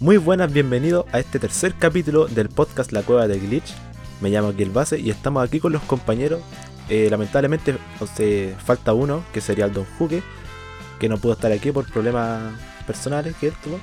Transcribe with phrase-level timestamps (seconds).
[0.00, 3.74] Muy buenas, bienvenidos a este tercer capítulo del podcast La Cueva del Glitch.
[4.20, 6.40] Me llamo Gil Base y estamos aquí con los compañeros.
[6.88, 7.76] Eh, lamentablemente
[8.64, 10.22] falta uno, que sería el Don Juque,
[10.98, 12.54] que no pudo estar aquí por problemas
[12.86, 13.78] personales que él tuvo.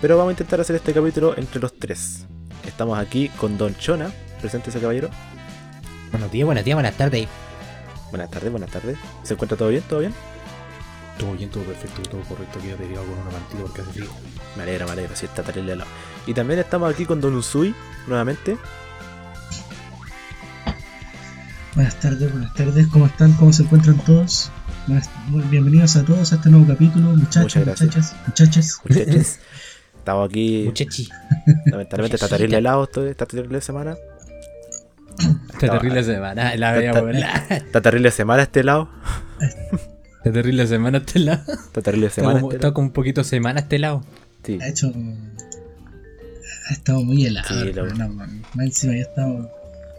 [0.00, 2.24] Pero vamos a intentar hacer este capítulo entre los tres.
[2.64, 5.08] Estamos aquí con Don Chona, presente ese caballero.
[6.10, 7.28] Buenos días, buenas días, buenas tardes.
[8.10, 8.98] Buenas tardes, buenas tardes.
[9.22, 9.82] ¿Se encuentra todo bien?
[9.88, 10.12] ¿Todo bien?
[11.18, 12.58] Todo bien, todo perfecto, todo correcto.
[12.58, 14.10] Aquí te con una mantita porque hace frío.
[14.56, 15.90] Me alegra, me alegra, sí está terrible helado.
[16.26, 17.74] Y también estamos aquí con Don Usui,
[18.06, 18.58] nuevamente.
[21.74, 23.32] Buenas tardes, buenas tardes, ¿cómo están?
[23.34, 24.50] ¿Cómo se encuentran todos?
[24.86, 25.08] Buenas-
[25.50, 28.80] bienvenidos a todos a este nuevo capítulo, muchachos, muchachas, muchachas.
[28.86, 29.38] Muchachos.
[29.96, 30.64] Estamos aquí.
[30.66, 31.08] Muchachi.
[31.66, 33.94] Lamentablemente está terrible helado esta terrible semana.
[35.52, 36.56] Está terrible semana.
[36.56, 37.46] La Está- veía volar.
[37.50, 38.88] Está terrible semana este helado.
[39.40, 41.42] Está terrible semana este lado.
[41.52, 42.74] Está terrible semana este está helado.
[42.74, 44.04] como un poquito semana este lado.
[44.44, 44.58] Sí.
[44.60, 44.92] Ha hecho.
[46.68, 47.48] Ha estado muy helado.
[47.48, 47.86] Sí, lo-.
[48.14, 49.46] Más encima ya estamos.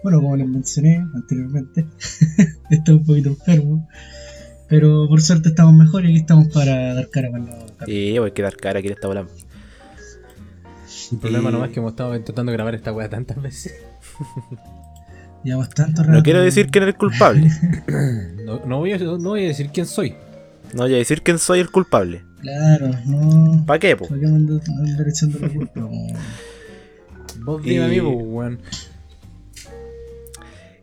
[0.03, 1.85] Bueno, como les mencioné anteriormente,
[2.69, 3.87] estoy un poquito enfermo.
[4.67, 7.87] Pero por suerte estamos mejor y aquí estamos para dar cara para los capítulos.
[7.87, 9.25] Y voy a quedar cara aquí en esta bola.
[11.11, 13.73] El problema Y- nomás es que hemos estado intentando grabar esta weá tantas veces.
[15.43, 16.13] Llevamos tanto rato.
[16.13, 17.49] No quiero decir quién es el culpable.
[18.43, 20.15] No, no voy a, no voy a decir quién soy.
[20.73, 22.23] No voy a decir quién soy el culpable.
[22.41, 23.63] Claro, no.
[23.65, 24.07] ¿Para qué, po?
[24.09, 25.89] ¿Para qué mandar andar echando la culpa?
[27.39, 28.59] Vos Y- dime a mí, pues, weón.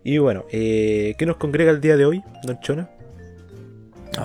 [0.03, 2.89] Y bueno, eh, ¿qué nos congrega el día de hoy, Don Chona?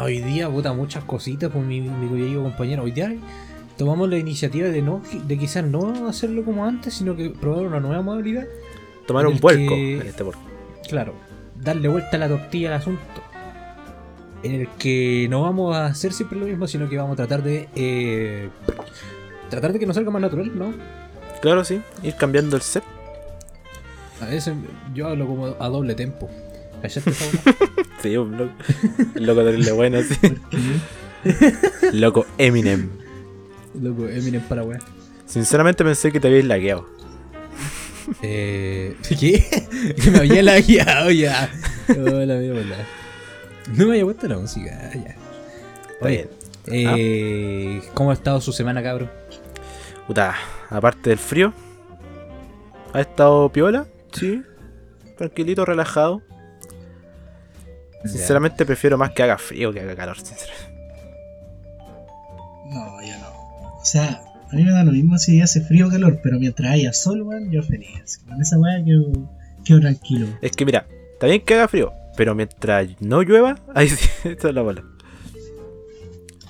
[0.02, 2.84] Hoy día, puta, muchas cositas por mi, mi querido compañero.
[2.84, 3.14] Hoy día
[3.78, 7.82] tomamos la iniciativa de no de quizás no hacerlo como antes, sino que probar una
[7.82, 8.46] nueva modalidad.
[9.08, 10.44] Tomar un El vuelco que- en este podcast.
[10.90, 11.14] Claro,
[11.62, 13.02] darle vuelta a la tortilla al asunto.
[14.44, 17.42] En el que no vamos a hacer siempre lo mismo, sino que vamos a tratar
[17.44, 17.68] de.
[17.76, 18.50] eh,
[19.50, 20.74] tratar de que nos salga más natural, ¿no?
[21.42, 21.82] Claro, sí.
[22.04, 22.84] Ir cambiando el set.
[24.22, 24.54] A veces
[24.94, 26.30] yo hablo como a doble tempo.
[28.02, 28.52] Sí, un loco.
[29.16, 30.16] Loco terrible bueno, sí.
[31.94, 32.90] Loco Eminem.
[33.82, 34.80] Loco, Eminem para weá.
[35.26, 36.88] Sinceramente pensé que te habías lagueado.
[38.22, 39.94] Eh, ¿Qué?
[40.02, 41.50] Que me había lagueado ya.
[41.90, 42.78] Hola, mi hola.
[43.70, 45.16] No me había puesto la música, ya.
[45.94, 46.30] Está Oye,
[46.66, 46.88] bien.
[46.98, 49.10] eh, ¿Cómo ha estado su semana, cabrón?
[50.08, 50.36] Puta,
[50.70, 51.52] aparte del frío,
[52.94, 54.44] ha estado piola, sí.
[55.18, 56.22] Tranquilito, relajado.
[58.04, 60.76] Sinceramente prefiero más que haga frío que haga calor, sinceramente.
[62.68, 63.78] No, yo no.
[63.80, 64.22] O sea,
[64.52, 67.22] a mí me da lo mismo si hace frío o calor, pero mientras haya sol,
[67.24, 68.20] weón, yo feliz.
[68.28, 69.30] Con esa weá quedo,
[69.64, 70.28] quedo tranquilo.
[70.42, 74.50] Es que mira, está bien que haga frío, pero mientras no llueva, ahí sí, esta
[74.50, 74.84] es la bola.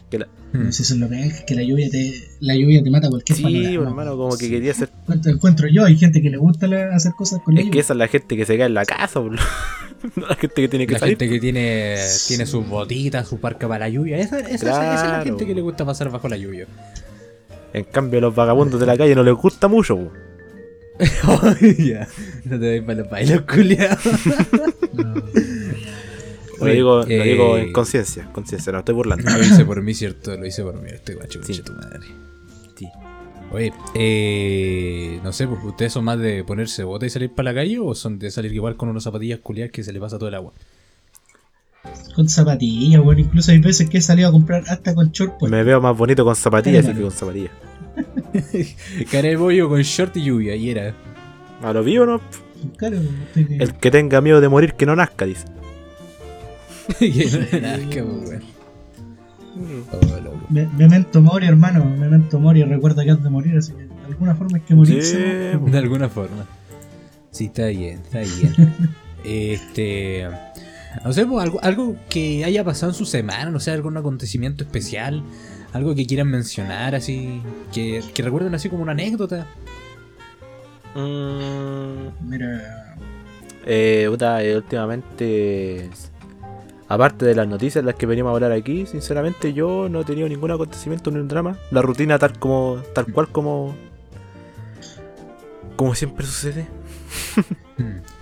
[0.09, 0.71] Que la- Hmm.
[0.71, 3.35] Si eso es lo que es, que la lluvia te, la lluvia te mata cualquier
[3.35, 3.89] Sí, panorama.
[3.89, 4.89] hermano, como que quería hacer.
[5.01, 7.69] Encuentro, encuentro yo, hay gente que le gusta la- hacer cosas con la Es que
[7.71, 7.81] lluvia.
[7.81, 9.41] esa es la gente que se queda en la casa, boludo.
[10.15, 11.17] No la gente que tiene que La salir.
[11.17, 14.17] gente que tiene, tiene sus botitas, su parca para la lluvia.
[14.17, 16.67] Esa, esa- esa- esa es la gente que le gusta pasar bajo la lluvia.
[17.75, 20.11] En cambio, a los vagabundos de la calle no les gusta mucho,
[21.77, 22.07] ya.
[22.45, 23.97] No te doy para los bailos, culiao.
[26.57, 29.29] No, Lo digo, lo eh, digo en conciencia, conciencia, no estoy burlando.
[29.29, 30.37] Lo hice por mí, ¿cierto?
[30.37, 30.89] Lo hice por mí.
[30.89, 31.61] Este guacho, Sí.
[31.61, 31.99] tu madre.
[32.77, 32.87] Sí.
[33.51, 37.55] Oye, eh, no sé, pues ustedes son más de ponerse bota y salir para la
[37.59, 40.29] calle o son de salir igual con unas zapatillas culiadas que se le pasa todo
[40.29, 40.53] el agua.
[42.15, 45.51] Con zapatillas, bueno, incluso hay veces que he salido a comprar hasta con short, pues.
[45.51, 47.51] Me veo más bonito con zapatillas así que con zapatillas.
[49.11, 50.93] De bollo con short y lluvia, y era.
[51.61, 52.21] A lo vivo, ¿no?
[52.77, 52.97] Claro,
[53.35, 55.45] El que tenga miedo de morir que no nazca, dice.
[56.99, 58.43] que no que weón.
[59.91, 60.49] Oh.
[60.49, 61.85] Me- Memento mori, hermano.
[61.85, 65.51] Memento mori, recuerda que has de morir, así que de alguna forma hay que morirse.
[65.51, 65.71] Sí, ¿no?
[65.71, 66.45] De alguna forma.
[67.31, 68.73] Sí, está bien, está bien.
[69.23, 70.27] este.
[71.03, 74.63] No sé, pues, algo, algo que haya pasado en su semana, no sé, algún acontecimiento
[74.63, 75.23] especial,
[75.73, 77.41] algo que quieran mencionar, así,
[77.73, 79.47] que, que recuerden así como una anécdota.
[80.95, 82.95] Mm, Mira,
[83.65, 85.89] eh, puta, eh, últimamente,
[86.87, 90.05] aparte de las noticias de las que venimos a hablar aquí, sinceramente yo no he
[90.05, 91.57] tenido ningún acontecimiento ni un drama.
[91.71, 93.75] La rutina tal como, tal cual como,
[95.75, 96.67] como siempre sucede.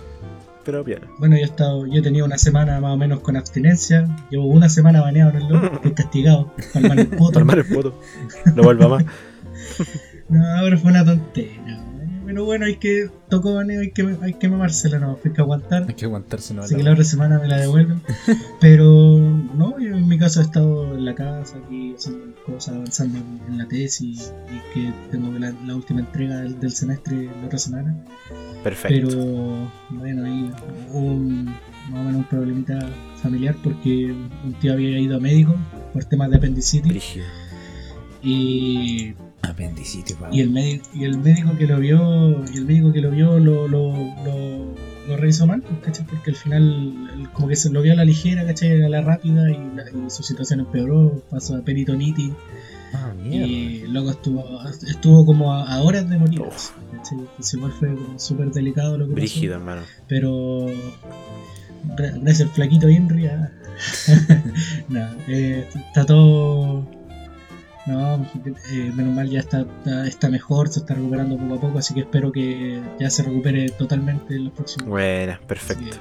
[0.64, 1.00] Pero bien.
[1.18, 4.06] bueno, yo he estado, yo he tenido una semana más o menos con abstinencia.
[4.30, 6.52] Llevo una semana baneado en el LOL, estoy castigado.
[6.72, 7.32] Palmar el poto.
[7.34, 8.00] Palmar el poto.
[8.54, 9.04] No vuelva más.
[10.26, 11.83] No, pero fue una tontería.
[12.24, 15.84] Pero bueno, hay que, tocó baneo, hay que, hay que mamársela, no, hay que aguantar.
[15.88, 16.62] Hay que aguantarse, ¿no?
[16.62, 18.02] Así que la otra semana me la devuelven.
[18.60, 19.18] Pero
[19.54, 23.52] no, yo en mi caso he estado en la casa, aquí haciendo cosas, avanzando en,
[23.52, 27.58] en la tesis y que tengo la, la última entrega del, del semestre la otra
[27.58, 27.96] semana.
[28.62, 29.08] Perfecto.
[29.08, 30.50] Pero bueno, ahí
[30.92, 31.44] hubo un,
[31.90, 32.78] más o menos un problemita
[33.22, 34.12] familiar porque
[34.44, 35.54] un tío había ido a médico
[35.92, 37.18] por temas de apendicitis
[38.22, 39.14] y
[39.50, 43.10] Apendicitis, y el médico y el médico que lo vio y el médico que lo
[43.10, 43.92] vio lo, lo,
[44.24, 44.74] lo,
[45.08, 46.06] lo revisó mal pues, ¿cachai?
[46.06, 48.82] porque al final como que se lo vio a la ligera ¿cachai?
[48.82, 52.32] a la rápida y, la- y su situación empeoró pasó a peritonitis
[52.96, 54.44] Ah, y luego estuvo
[54.88, 56.40] estuvo como a, a horas de morir.
[56.92, 59.82] Entonces igual fue súper delicado lo que Brígido, hermano.
[59.82, 60.66] pasó pero
[61.96, 63.50] gra- gracias al flaquito Henry ah.
[64.88, 66.86] Nada, eh, está todo
[67.86, 68.14] no,
[68.72, 71.92] eh, menos mal ya está, está, está mejor, se está recuperando poco a poco, así
[71.94, 75.96] que espero que ya se recupere totalmente en los próximos Buena, perfecto.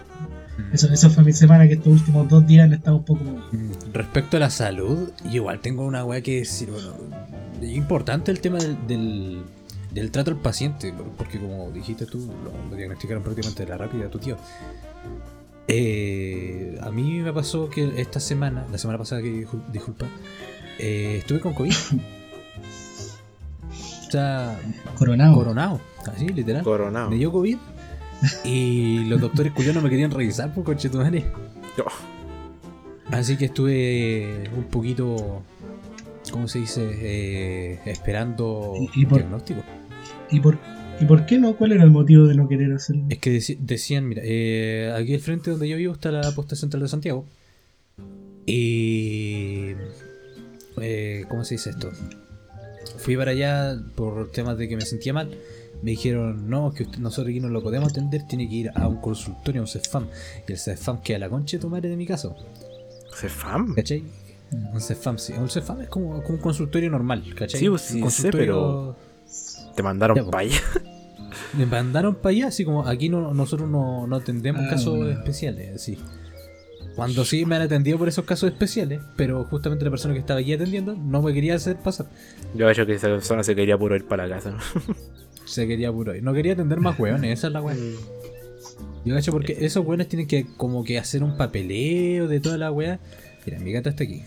[0.58, 0.74] Mm.
[0.74, 3.24] Eso, eso fue mi semana, que estos últimos dos días han estado un poco...
[3.24, 6.94] Mm, Respecto a la salud, igual tengo una weá que decir, bueno,
[7.62, 9.42] es importante el tema del, del,
[9.92, 14.06] del trato al paciente, porque como dijiste tú, lo, lo diagnosticaron prácticamente de la rápida
[14.06, 14.38] a tu tío.
[15.68, 20.08] Eh, a mí me pasó que esta semana, la semana pasada que discul- disculpa,
[20.80, 21.74] eh, estuve con COVID.
[24.08, 24.60] O sea,
[24.98, 25.34] Coronado.
[25.34, 26.64] coronado, así, literal.
[26.64, 27.10] Coronado.
[27.10, 27.58] Me dio COVID
[28.46, 31.25] y los doctores culiados no me querían revisar por coche tu madre.
[31.80, 31.90] Oh,
[33.12, 35.42] Así que estuve un poquito,
[36.31, 36.90] ¿cómo se dice?
[36.94, 39.62] Eh, esperando ¿Y- y por- diagnóstico.
[40.30, 40.58] ¿Y por,
[41.00, 41.56] ¿Y por qué no?
[41.56, 43.06] ¿Cuál era el motivo de no querer hacerlo?
[43.10, 46.84] Es que decían, mira, eh, aquí al frente donde yo vivo está la posta central
[46.84, 47.25] de Santiago.
[48.46, 49.72] Y...
[50.81, 51.92] eh, ¿Cómo se dice esto?
[52.98, 55.30] Fui para allá por temas de que me sentía mal.
[55.81, 58.88] Me dijeron, no, que usted- nosotros aquí no lo podemos atender, tiene que ir a
[58.88, 60.08] un consultorio, a un CEFAM.
[60.48, 62.30] Y el CEFAM queda a la concha de tu madre de mi casa.
[63.16, 63.74] ¿Cefam?
[63.75, 64.04] ¿Cachai?
[64.74, 65.34] Un CEFAM, sí.
[65.34, 67.60] Un CEFAM es como, como un consultorio normal, ¿cachai?
[67.60, 68.96] Sí, pues, sí Un sé, pero-
[69.75, 70.28] Te mandaron pues.
[70.30, 70.62] para allá.
[71.58, 75.75] Me mandaron para allá, así como aquí no, nosotros no, no atendemos Ah, casos especiales,
[75.75, 75.98] así.
[76.95, 80.40] Cuando sí me han atendido por esos casos especiales, pero justamente la persona que estaba
[80.40, 82.06] allí atendiendo no me quería hacer pasar.
[82.56, 84.51] Yo creo que esa persona se quería puro ir para la casa.
[84.51, 84.57] ¿no?
[85.45, 86.24] Se quería puro ir.
[86.24, 87.66] No quería atender más hueones, esa es la Mm.
[87.66, 87.75] wea.
[89.06, 92.72] Yo cacho porque esos hueones tienen que como que hacer un papeleo de toda la
[92.72, 93.00] wea.
[93.46, 94.24] Mira, mi gata está aquí.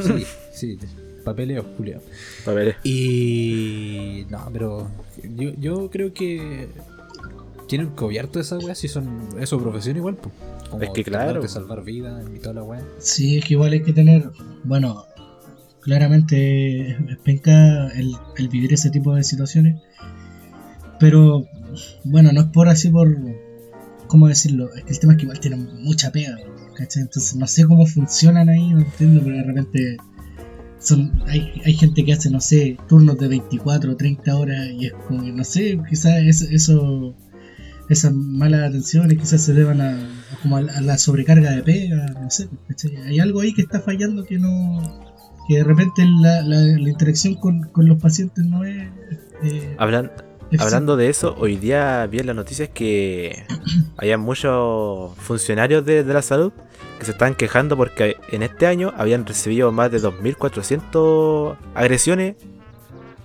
[0.00, 0.78] Sí, sí,
[1.24, 2.00] papeleo, Julio.
[2.46, 4.24] Ver, Y.
[4.30, 4.88] No, pero.
[5.36, 6.68] Yo, yo creo que.
[7.68, 9.28] Tienen cubierto esa wea si son.
[9.38, 10.34] Es su profesión igual, pues.
[10.70, 11.40] Como Es que claro.
[11.42, 12.82] De salvar vidas y toda la wea.
[12.98, 14.30] Sí, es que igual hay que tener,
[14.64, 15.04] bueno,
[15.80, 19.80] claramente es penca el, el vivir ese tipo de situaciones,
[20.98, 21.46] pero
[22.04, 23.14] bueno, no es por así por,
[24.06, 24.72] ¿cómo decirlo?
[24.74, 26.38] Es que el tema es que igual tienen mucha pega,
[26.74, 27.02] ¿cachai?
[27.02, 29.96] Entonces no sé cómo funcionan ahí, no entiendo, pero de repente
[30.78, 34.86] son, hay, hay gente que hace, no sé, turnos de 24 o 30 horas y
[34.86, 36.46] es como, que, no sé, quizás eso...
[36.50, 37.14] eso
[37.88, 41.62] esas malas atenciones quizás se deban a, a como a, la- a la sobrecarga de
[41.62, 42.96] pega, no sé, ¿cachai?
[42.96, 44.80] hay algo ahí que está fallando que no
[45.48, 48.88] que de repente la, la, la interacción con, con los pacientes no es
[49.42, 50.10] eh, hablan,
[50.58, 53.44] hablando de eso, hoy día vi en las noticias que
[53.98, 56.52] había muchos funcionarios de, de la salud
[56.98, 62.36] que se estaban quejando porque en este año habían recibido más de 2.400 agresiones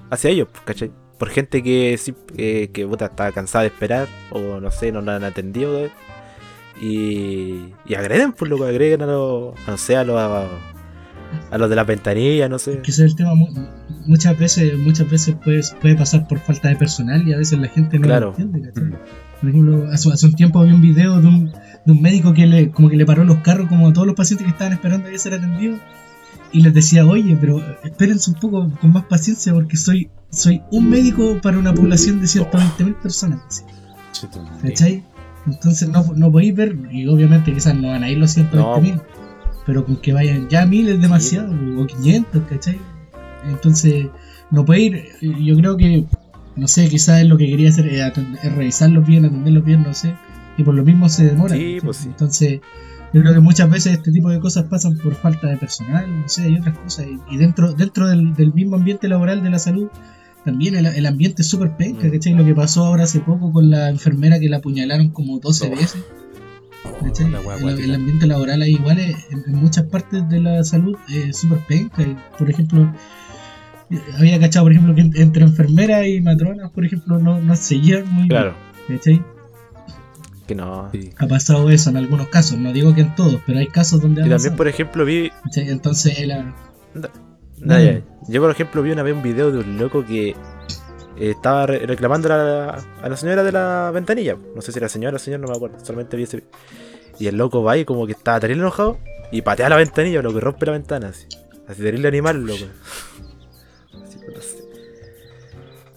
[0.09, 0.91] hacia ellos, pues, ¿cachai?
[1.19, 5.01] Por gente que, sí, eh, que puta, estaba cansada de esperar o no sé, no
[5.01, 5.77] la han atendido.
[5.85, 5.91] ¿eh?
[6.81, 11.69] Y, y agreden, pues loco, agreden a los, a, no sé, a los, a, los
[11.69, 12.79] de las ventanillas, no sé.
[12.81, 13.49] que ese es el tema mu-
[14.07, 17.67] muchas veces muchas veces puede, puede pasar por falta de personal y a veces la
[17.67, 18.33] gente no Claro.
[18.37, 18.83] lo entiende ¿cachai?
[18.85, 18.95] Mm.
[19.41, 21.51] por ejemplo hace, hace un tiempo había un video de un,
[21.85, 24.15] de un médico que le como que le paró los carros como a todos los
[24.15, 25.79] pacientes que estaban esperando a ser atendidos
[26.53, 30.89] y les decía oye pero espérense un poco con más paciencia porque soy soy un
[30.89, 33.65] médico para una población de 120.000 personas.
[34.61, 35.03] ¿Cachai?
[35.47, 39.01] Entonces no, no podéis ver, y obviamente quizás no van a ir los 120.000,
[39.65, 42.79] pero con que vayan ya mil es demasiado, o 500, ¿cachai?
[43.47, 44.07] Entonces
[44.51, 46.05] no puede ir, yo creo que,
[46.55, 48.01] no sé, quizás lo que quería hacer es,
[48.43, 50.13] es revisarlos bien, atenderlos bien, no sé,
[50.57, 51.55] y por lo mismo se demora.
[51.83, 52.09] Pues sí.
[52.09, 52.59] Entonces
[53.13, 56.27] yo creo que muchas veces este tipo de cosas pasan por falta de personal, no
[56.27, 59.57] sé, y otras cosas, y, y dentro, dentro del, del mismo ambiente laboral de la
[59.57, 59.87] salud,
[60.45, 62.11] también el, el ambiente es súper penca, Mm.
[62.11, 62.33] ¿cachai?
[62.33, 65.71] Lo que pasó ahora hace poco con la enfermera que la apuñalaron como 12 Oh.
[65.75, 66.03] veces.
[67.03, 67.29] ¿cachai?
[67.29, 71.37] la el, ambiente laboral ahí igual es- en, en muchas partes de la salud es
[71.37, 72.01] súper penca.
[72.03, 72.93] Y, por ejemplo,
[74.17, 77.79] había cachado, por ejemplo, que en- entre enfermeras y matronas, por ejemplo, no, no se
[77.79, 78.53] llevan muy Claro,
[78.87, 78.99] bien.
[78.99, 79.21] ¿cachai?
[80.47, 80.89] que no.
[80.91, 81.11] Sí.
[81.19, 84.21] Ha pasado eso en algunos casos, no digo que en todos, pero hay casos donde
[84.21, 85.29] Y también, pasado, por ejemplo, vi.
[85.43, 85.69] ¿cachai?
[85.69, 86.31] Entonces, él
[87.61, 88.01] Nah, ya.
[88.27, 90.35] Yo, por ejemplo, vi una vez un video de un loco que eh,
[91.17, 94.37] estaba re- reclamando a la, a la señora de la ventanilla.
[94.55, 95.77] No sé si era señora o señor, no me acuerdo.
[95.83, 96.43] Solamente vi ese.
[97.19, 98.97] Y el loco va y como que estaba terrible enojado
[99.31, 101.09] y patea la ventanilla, lo que rompe la ventana.
[101.09, 101.25] Así,
[101.67, 102.65] así terrible animal, loco.
[104.03, 104.63] Así, no sé.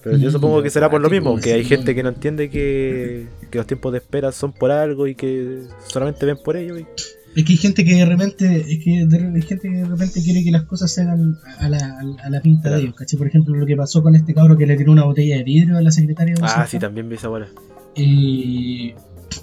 [0.03, 2.51] Pero yo Mm, supongo que será por lo mismo, que hay gente que no entiende
[2.51, 6.77] que, que los tiempos de espera son por algo y que solamente ven por ello.
[6.77, 6.87] y-
[7.35, 10.23] Es que hay gente que de repente, es que de, hay gente que de repente
[10.23, 12.77] quiere que las cosas se hagan a la, a la pinta Claro.
[12.77, 13.19] de ellos, ¿cachai?
[13.19, 15.79] Por ejemplo, lo que pasó con este cabro que le tiró una botella de vidrio
[15.79, 17.49] a la secretaria de Ah, sí, también vi esa bola.
[17.97, 18.93] Y,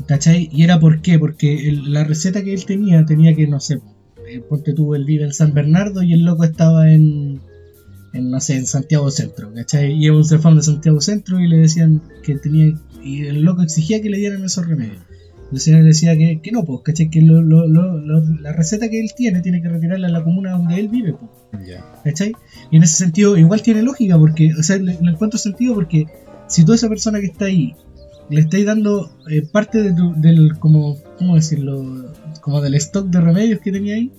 [0.08, 0.50] ¿Cachai?
[0.52, 3.80] Y era por qué, porque el- la receta que él tenía, tenía que, no sé,
[4.30, 7.40] eh, ponte tú, él vive en San Bernardo y el loco estaba en,
[8.14, 9.94] en no sé, en Santiago Centro, ¿cachai?
[9.94, 14.00] Y un cefam de Santiago Centro y le decían que tenía, y el loco exigía
[14.02, 15.02] que le dieran esos remedios.
[15.52, 17.10] El señor decía que, que no, pues, ¿cachai?
[17.10, 20.24] Que lo- lo- lo- lo- la receta que él tiene tiene que retirarla en la
[20.24, 21.68] comuna donde él vive, pues.
[21.68, 21.84] Ya.
[22.04, 22.34] ¿Cachai?
[22.72, 26.06] Y en ese sentido igual tiene lógica, porque, o sea, le, le encuentro sentido porque
[26.48, 27.74] si tú a esa persona que está ahí
[28.30, 32.14] le estáis dando eh, parte de tu- del, como, ¿cómo decirlo?
[32.42, 34.12] Como del stock de remedios que tenía ahí,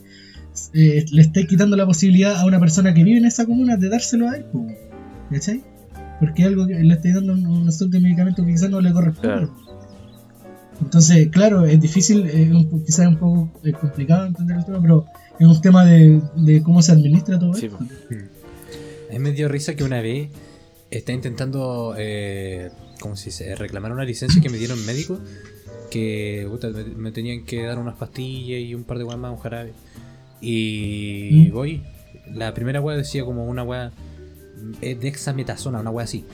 [0.75, 3.89] eh, le estáis quitando la posibilidad a una persona que vive en esa comuna de
[3.89, 4.67] dárselo a él, po,
[5.31, 5.63] ¿cachai?
[6.19, 8.93] Porque algo que le estáis dando un, un stock de medicamentos que quizás no le
[8.93, 9.29] corresponde.
[9.47, 9.70] Claro.
[10.81, 12.51] Entonces, claro, es difícil, eh,
[12.85, 15.07] quizás es un poco eh, complicado entender el tema, pero
[15.39, 17.79] es un tema de, de cómo se administra todo Sí, esto.
[17.79, 20.31] A mí me dio risa que una vez
[20.91, 22.71] está intentando, eh,
[23.01, 23.55] ¿cómo se dice?
[23.57, 25.19] Reclamar una licencia que me dieron médico.
[25.91, 29.39] Que puta, me, me tenían que dar unas pastillas y un par de más, un
[29.39, 29.73] jarabe.
[30.41, 31.53] Y ¿Mm?
[31.53, 31.83] voy.
[32.33, 33.91] La primera wea decía como una eh,
[34.81, 36.25] de dexametasona, una wea así.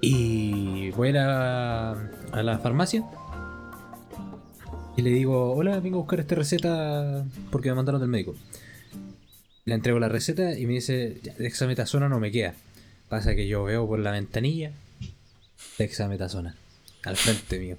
[0.00, 3.04] Y voy a la, a la farmacia.
[4.98, 8.34] Y le digo, hola, vengo a buscar esta receta porque me mandaron del médico.
[9.64, 12.54] Le entrego la receta y me dice, "Ya, dexametasona no me queda.
[13.08, 14.72] Pasa que yo veo por la ventanilla
[15.78, 16.56] dexametasona
[17.04, 17.76] al frente mío.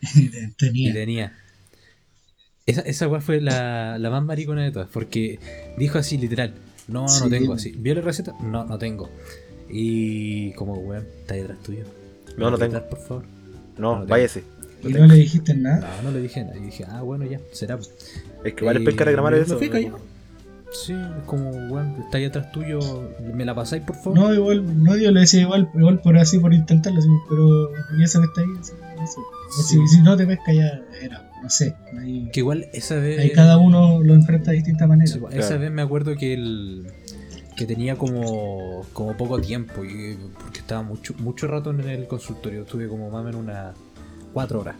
[0.14, 0.92] Y Tenía.
[0.92, 1.38] tenía.
[2.66, 5.38] Esa, esa weá fue la, la más maricona de todas, porque
[5.76, 6.54] dijo así literal,
[6.88, 7.72] no, no tengo así.
[7.72, 8.34] ¿Vio la receta?
[8.40, 9.10] No, no tengo.
[9.68, 11.84] Y como weón, está detrás tuyo.
[12.38, 12.88] No, no ¿Me tengo.
[12.88, 13.24] por favor.
[13.76, 14.44] No, No, no váyase.
[14.88, 15.96] Y no le dijiste nada.
[16.02, 16.56] No, no le dije nada.
[16.56, 17.76] Y dije, ah, bueno, ya, será.
[17.76, 17.90] pues.
[18.44, 19.54] Es que igual es Y pesca reclamar me- eso.
[19.54, 19.98] Me fui callado.
[20.72, 22.80] Sí, es como, weón, está ahí atrás tuyo,
[23.32, 24.18] ¿me la pasáis, por favor?
[24.18, 28.02] No, igual, no, yo le decía igual, igual por así, por intentarlo, así, pero y
[28.02, 28.72] eso que está ahí, así,
[29.06, 29.20] sé.
[29.62, 29.78] Sí.
[29.86, 31.76] Si, si no te pesca ya era, no sé.
[31.96, 33.20] Ahí, Que igual esa vez...
[33.20, 35.06] ahí cada uno lo enfrenta de distinta manera.
[35.12, 36.86] Sí, Esa vez me acuerdo que el
[37.56, 42.62] que tenía como, como poco tiempo y porque estaba mucho mucho rato en el consultorio,
[42.62, 43.76] estuve como más o menos unas
[44.34, 44.76] cuatro horas.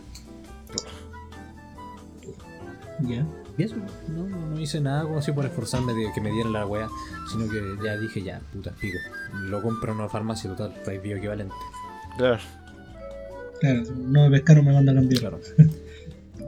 [3.01, 3.25] Ya.
[3.57, 3.75] Y eso,
[4.09, 6.89] no, no, hice nada como así por esforzarme de que me dieran la weá,
[7.31, 8.97] sino que ya dije ya, puta, pico.
[9.33, 11.55] Lo compro en una farmacia total, país bioequivalente.
[12.17, 12.39] Claro.
[13.61, 15.19] Claro, no me pescaron, me manda a cambiar.
[15.19, 15.39] Claro.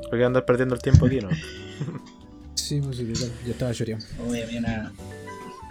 [0.09, 1.29] Porque andar perdiendo el tiempo aquí, ¿no?
[2.55, 4.05] Sí, pues sí, total, ya estaba choreando.
[4.27, 4.91] Oye, a mí una,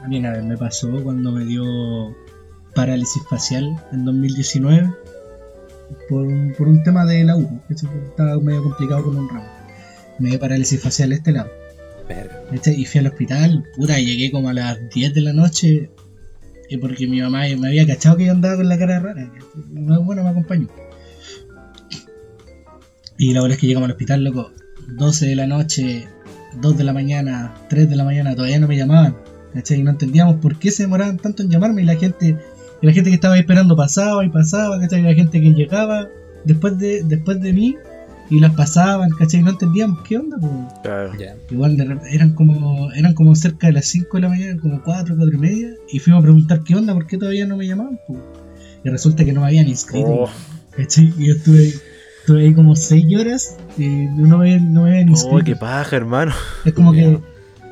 [0.03, 2.17] a mí una vez me pasó cuando me dio
[2.75, 4.95] parálisis facial en 2019
[6.09, 9.49] por un, por un tema de la U, que estaba medio complicado con un ramo.
[10.19, 11.51] Me dio parálisis facial de este lado.
[12.51, 12.81] ¿cachai?
[12.81, 15.91] Y fui al hospital, puta, llegué como a las 10 de la noche,
[16.69, 19.31] y porque mi mamá me había cachado que yo andaba con la cara rara.
[19.33, 20.03] ¿cachai?
[20.03, 20.69] Bueno, me acompañó.
[23.19, 24.53] Y la verdad es que llegamos al hospital, loco,
[24.89, 26.07] 12 de la noche,
[26.61, 29.17] 2 de la mañana, 3 de la mañana, todavía no me llamaban,
[29.55, 29.81] ¿cachai?
[29.81, 32.37] Y no entendíamos por qué se demoraban tanto en llamarme, y la gente,
[32.83, 35.01] y la gente que estaba ahí esperando pasaba y pasaba, ¿cachai?
[35.01, 36.09] Y la gente que llegaba
[36.45, 37.77] después de, después de mí,
[38.29, 39.41] y las pasaban, ¿cachai?
[39.41, 40.53] Y no entendíamos qué onda, pues.
[40.83, 41.13] Claro.
[41.51, 45.15] Igual de eran como eran como cerca de las 5 de la mañana, como 4,
[45.17, 47.99] 4 y media, y fuimos a preguntar qué onda, por qué todavía no me llamaban.
[48.07, 48.17] po?
[48.85, 50.09] Y resulta que no me habían inscrito.
[50.09, 50.29] Oh,
[50.77, 51.13] ¿cachai?
[51.19, 51.75] Y yo estuve, ahí-
[52.21, 55.37] estuve ahí como 6 horas y no me, habían- no me habían inscrito.
[55.37, 56.33] oh, qué paja, hermano.
[56.65, 57.19] es como que.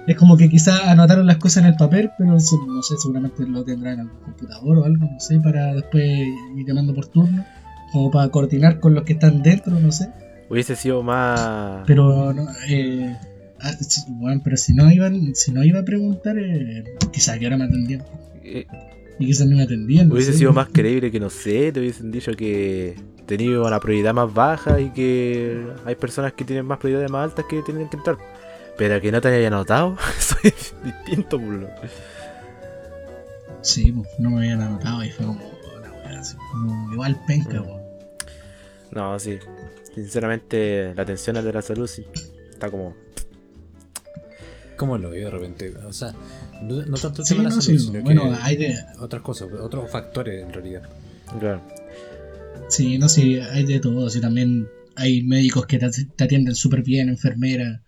[0.07, 2.57] Es como que quizás anotaron las cosas en el papel, pero no sé,
[3.01, 6.05] seguramente lo tendrán en el computador o algo, no sé, para después
[6.57, 7.45] ir llamando por turno,
[7.93, 10.09] como para coordinar con los que están dentro, no sé.
[10.51, 11.83] Hubiese sido más.
[11.87, 13.17] Pero no, eh,
[13.61, 13.71] ah,
[14.09, 17.65] bueno, pero si no iban, si no iba a preguntar, eh, quizás que ahora me
[17.65, 18.03] atendían.
[18.43, 18.67] eh,
[19.19, 20.09] Y quizás no me atendían.
[20.09, 20.39] no hubiese sé.
[20.41, 22.95] sido más creíble que no sé, te hubiesen dicho que
[23.27, 27.47] tenía una prioridad más baja y que hay personas que tienen más prioridades más altas
[27.49, 28.19] que tienen que entrar.
[28.77, 29.97] Pero que no te haya notado,
[30.43, 31.69] es distinto, por lo.
[33.63, 35.41] Sí, pues, no me habían anotado y fue como,
[35.81, 37.85] la weá, así, como igual penca, Mm.
[38.91, 39.39] No, sí.
[39.95, 42.05] Sinceramente, la atención al de la salud sí
[42.51, 42.95] está como.
[44.77, 45.75] ¿Cómo lo veo de repente?
[45.87, 46.13] O sea,
[46.63, 48.57] no, no tanto el Sí, tema de la no, salud, sí, sino bueno, que hay
[48.57, 50.83] de, otras cosas, otros factores en realidad.
[51.39, 51.61] Claro.
[52.69, 56.83] sí, no, sí, hay de todo, sí, también hay médicos que te, te atienden súper
[56.83, 57.81] bien, enfermeras,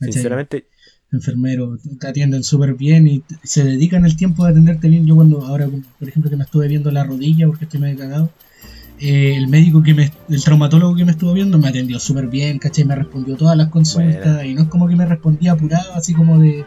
[0.00, 0.12] ¿cachai?
[0.14, 0.66] Sinceramente,
[1.12, 5.06] enfermeros, te atienden súper bien y se dedican el tiempo de atenderte bien.
[5.06, 5.66] Yo cuando ahora,
[5.98, 8.30] por ejemplo, que me estuve viendo la rodilla porque estoy medio cagado,
[9.00, 12.58] eh, el médico que me, el traumatólogo que me estuvo viendo me atendió súper bien,
[12.58, 12.84] ¿cachai?
[12.84, 16.38] Me respondió todas las consultas y no es como que me respondía apurado, así como
[16.38, 16.64] de...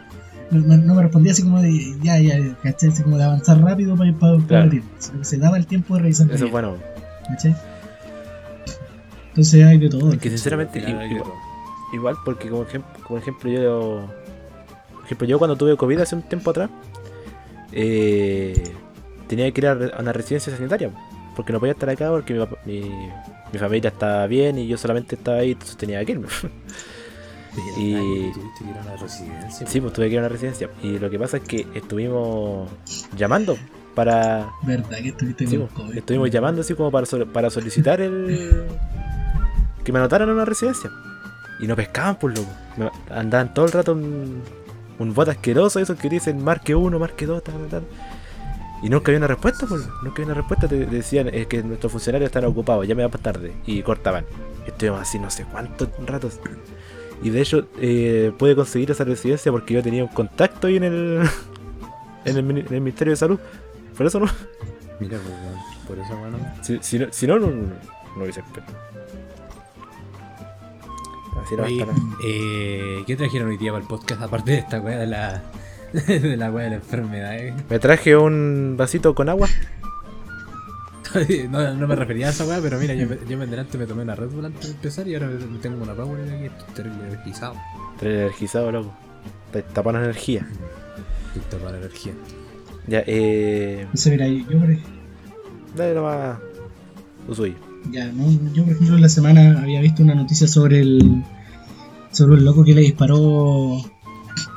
[0.50, 2.90] No, me respondía así como de, ya, ya, ¿cachai?
[2.90, 4.64] Así como de avanzar rápido para, para, para Claro.
[4.64, 6.30] abrir, sino que se daba el tiempo de revisar.
[6.30, 6.76] eso es bueno.
[7.28, 7.56] ¿cachai?
[9.28, 10.12] Entonces hay de todo.
[10.12, 11.08] Es que sinceramente, igual.
[11.94, 14.06] Igual porque como ejemplo, como ejemplo yo.
[14.94, 16.70] Por ejemplo, yo cuando tuve COVID hace un tiempo atrás,
[17.72, 18.62] eh,
[19.28, 20.90] tenía que ir a, a una residencia sanitaria.
[21.36, 22.90] Porque no podía estar acá porque mi, mi,
[23.52, 26.28] mi familia estaba bien y yo solamente estaba ahí, entonces tenía que irme.
[27.78, 29.66] Y- tuviste que ir a una residencia.
[29.68, 30.70] sí, pues tuve que ir a una residencia.
[30.82, 32.68] Y lo que pasa es que estuvimos
[33.16, 33.56] llamando
[33.94, 34.50] para.
[34.62, 35.98] ¿Verdad que estuviste Sí, con pues, COVID?
[35.98, 38.64] estuvimos llamando así como para, para solicitar el.
[39.84, 40.90] que me anotaran en una residencia.
[41.60, 42.50] Y no pescaban, por loco.
[42.76, 44.42] Me- andaban todo el rato un,
[44.98, 47.82] un bot asqueroso, esos que dicen marque uno, marque dos, tal, tal.
[48.82, 49.82] Y nunca había una respuesta, pues.
[50.02, 50.68] Nunca había una respuesta.
[50.68, 53.52] Te decían es que nuestros funcionarios están ocupados, ya me va para tarde.
[53.66, 54.24] Y cortaban.
[54.66, 56.38] Estuvimos así no sé cuántos ratos.
[57.22, 60.84] Y de hecho, eh, pude conseguir esa residencia porque yo tenía un contacto ahí en
[60.84, 61.22] el.
[62.26, 63.38] en el, en el Ministerio de Salud.
[63.96, 64.26] Por eso no.
[65.00, 66.36] Mira, pues, por eso, bueno.
[66.62, 67.72] Si, si no, si no, no, no,
[68.16, 68.72] no hubiese esperado.
[71.42, 71.84] Así no Oye,
[72.24, 75.42] eh, ¿Qué trajeron hoy día para el podcast aparte de esta weá de la,
[75.92, 77.36] de la weá de la enfermedad?
[77.38, 77.54] eh?
[77.68, 79.48] Me traje un vasito con agua.
[81.48, 83.86] No, no me refería a esa weá, pero mira, yo, me- yo me delante me
[83.86, 86.74] tomé una Red Bull antes de empezar y ahora me tengo una Power aquí, estoy
[86.74, 87.54] terrible energizado.
[88.00, 88.92] Trae energizado, loco.
[89.52, 90.48] Te tapan energía.
[91.36, 92.12] Estoy para energía.
[92.88, 93.80] Ya, eh.
[93.82, 94.76] Entonces, mira, yo por.
[95.76, 96.38] Dale nomás.
[97.28, 97.54] Usui.
[97.90, 98.30] Ya, ¿no?
[98.54, 101.22] Yo, por ejemplo, en la semana había visto una noticia sobre el
[102.10, 103.78] sobre un loco que le disparó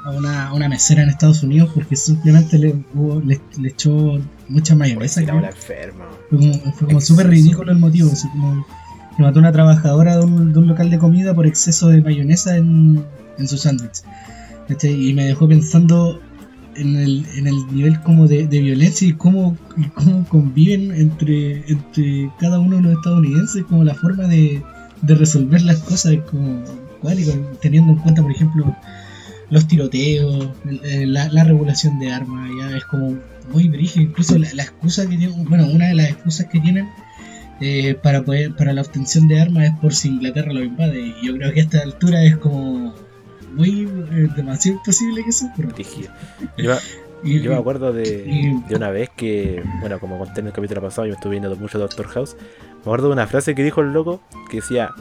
[0.06, 4.20] a una, a una mesera en Estados Unidos porque simplemente le, hubo- le, le echó
[4.48, 5.22] mucha mayonesa.
[5.50, 6.06] Enferma.
[6.30, 8.12] Fue como, fue como súper ridículo el motivo.
[8.12, 8.66] Así como
[9.16, 12.02] que mató a una trabajadora de un, de un local de comida por exceso de
[12.02, 13.04] mayonesa en,
[13.38, 14.02] en su sándwich.
[14.84, 16.20] Y me dejó pensando
[16.78, 21.64] en el, en el nivel como de, de violencia y cómo, y cómo conviven entre,
[21.68, 24.62] entre cada uno de los estadounidenses, como la forma de,
[25.02, 26.64] de resolver las cosas, como,
[27.02, 27.18] ¿cuál?
[27.62, 28.76] Teniendo en cuenta, por ejemplo,
[29.50, 30.50] los tiroteos,
[30.84, 33.18] la, la regulación de armas, ya es como
[33.52, 36.88] muy brígido, incluso la, la excusa que tienen, bueno, una de las excusas que tienen
[37.60, 41.26] eh, para poder, para la obtención de armas es por si Inglaterra lo invade, y
[41.26, 42.94] yo creo que a esta altura es como
[43.58, 45.74] muy eh, demasiado imposible que eso ocurra.
[46.58, 46.78] Yo,
[47.24, 50.54] Y- yo me acuerdo de, y- de una vez que, bueno, como conté en el
[50.54, 52.36] capítulo pasado, yo estuve viendo mucho Doctor House.
[52.76, 54.92] Me acuerdo de una frase que dijo el loco que decía: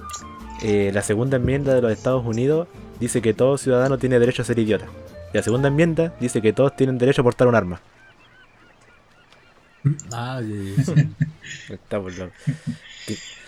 [0.63, 4.45] eh, La segunda enmienda de los Estados Unidos dice que todo ciudadano tiene derecho a
[4.47, 4.87] ser idiota.
[5.35, 7.81] Y la segunda enmienda dice que todos tienen derecho a portar un arma.
[10.13, 10.41] Ah.
[11.69, 12.33] Está por loco.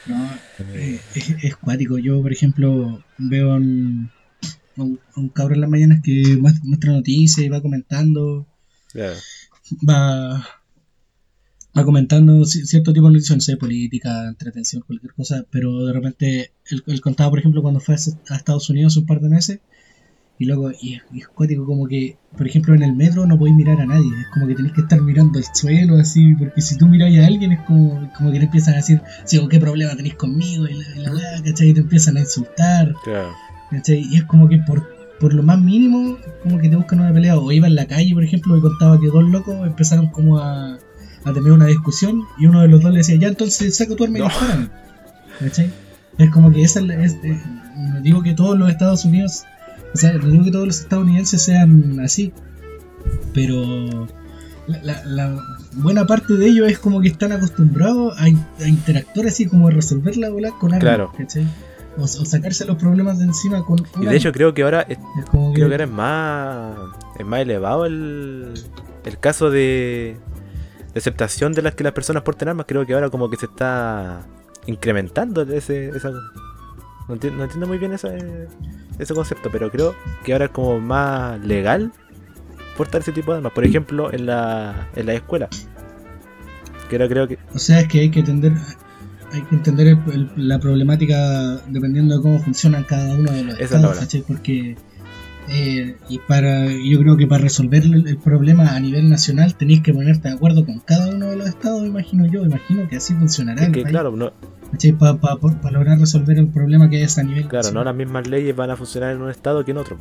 [0.06, 0.30] No,
[0.74, 1.98] eh, es, es cuático.
[1.98, 3.58] Yo, por ejemplo, veo
[4.84, 8.46] un, cabrón en las mañanas que muest- muestra noticias y va comentando,
[9.88, 10.44] va,
[11.76, 15.92] va comentando ci- cierto tipo de noticias, no sé, política, entretención, cualquier cosa, pero de
[15.92, 17.98] repente él, él contaba, por ejemplo, cuando fue a,
[18.32, 19.60] a Estados Unidos un par de meses,
[20.40, 23.36] y luego, y, es- y es cuático como que, por ejemplo, en el metro no
[23.38, 26.60] podéis mirar a nadie, es como que tenés que estar mirando al suelo, así, porque
[26.62, 29.48] si tú miráis a alguien es como, como que te empiezan a decir, sí, o
[29.48, 31.70] qué problema tenéis conmigo, y la, y la ¿cachai?
[31.70, 33.34] Y te empiezan a insultar, Claro.
[33.70, 34.00] ¿Cachai?
[34.10, 34.88] Y es como que por,
[35.20, 37.38] por lo más mínimo, como que te buscan una pelea.
[37.38, 40.74] O iba en la calle, por ejemplo, y contaba que dos locos empezaron como a,
[41.24, 44.04] a tener una discusión y uno de los dos le decía, ya entonces saca tu
[44.04, 44.28] arma y No.
[45.40, 45.70] ¿Cachai?
[46.18, 47.40] Es como que esa es, es- eh,
[47.76, 49.44] no digo que todos los Estados Unidos,
[49.94, 52.32] o sea, no digo que todos los estadounidenses sean así,
[53.32, 54.06] pero
[54.66, 55.40] la, la- la
[55.74, 59.70] buena parte de ellos es como que están acostumbrados a, a interactuar así, como a
[59.70, 61.12] resolver la bola con armas, Claro.
[61.16, 61.46] ¿cachai?
[61.98, 64.98] O, o sacarse los problemas de encima con Y de hecho creo que ahora es-
[65.18, 66.76] es como creo que ahora es más
[67.18, 68.54] es más elevado el,
[69.04, 70.16] el caso de,
[70.94, 73.46] de aceptación de las que las personas porten armas creo que ahora como que se
[73.46, 74.22] está
[74.66, 76.10] incrementando ese esa
[77.08, 78.46] no entiendo, no entiendo muy bien ese,
[78.98, 81.90] ese concepto pero creo que ahora es como más legal
[82.76, 83.52] portar ese tipo de armas.
[83.54, 85.48] Por ejemplo, en la, en la escuela.
[86.88, 87.36] Que era creo que.
[87.52, 88.52] O sea, es que hay que entender,
[89.32, 93.54] hay que entender el- el- la problemática dependiendo de cómo funcionan cada uno de los
[93.54, 93.98] Esa es estados.
[93.98, 94.22] ¿cachai?
[94.26, 94.76] Porque
[95.50, 99.80] eh, y para, yo creo que para resolver el, el problema a nivel nacional tenéis
[99.82, 103.14] que ponerte de acuerdo con cada uno de los estados, imagino yo, imagino que así
[103.14, 103.62] funcionará.
[103.62, 104.32] es el que país, claro, no.
[104.98, 108.70] Para lograr resolver el problema que es a nivel claro, no las mismas leyes van
[108.70, 109.96] a funcionar en un estado que en otro.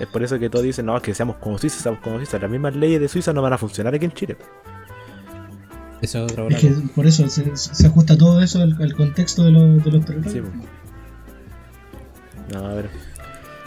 [0.00, 2.38] Es por eso que todos dicen, no, que seamos como Suiza, seamos como Suiza.
[2.38, 4.36] Las mismas leyes de Suiza no van a funcionar aquí en Chile.
[6.06, 9.44] Eso es otra Es que por eso se, se ajusta todo eso al, al contexto
[9.44, 10.32] de, los de los territorios.
[10.32, 10.52] Sí, pues.
[12.52, 12.88] No, a ver.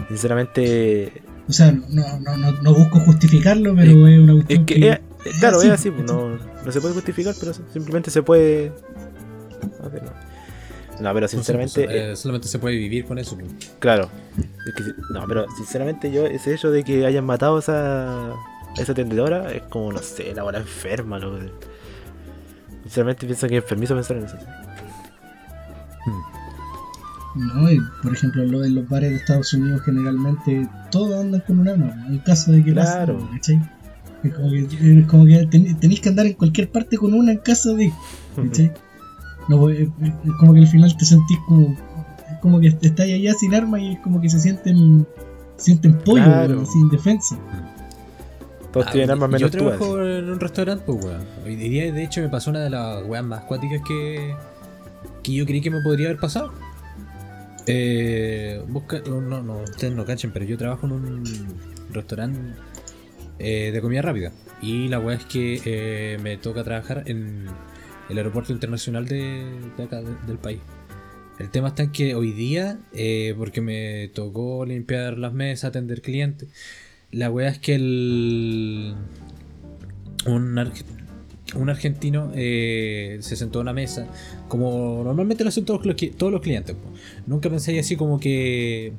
[0.08, 4.75] Sinceramente, O sea, no, no, no, no busco justificarlo, pero es una es cuestión que,
[4.75, 8.10] que- es- es- claro, así, es así, pues, no, no se puede justificar, pero simplemente
[8.12, 8.71] se puede.
[9.84, 10.12] a ver, no.
[11.02, 13.38] No, pero sinceramente, eh, Eh, solamente se puede vivir con eso.
[13.38, 13.52] pues.
[13.80, 14.10] claro.
[14.38, 18.36] Es que, no, pero sinceramente yo, ese hecho de que hayan matado a esa, a
[18.82, 21.38] esa tendedora es como, no sé, la bola enferma, loco.
[22.89, 24.36] Sinceramente pienso que es enfermizo pensar en eso.
[27.36, 31.60] No, y por ejemplo, los, en los bares de Estados Unidos generalmente todos andan con
[31.60, 33.30] un arma, en caso de que Claro.
[33.32, 33.62] ¿cachai?
[34.23, 34.67] Es como que,
[35.02, 37.93] es como que ten- tenéis que andar en cualquier parte con una en caso de,
[38.36, 38.73] ¿cachai?
[39.47, 39.88] No, es,
[40.39, 41.67] como que al final te sentís como,
[42.32, 45.06] es como que estáis allá sin arma y es como que se sienten,
[45.58, 46.65] sienten pollo, Claro.
[46.65, 47.38] sin defensa.
[48.71, 49.58] Todos Ah, tienen armas yo menos tú.
[49.58, 51.25] trabajo en un restaurante, pues, weón.
[51.45, 54.36] Hoy día, de hecho, me pasó una de las weas más cuáticas que,
[55.23, 56.53] que yo creí que me podría haber pasado.
[57.65, 61.23] Eh, busca, no, no, no, ustedes no cachen, pero yo trabajo en un
[61.91, 62.39] restaurante
[63.39, 64.32] eh, de comida rápida.
[64.62, 67.45] Y la wea es que eh, me toca trabajar en
[68.10, 69.45] el aeropuerto internacional de,
[69.77, 70.60] de acá, de- del país.
[71.39, 76.01] El tema está en que hoy día, eh, porque me tocó limpiar las mesas, atender
[76.01, 76.49] clientes,
[77.12, 78.95] la wea es que el.
[80.26, 80.60] Un,
[81.56, 84.08] un argentino eh, se sentó a una mesa,
[84.48, 86.76] como normalmente lo hacen todos los, clientes.
[87.26, 88.93] Nunca pensé así como que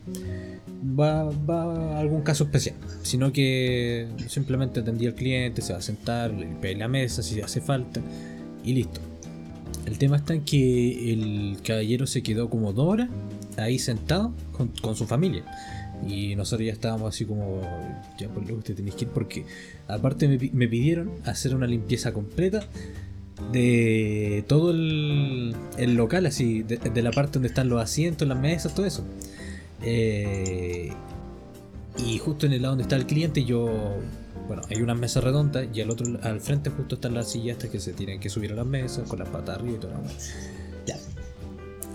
[0.99, 5.83] va, va a algún caso especial, sino que simplemente atendía al cliente, se va a
[5.83, 8.01] sentar, limpia la mesa si hace falta
[8.65, 9.01] y listo.
[9.87, 13.09] El tema está en que el caballero se quedó como dos horas
[13.57, 14.33] ahí sentado
[14.83, 15.45] con su familia.
[16.07, 17.61] Y nosotros ya estábamos así como,
[18.19, 19.45] ya por lo usted tenéis que ir porque
[19.87, 22.65] aparte me, me pidieron hacer una limpieza completa
[23.53, 28.75] de todo el, el local, así, de, la parte donde están los asientos, las mesas,
[28.75, 29.05] todo eso.
[29.83, 30.93] Eh,
[31.99, 33.97] y justo en el lado donde está el cliente, yo,
[34.47, 37.71] bueno, hay unas mesas redondas y al otro, al frente justo están las sillas estas
[37.71, 40.01] que se tienen que subir a las mesas con las patas arriba y wea.
[40.87, 40.97] Ya.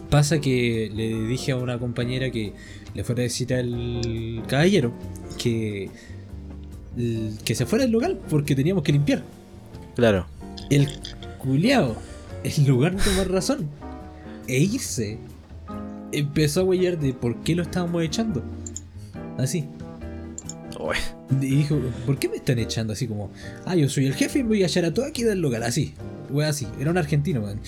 [0.10, 2.54] Pasa que le dije a una compañera que
[2.94, 4.94] le fuera a decir al caballero
[5.38, 5.90] que,
[7.44, 9.24] que se fuera del local porque teníamos que limpiar.
[9.96, 10.28] Claro.
[10.70, 10.88] El
[11.40, 11.96] culiao,
[12.44, 13.70] en lugar de tomar razón
[14.48, 15.18] e irse,
[16.12, 18.44] empezó a huellar de por qué lo estábamos echando.
[19.38, 19.66] Así.
[20.80, 20.98] Uy,
[21.42, 23.32] Y dijo, ¿por qué me están echando así como,
[23.66, 25.64] ah, yo soy el jefe y voy a echar a todo aquí del local?
[25.64, 25.94] Así,
[26.30, 26.68] wea así.
[26.80, 27.60] Era un argentino, weón.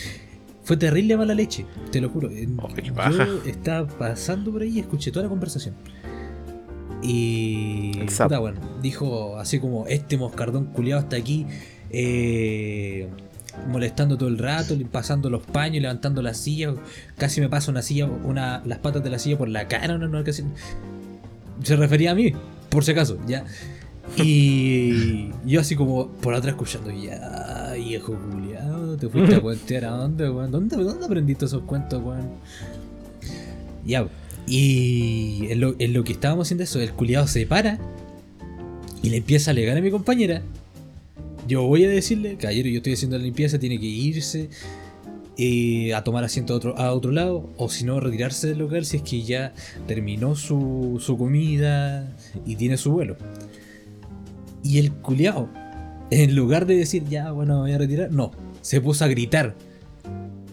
[0.68, 2.28] Fue terrible mala leche, te lo juro.
[2.28, 5.76] Oh, qué yo estaba pasando por ahí y escuché toda la conversación.
[7.02, 7.94] Y.
[8.00, 11.46] Puta, bueno, dijo así como: Este moscardón culiado está aquí.
[11.90, 13.08] eh,
[13.70, 16.74] molestando todo el rato, pasando los paños, levantando la silla.
[17.18, 19.96] Casi me pasa una silla, una, las patas de la silla por la cara.
[19.96, 20.54] Una, una ocasión.
[21.64, 22.34] Se refería a mí,
[22.68, 23.46] por si acaso, ya.
[24.18, 29.92] Y yo así como por atrás escuchando, ya, viejo culiado, te fuiste a cuentear a
[29.92, 30.52] dónde, weón.
[30.52, 32.30] ¿Dónde, ¿Dónde aprendiste esos cuentos, weón?
[33.86, 34.08] Ya,
[34.48, 37.78] y en lo, en lo que estábamos haciendo eso, el culiado se para
[39.04, 40.42] y le empieza a alegar a mi compañera.
[41.48, 44.50] Yo voy a decirle, caballero, yo estoy haciendo la limpieza, tiene que irse
[45.38, 48.86] eh, a tomar asiento a otro, a otro lado, o si no, retirarse del local
[48.86, 49.54] si es que ya
[49.86, 52.14] terminó su, su comida
[52.46, 53.18] y tiene su vuelo.
[54.64, 55.50] Y el culiao,
[56.12, 59.56] en lugar de decir, ya, bueno, me voy a retirar, no, se puso a gritar.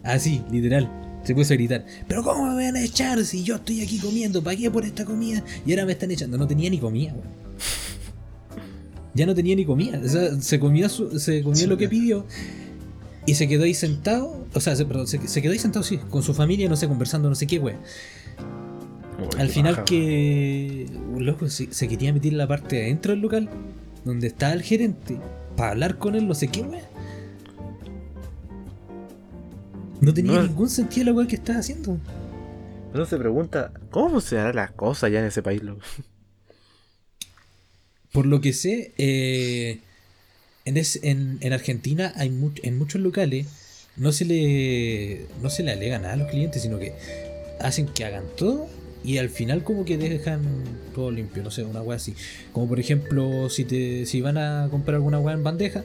[0.03, 0.91] Así, literal.
[1.25, 1.87] Se puso a gritar.
[2.07, 4.43] Pero ¿cómo me van a echar si yo estoy aquí comiendo?
[4.43, 5.43] ¿Pagué por esta comida?
[5.65, 6.37] Y ahora me están echando.
[6.37, 7.29] No tenía ni comida, weón.
[9.15, 10.01] Ya no tenía ni comida.
[10.05, 12.27] O sea, se comió, su- se comió lo que pidió.
[13.27, 14.45] Y se quedó ahí sentado.
[14.53, 16.89] O sea, se, perdón, se, se quedó ahí sentado, sí, con su familia, no sé,
[16.89, 17.79] conversando, no sé qué, weón.
[19.39, 23.13] Al final baja, que un loco se, se quería meter en la parte de adentro
[23.13, 23.49] del local
[24.05, 25.17] donde está el gerente
[25.57, 26.83] para hablar con él, no sé qué, weón.
[30.01, 30.43] No tenía No.
[30.43, 31.99] ningún sentido la weá que estaba haciendo.
[32.93, 35.81] Uno se pregunta, ¿cómo funcionarán las cosas ya en ese país, loco?
[38.13, 39.81] por lo que sé, eh,
[40.65, 42.29] en, es- en, en Argentina hay
[42.63, 43.49] en muchos locales
[43.97, 46.95] no se le no se le alega nada a los clientes, sino que
[47.61, 48.69] hacen que hagan todo
[49.05, 50.41] y al final como que dejan
[50.95, 52.15] todo limpio, no sé, una weá así.
[52.53, 55.85] Como por ejemplo, si te si van a comprar alguna weá en bandeja,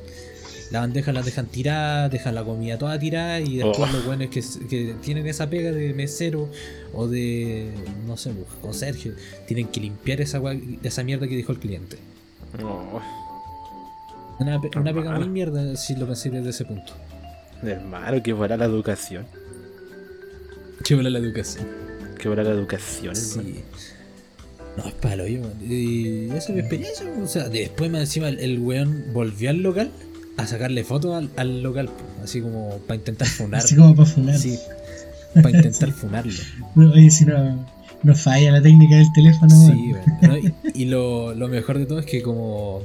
[0.72, 3.94] la bandeja la dejan tirada, dejan la comida toda tirada y después Oh.
[3.98, 6.48] los weones que, que tienen esa pega de mesero
[6.94, 7.72] o de,
[8.08, 9.14] no sé, conserje,
[9.48, 11.98] tienen que limpiar esa, weá- esa mierda que dejó el cliente.
[12.60, 13.02] No,
[14.40, 16.94] Una, pe- una pega muy mierda si lo pensé desde ese punto.
[17.64, 19.26] hermano, que fuera la educación.
[20.86, 21.66] Qué buena la educación.
[22.20, 23.16] Que fuera la educación.
[23.16, 23.62] Sí.
[24.78, 25.42] No, es palo, yo.
[25.68, 27.06] Y esa es mi experiencia.
[27.24, 29.90] O sea, después más encima el, el weón volvió al local
[30.38, 31.90] a sacarle fotos al, al local.
[32.24, 33.62] Así como para intentar funar.
[33.64, 34.38] Así como para funar.
[34.38, 34.58] Sí,
[35.34, 36.34] para intentar funarlo.
[36.76, 37.68] Oye, si no,
[38.04, 39.50] no falla la técnica del teléfono.
[39.50, 40.38] Sí, ¿no?
[40.74, 42.84] Y lo, lo mejor de todo es que como,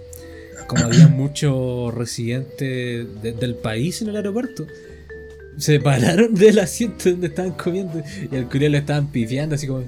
[0.66, 4.66] como había muchos residentes de- del país en el aeropuerto,
[5.58, 9.84] se pararon del asiento donde estaban comiendo y al culiao le estaban pifiando así como,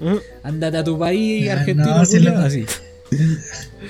[0.00, 0.16] Mm.
[0.42, 2.46] ándate a tu país, Ah, argentino, no, sí, culiao", loco.
[2.46, 2.64] así.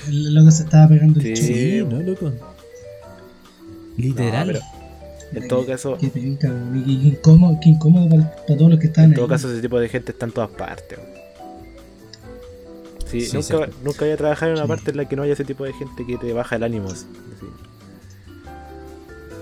[0.09, 1.43] El loco se estaba pegando el Sí.
[1.43, 1.57] chulo.
[1.57, 2.33] Sí, no, loco.
[3.97, 4.47] Literal.
[4.53, 4.53] No,
[5.33, 6.49] pero en todo caso, Qué penca,
[6.87, 9.31] incómodo, qué incómodo para, para todos los que estaban en todo ahí.
[9.31, 10.99] caso ese tipo de gente está en todas partes.
[13.11, 14.69] Sí, Sí, nunca, nunca voy a trabajar en una Sí.
[14.69, 16.89] parte en la que no haya ese tipo de gente que te baja el ánimo.
[16.91, 17.07] así.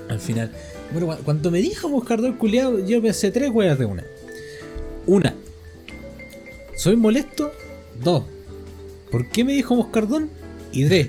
[0.09, 0.50] Al final.
[0.92, 4.05] Bueno, cu- cuando me dijo Moscardón culiado, yo pensé tres weas de una.
[5.07, 5.35] Una.
[6.76, 7.53] ¿Soy molesto?
[8.03, 8.24] Dos.
[9.11, 10.31] ¿Por qué me dijo Moscardón?
[10.72, 11.09] Y tres.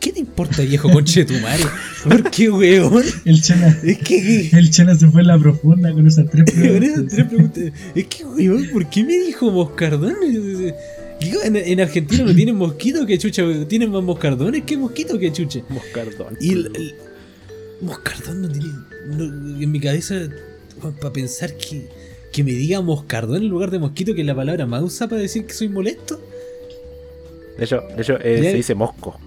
[0.00, 1.62] ¿Qué te importa, viejo conche de tu madre?
[2.02, 3.04] ¿Por qué, weón?
[3.24, 4.48] El Chana, Es que.
[4.52, 7.04] el Chana se fue en la profunda con esas tres esas preguntas.
[7.14, 10.14] tres preguntas, Es que, weón, ¿por qué me dijo Moscardón?
[11.20, 13.68] Digo, en, en Argentina no tienen mosquitos que chucha, weón.
[13.68, 15.60] Tienen más moscardones que mosquitos que chucha.
[15.68, 16.36] Moscardón.
[16.40, 16.94] Y el, el-
[17.82, 18.72] Moscardón no tiene.
[19.06, 20.14] no- en mi cabeza,
[21.00, 21.88] para pensar que,
[22.32, 25.22] que me diga Moscardón en lugar de mosquito, que es la palabra más usada para
[25.22, 26.20] decir que soy molesto,
[27.58, 29.18] De hecho, de hecho eh, se dice mosco.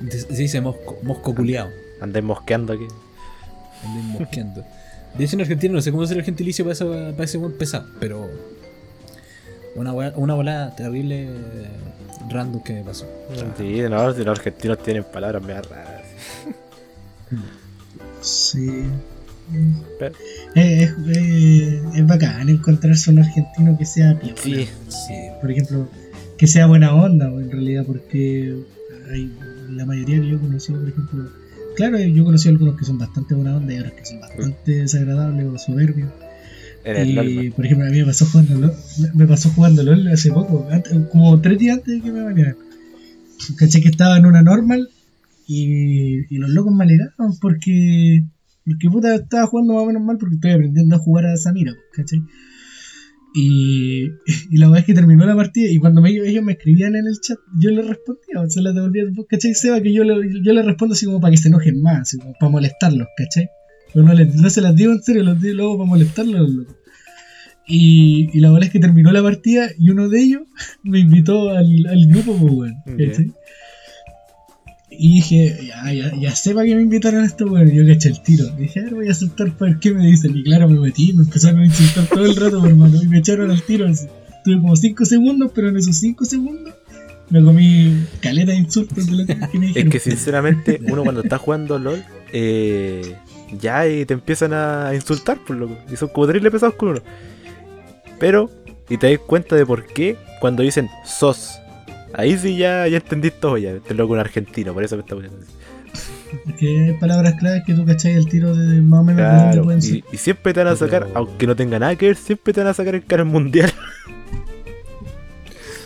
[0.00, 1.68] de- se dice mosco, mosco culiao.
[2.00, 2.86] Andáis mosqueando aquí.
[3.84, 4.64] Anden mosqueando.
[5.16, 7.52] De hecho, en Argentina no sé cómo hacer el gentilicio para, esa- para ese buen
[7.52, 8.28] pesado, pero.
[9.74, 11.28] Una, una volada terrible eh,
[12.30, 13.06] random que me pasó.
[13.58, 15.95] Sí, no, si los argentinos tienen palabras medio raras.
[18.20, 18.66] Sí.
[19.98, 20.14] Pero-
[20.56, 24.34] Eh, Es, eh, es bacán encontrarse un argentino que sea piola.
[24.42, 25.14] Sí, Sí.
[25.40, 25.88] Por ejemplo,
[26.36, 28.56] que sea buena onda, en realidad, porque
[29.12, 29.30] hay
[29.70, 31.30] la mayoría que yo he conocido, por ejemplo,
[31.76, 34.72] claro, yo he conocido algunos que son bastante buena onda y otros que son bastante
[34.72, 36.08] desagradables o soberbios.
[37.04, 37.52] Y, LOL.
[37.54, 38.72] por ejemplo, a mí me pasó jugando LOL,
[39.14, 42.56] me- pasó jugando LOL hace poco, antes- como tres días antes de que me bañara.
[43.56, 44.88] Caché que estaba en una normal
[45.46, 48.24] y, y los locos me alegaban porque,
[48.64, 51.72] porque puta estaba jugando más o menos mal porque estoy aprendiendo a jugar a Samira,
[51.92, 52.20] ¿cachai?
[53.34, 54.04] Y,
[54.50, 57.06] y la verdad es que terminó la partida y cuando me, ellos me escribían en
[57.06, 59.54] el chat, yo les respondía, o sea, les devolvía, ¿cachai?
[59.54, 62.18] Seba, que yo, le- yo les respondo así como para que se enojen más, así
[62.18, 63.48] como para molestarlos, ¿cachai?
[63.92, 66.40] Pero no, les- no se las digo en serio, los digo luego para molestarlos.
[66.40, 66.76] los locos.
[67.68, 70.42] Y, y la verdad es que terminó la partida y uno de ellos
[70.84, 73.06] me invitó al, al grupo, pues, Ya.
[73.08, 73.32] ¿cachai?
[74.98, 77.46] Y dije, ya, ya, ya sepa que me invitaron a esto.
[77.46, 78.46] Y yo caché el tiro.
[78.58, 80.36] Y dije, a ver, voy a aceptar para qué me dicen.
[80.36, 83.02] Y claro, me metí, me empezaron a insultar todo el rato, hermano.
[83.02, 83.86] Y me echaron al tiro.
[83.86, 84.06] así.
[84.44, 86.74] Tuve como 5 segundos, pero en esos 5 segundos
[87.30, 91.38] me comí caleta de insultos de lo que, me Es que sinceramente, uno cuando está
[91.38, 93.16] jugando LOL, eh,
[93.60, 95.76] ya y te empiezan a insultar, por loco.
[95.90, 97.00] Y son como pesados con uno.
[98.18, 98.50] Pero,
[98.88, 101.58] y te das cuenta de por qué cuando dicen sos.
[102.16, 103.72] Ahí sí ya, ya entendís todo ya.
[103.72, 105.52] Este loco un argentino, por eso me está poniendo así.
[106.48, 109.62] Es que hay palabras claves que tú cachai el tiro de más o menos Claro,
[109.64, 110.04] pueden y, ser.
[110.12, 112.60] y siempre te van a sacar, Pero- aunque no tenga nada que ver, siempre te
[112.60, 113.72] van a sacar en cara mundial.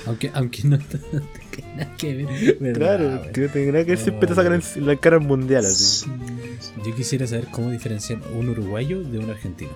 [0.07, 0.79] Aunque, aunque no
[1.53, 2.57] tenga nada que ver.
[2.59, 3.33] ¿verdad, claro, weón?
[3.33, 5.85] que no tenga nada que ver, siempre te sacan en la cara mundial así.
[5.85, 6.11] Sí,
[6.59, 6.73] sí.
[6.85, 9.71] Yo quisiera saber cómo diferenciar un uruguayo de un argentino.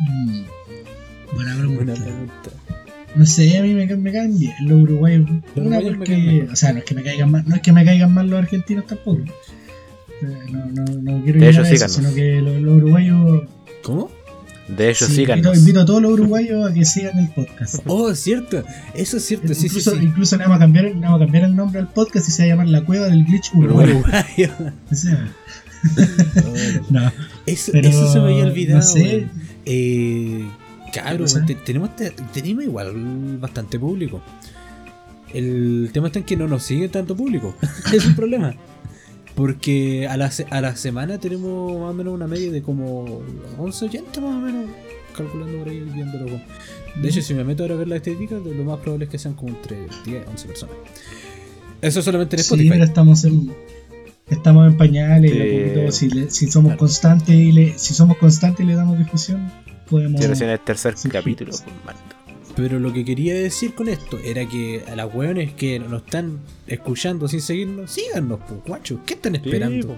[0.00, 0.44] Mm.
[1.34, 1.84] Buena pregunta.
[1.84, 2.50] Buena pregunta.
[3.16, 5.28] No sé, a mí me, me caen bien los uruguayos.
[5.54, 8.12] Los porque, o sea, no es que me caigan mal, no es que me caigan
[8.12, 9.22] mal los argentinos tampoco.
[10.22, 13.42] Eh, No, no, no quiero De a eso, sino que los, los uruguayos.
[13.82, 14.10] ¿Cómo?
[14.68, 15.46] De hecho, sí, síganos.
[15.46, 17.76] invito, invito a todos los uruguayos a que sigan el podcast.
[17.86, 18.64] Oh, cierto.
[18.94, 19.48] Eso es cierto.
[19.48, 19.98] Sí, sí, incluso, sí.
[20.02, 22.42] incluso le vamos, a cambiar, le vamos a cambiar el nombre al podcast y se
[22.42, 23.98] va a llamar La Cueva del Glitch Uruguayo.
[23.98, 24.50] Uruguayo.
[24.90, 25.32] Así se llama.
[26.90, 27.12] No,
[27.46, 28.78] Eso, pero eso se me había olvidado.
[28.78, 29.28] No sé.
[29.66, 30.44] Eh,
[31.46, 34.20] Te- tenemos, te- tenemos igual bastante público.
[35.32, 37.54] El tema está en que no nos sigue tanto público.
[37.92, 38.54] es un problema.
[39.34, 43.20] Porque a la, se- a la semana tenemos más o menos una media de como
[43.58, 44.64] 11 oyentes más o menos.
[45.16, 46.26] Calculando por ahí, viéndolo.
[46.26, 46.42] con-
[47.02, 49.18] De hecho, si me meto ahora a ver las estadísticas, lo más probable es que
[49.18, 50.76] sean como entre 10 11 personas.
[51.82, 52.70] Eso solamente en Sí, Spotify.
[52.70, 53.52] pero estamos en,
[54.30, 55.30] estamos en pañales.
[55.30, 55.40] y Sí.
[55.40, 56.78] a poquito, si, le- si somos Claro.
[56.78, 59.50] constantes y le, si somos constantes y le damos difusión,
[59.88, 60.20] podemos.
[60.20, 61.64] Si recién es el tercer Sí, capítulo, sí.
[62.54, 66.38] Pero lo que quería decir con esto era que a las weones que nos están
[66.66, 69.00] escuchando sin seguirnos, síganos, pues, guachos.
[69.04, 69.96] ¿Qué están esperando?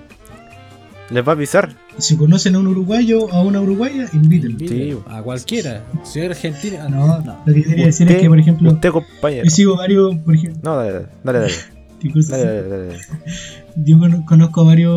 [1.11, 1.75] Les va a avisar.
[1.99, 5.05] Si conocen a un uruguayo o a una uruguaya, invítenlo.
[5.09, 5.85] A cualquiera.
[6.05, 7.43] Si es argentina, No, no.
[7.47, 9.45] lo que quería decir es que, por ejemplo, Usted, compañero.
[9.45, 12.99] yo sigo varios, por ejemplo, No, dale, dale, dale, dale,
[13.77, 14.93] yo cono- conozco a varios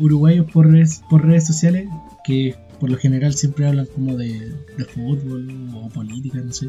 [0.00, 1.88] uruguayos por redes, por redes sociales
[2.24, 6.68] que por lo general siempre hablan como de, de fútbol o política, no sé.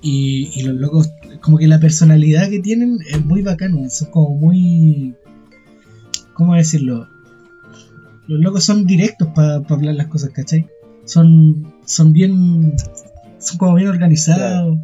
[0.00, 4.36] Y, y los locos, como que la personalidad que tienen es muy bacano, son como
[4.36, 5.14] muy...
[6.34, 7.08] ¿Cómo decirlo?
[8.26, 10.66] Los locos son directos para hablar las cosas, ¿cachai?
[11.04, 12.74] Son, son bien...
[13.38, 14.78] Son como bien organizados.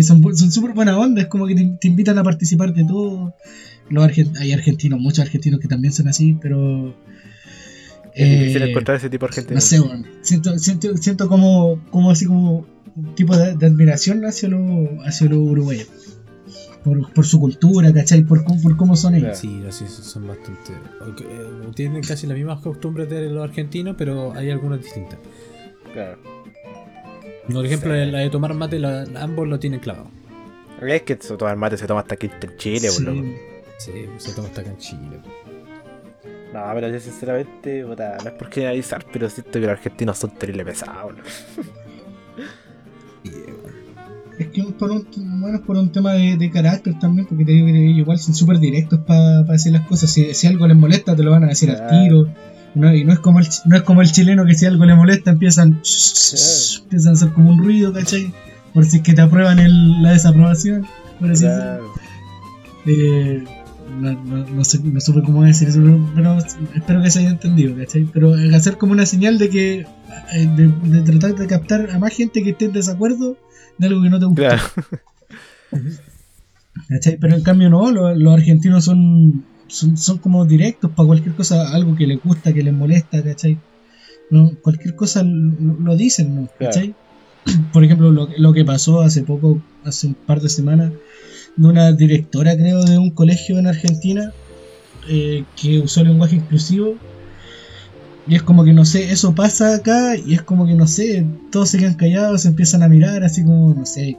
[0.00, 3.34] Son súper buena onda, es como que te, te invitan a participar de todo.
[3.90, 6.94] Los argen- hay argentinos, muchos argentinos que también son así, pero...
[8.14, 9.54] Es difícil eh, encontrar ese tipo de gente.
[9.54, 10.06] no sé, weón.
[10.22, 14.62] Siento, siento, siento como, como así como un tipo de, de admiración hacia los
[15.04, 15.88] hacia los uruguayos.
[16.84, 18.22] Por, por su cultura, ¿cachai?
[18.24, 19.38] Por, por cómo son ellos.
[19.38, 20.72] Sí, así son bastante.
[20.72, 25.18] eh, tienen casi las mismas costumbres de los argentinos, pero hay algunas distintas.
[25.94, 26.18] Claro.
[27.50, 28.10] Por ejemplo, Sí.
[28.10, 30.08] la de tomar mate, la- ambos lo tienen clavado.
[30.82, 33.04] Es que tomar mate se toma hasta aquí en Chile, Sí.
[33.04, 33.24] boludo.
[33.78, 35.20] Sí, se toma hasta acá en Chile.
[36.54, 40.30] No, pero yo sinceramente, puta, no es por generalizar, pero siento que los argentinos son
[40.30, 41.22] terrible pesados, boludo.
[43.24, 43.76] Y, bueno,
[44.38, 45.06] Es que por un,
[45.40, 48.18] bueno, es por un tema de, de carácter también, porque te digo que ellos igual
[48.18, 50.10] son súper directos para decir las cosas.
[50.10, 52.02] Si, si algo les molesta, te lo van a decir al Claro.
[52.02, 52.28] tiro.
[52.76, 54.84] No, y no es como el, ch- no es como el chileno que si algo
[54.84, 55.68] le molesta empiezan,
[56.82, 58.32] empiezan a hacer como un ruido, ¿cachai?
[58.72, 60.86] Por si es que te aprueban el- la desaprobación.
[61.20, 61.62] Por así decirlo.
[61.64, 61.92] Claro.
[62.86, 63.44] Eh,
[63.94, 66.38] no, no, no sé, no supe cómo decir eso, pero, pero
[66.74, 68.04] espero que se haya entendido, ¿cachai?
[68.12, 69.86] Pero hacer como una señal de que
[70.32, 73.36] eh, de, de tratar de captar a más gente que esté en desacuerdo
[73.78, 74.62] de algo que no te gusta, Claro.
[76.88, 77.16] ¿cachai?
[77.18, 81.72] Pero en cambio no, los, los argentinos son, son, son como directos para cualquier cosa,
[81.74, 83.58] algo que les gusta, que les molesta, ¿cachai?
[84.30, 86.48] No, cualquier cosa lo, lo dicen, ¿no?
[86.58, 86.94] ¿cachai?
[87.72, 90.92] Por ejemplo, lo, lo que pasó hace poco, hace un par de semanas,
[91.56, 94.32] de una directora, creo, de un colegio en Argentina
[95.08, 96.94] eh, que usó lenguaje inclusivo.
[98.26, 101.26] Y es como que no sé, eso pasa acá y es como que no sé,
[101.52, 104.16] todos se quedan callados, se empiezan a mirar así como, no sé,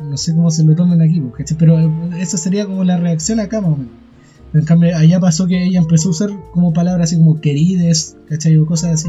[0.00, 1.56] no sé cómo se lo tomen aquí, pues, ¿cachai?
[1.56, 3.92] pero eh, esa sería como la reacción acá más o menos.
[4.54, 8.56] En cambio, allá pasó que ella empezó a usar como palabras así como querides, ¿cachai?
[8.56, 9.08] O cosas así.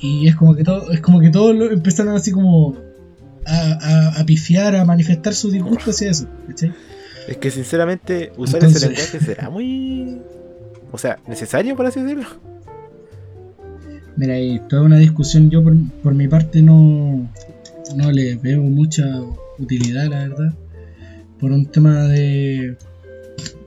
[0.00, 2.76] Y es como que todo, es como que todos empezaron así como
[3.46, 3.78] a,
[4.16, 6.72] a, a pifiar, a manifestar su disgusto hacia eso, ¿cachai?
[7.28, 10.18] Es que sinceramente, usar Entonces- ese lenguaje será muy.
[10.92, 12.26] O sea, necesario, por así decirlo.
[14.16, 15.50] Mira, hay toda una discusión.
[15.50, 17.28] Yo, por, por mi parte, no,
[17.96, 19.04] no le veo mucha
[19.58, 20.54] utilidad, la verdad.
[21.40, 22.76] Por un tema de,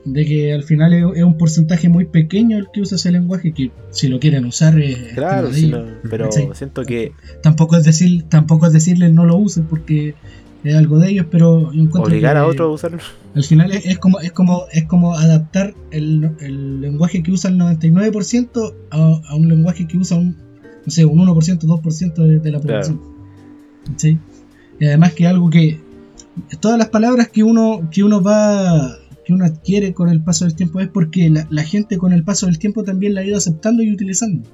[0.04, 3.52] de que al final es, un porcentaje muy pequeño el que usa ese lenguaje.
[3.52, 7.84] Que si lo quieren usar, es es Claro, sí, no, pero siento que Tampoco es
[7.84, 10.14] decir, tampoco es decirles no lo usen porque
[10.64, 12.98] es algo de ellos, pero obligar a otro a usarlo.
[13.34, 17.50] al final es, es como es como es como adaptar el, el lenguaje que usa
[17.50, 20.36] el 99% a, a un lenguaje que usa un
[20.84, 23.00] no sé, un 1%, 2% de, de la población.
[23.86, 24.18] ¿Cachai?
[24.80, 25.78] Y además que algo que
[26.60, 28.96] todas las palabras que uno que uno va
[29.28, 32.24] que uno adquiere con el paso del tiempo es porque la, la gente con el
[32.24, 34.48] paso del tiempo también la ha ido aceptando y utilizando.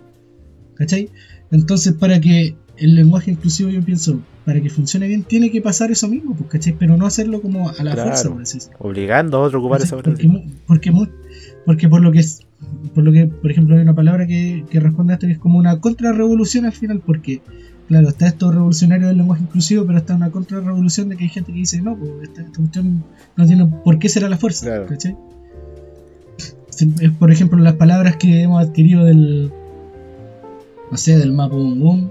[0.74, 1.10] ¿Cachai?
[1.52, 5.92] Entonces para que el lenguaje inclusivo yo pienso, para que funcione bien tiene que pasar
[5.92, 6.74] eso mismo, pues, ¿cachai?
[6.76, 8.02] Pero no hacerlo como a la Claro.
[8.10, 8.58] fuerza, por así.
[8.80, 10.28] Obligando a otro a ocupar esa porque,
[10.66, 10.92] porque,
[11.64, 12.40] porque por lo que es,
[12.96, 15.38] por lo que, por ejemplo, hay una palabra que, que responde a esto que es
[15.38, 17.42] como una contrarrevolución al final, porque,
[17.88, 21.52] claro, está esto revolucionario del lenguaje inclusivo, pero está una contrarrevolución de que hay gente
[21.52, 23.04] que dice, no, pues esta, esta cuestión
[23.36, 24.86] no tiene por qué ser a la fuerza, Claro.
[24.86, 25.16] ¿cachai?
[27.18, 29.52] Por ejemplo, las palabras que hemos adquirido del,
[30.90, 32.10] no sé, del Mapudungun,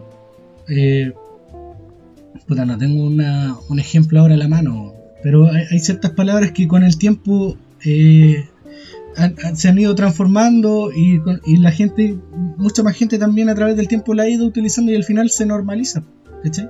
[0.69, 1.11] eh,
[2.47, 6.51] puta, no tengo una, un ejemplo ahora a la mano, pero hay, hay ciertas palabras
[6.51, 8.45] que con el tiempo eh,
[9.17, 12.15] han- han- se han ido transformando y, y la gente,
[12.57, 15.29] mucha más gente también a través del tiempo la ha ido utilizando y al final
[15.29, 16.03] se normaliza,
[16.43, 16.69] ¿cachai?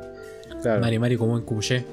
[0.62, 0.82] Claro.
[0.82, 1.86] Mari Mari como en Cuché.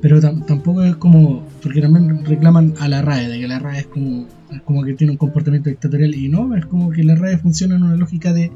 [0.00, 1.44] Pero tam- tampoco es como.
[1.62, 4.94] Porque también reclaman a la RAE, de que la RAE es como, es como que
[4.94, 6.14] tiene un comportamiento dictatorial.
[6.14, 8.52] Y no, es como que la RAE funciona en una lógica de.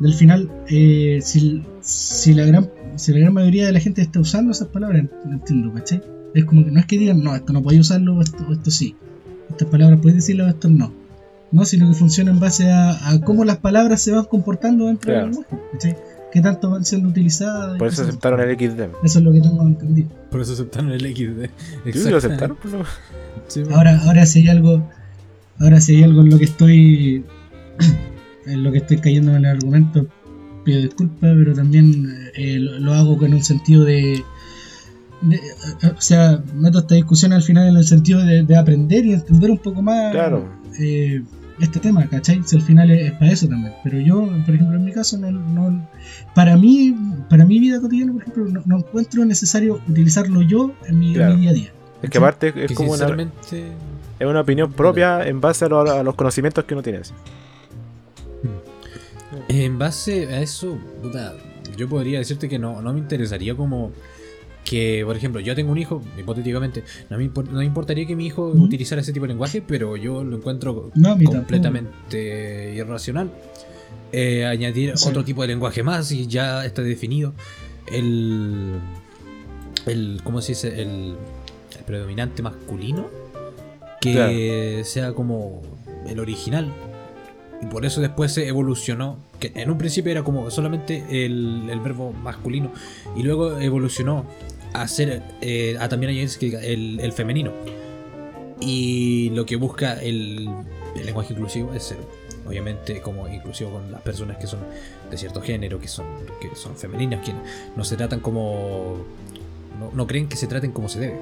[0.00, 4.18] Del final, eh, si, si, la gran, si la gran mayoría de la gente está
[4.20, 6.02] usando esas palabras, entiendo, ¿cachai?
[6.34, 8.96] Es como que no es que digan, no, esto no puede usarlo, esto sí.
[9.50, 10.92] Estas palabras puedes decirlo, o esto no.
[11.52, 15.12] No, sino que funciona en base a, a cómo las palabras se van comportando dentro
[15.12, 15.26] Claro.
[15.26, 15.96] del lenguaje.
[16.32, 17.78] Qué tanto van siendo utilizadas.
[17.78, 18.80] Por eso aceptaron el XD.
[19.04, 20.08] Eso es lo que tengo entendido.
[20.32, 21.44] Por eso aceptaron el XD.
[21.92, 22.56] Sí, sí, lo aceptaron.
[22.60, 22.74] pues.
[23.46, 23.76] Sí, bueno.
[23.76, 24.82] Ahora, ahora si hay algo,
[25.60, 27.24] ahora si hay algo en lo que estoy,
[28.46, 30.06] en lo que estoy cayendo en el argumento,
[30.64, 34.24] pido disculpas, pero también eh, lo, lo hago con un sentido de,
[35.28, 39.04] de- eh, o sea, meto esta discusión al final en el sentido de, de aprender
[39.06, 40.48] y entender un poco más Claro.
[40.80, 41.22] eh,
[41.60, 42.42] este tema, ¿cachai?
[42.44, 43.72] Si al final es, es para eso también.
[43.84, 45.88] Pero yo, por ejemplo, en mi caso, no, no-
[46.34, 46.94] para mí,
[47.30, 51.14] para mi vida cotidiana, por ejemplo, no, no encuentro necesario utilizarlo yo en mi, en
[51.14, 51.34] Claro.
[51.34, 51.70] mi día a día.
[52.02, 53.06] Es que aparte es Que como una,
[54.18, 56.98] es una opinión propia en base a, lo- a los conocimientos que uno tiene.
[56.98, 57.12] así.
[59.48, 61.34] En base a eso, puta,
[61.76, 63.90] yo podría decirte que no, no me interesaría como
[64.64, 68.26] que, por ejemplo, yo tengo un hijo, hipotéticamente, no me, no me importaría que mi
[68.26, 68.62] hijo Ujú.
[68.64, 71.36] utilizara ese tipo de lenguaje, pero yo lo encuentro No, tampoco.
[71.36, 73.30] completamente irracional.
[74.12, 75.08] Eh, añadir Sí.
[75.08, 77.34] otro tipo de lenguaje más y ya está definido
[77.92, 78.78] el,
[79.86, 80.68] el ¿cómo se dice?
[80.80, 81.16] El,
[81.76, 83.06] el predominante masculino
[84.00, 85.62] que sea como
[86.06, 86.72] el original
[87.62, 91.80] y por eso después se evolucionó que en un principio era como solamente el, el
[91.80, 92.70] verbo masculino
[93.16, 94.26] y luego evolucionó
[94.74, 97.52] a ser eh, a también diga el, el femenino
[98.60, 100.48] y lo que busca el,
[100.96, 101.98] el lenguaje inclusivo es ser
[102.46, 104.60] obviamente como inclusivo con las personas que son
[105.10, 106.06] de cierto género que son
[106.40, 107.32] que son femeninas que
[107.76, 108.96] no se tratan como
[109.78, 111.20] no, no creen que se traten como se debe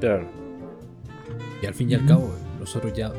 [0.00, 0.26] Claro.
[1.62, 3.10] y al fin y al cabo nosotros ya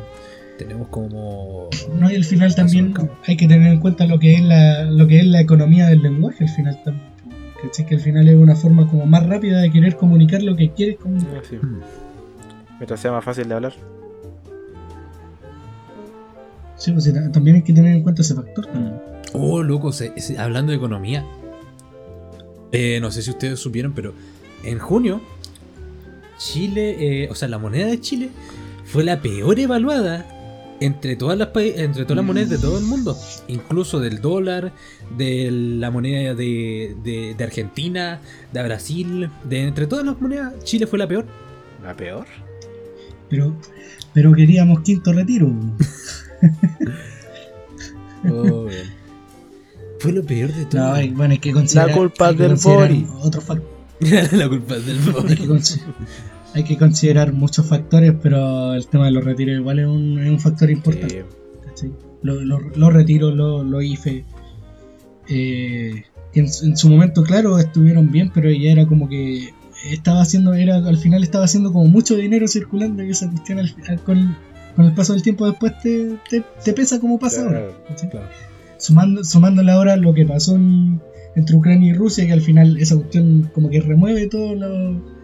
[0.60, 1.70] tenemos como
[2.00, 2.94] No, y al final también
[3.26, 6.02] hay que tener en cuenta lo que es la, lo que es la economía del
[6.04, 7.15] lenguaje al final también.
[7.62, 7.86] ¿Cachai?
[7.86, 10.98] Que al final es una forma como más rápida de querer comunicar lo que quieres
[10.98, 11.38] comunicar.
[11.38, 11.58] Ah, sí.
[12.78, 13.74] Mientras sea más fácil de hablar.
[16.78, 18.96] Sí, pues, también hay que tener en cuenta ese factor también.
[19.34, 21.26] Oh, loco, se- se- hablando de economía.
[22.72, 24.14] eh, no sé si ustedes supieron, pero
[24.64, 25.22] en junio,
[26.38, 28.30] Chile, eh, o sea, la moneda de Chile
[28.84, 30.26] fue la peor evaluada
[30.82, 33.18] entre todas las, entre todas las monedas de todo el mundo.
[33.48, 34.74] Incluso del dólar,
[35.18, 38.20] de la moneda de, de- de Argentina,
[38.52, 41.26] de Brasil, de entre todas las monedas, Chile fue la peor.
[41.84, 42.26] ¿La peor?
[43.30, 43.56] Pero,
[44.14, 45.52] pero queríamos quinto retiro.
[48.28, 48.68] Oh,
[50.00, 50.82] fue lo peor de todo.
[51.00, 51.90] No, bueno, hay que considerar.
[51.90, 53.08] La culpa hay que del Bori.
[53.22, 53.62] Otros fac-
[54.32, 55.00] la culpa es del
[55.48, 55.82] consi-
[56.56, 60.30] hay que considerar muchos factores, pero el tema de los retiros igual es un, es
[60.30, 61.24] un factor importante.
[62.24, 64.26] Lo- lo- Los retiros, los los IFE,
[65.30, 66.04] eh,
[66.34, 69.50] que en, su- en su momento, claro, estuvieron bien, pero ya era como que
[69.92, 73.70] estaba haciendo, era al final estaba haciendo como mucho dinero circulando y esa cuestión al
[73.70, 74.36] final, con,
[74.76, 77.68] con el paso del tiempo después te, te, te pesa como pasa ahora.
[77.98, 78.10] Claro.
[78.12, 78.28] Claro.
[78.78, 81.02] Sumando, sumándole ahora lo que pasó en-
[81.36, 85.15] entre Ucrania y Rusia, que al final esa cuestión como que remueve todo lo-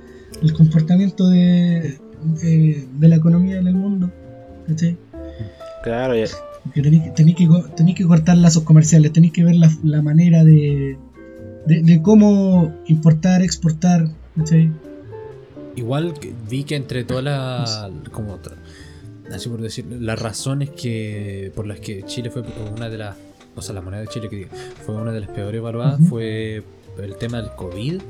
[0.42, 1.98] el comportamiento de,
[2.42, 4.12] de, de la economía en el mundo.
[4.68, 4.98] ¿cachai?
[5.84, 6.28] Claro, ya-
[6.74, 10.02] tenéis, que- tenéis que, co- tenéis que cortar lazos comerciales, tenéis que ver la, la
[10.02, 10.98] manera de,
[11.66, 14.08] de, de cómo importar, exportar.
[14.38, 14.72] ¿cachai?
[15.76, 16.14] Igual
[16.50, 17.88] vi que entre todas las.
[18.12, 18.56] como otra-
[19.34, 22.44] así por decir, las razones que por las que Chile fue
[22.76, 23.16] una de las.
[23.56, 24.48] O sea, la moneda de Chile que
[24.86, 26.64] fue una de las peores evaluadas fue
[27.02, 28.02] el tema del COVID,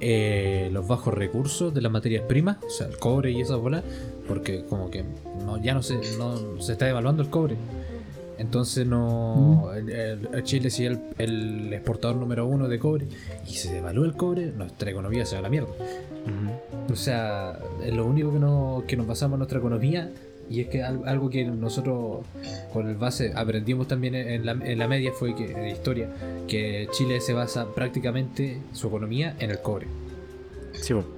[0.00, 3.82] eh, los bajos recursos de las materias primas, o sea, el cobre y esas bolas,
[4.26, 5.04] porque como que
[5.44, 7.56] no, ya no se, no se está devaluando el cobre.
[8.38, 9.70] Entonces no.
[9.74, 13.06] el- el- Chile es el, el exportador número uno de cobre.
[13.48, 15.68] Y se devalúa el cobre, nuestra economía se va a la mierda.
[16.92, 20.10] O sea, es lo único que, no, que nos basamos en nuestra economía
[20.50, 22.24] y es que al- algo que nosotros
[22.72, 26.08] con el base aprendimos también en la, en la media fue que en historia
[26.46, 29.86] que Chile se basa prácticamente su economía en el cobre.
[30.80, 31.08] Sí, bueno.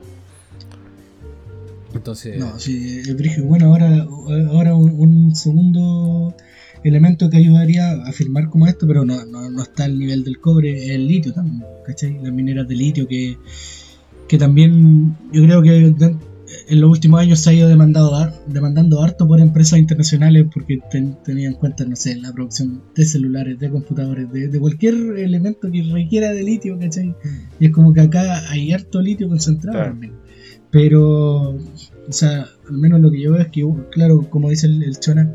[1.95, 3.03] Entonces, No, sí.
[3.45, 4.07] Bueno, ahora,
[4.51, 6.35] ahora un, un segundo
[6.85, 10.39] elemento que ayudaría a afirmar como esto, pero no, no, no está al nivel del
[10.41, 12.19] cobre, es el litio también, ¿cachai?
[12.23, 13.37] Las mineras de litio que,
[14.29, 16.17] que también yo creo que de-
[16.69, 21.17] en los últimos años se ha ido demandado, demandando harto por empresas internacionales porque ten-
[21.25, 25.71] tenían en cuenta, no sé, la producción de celulares, de computadores, de, de cualquier elemento
[25.71, 27.15] que requiera de litio, ¿cachai?
[27.59, 29.93] Y es como que acá hay harto litio concentrado Claro.
[29.93, 30.13] también.
[30.71, 34.83] Pero, o sea, al menos lo que yo veo es que, claro, como dice el,
[34.83, 35.33] el Chona,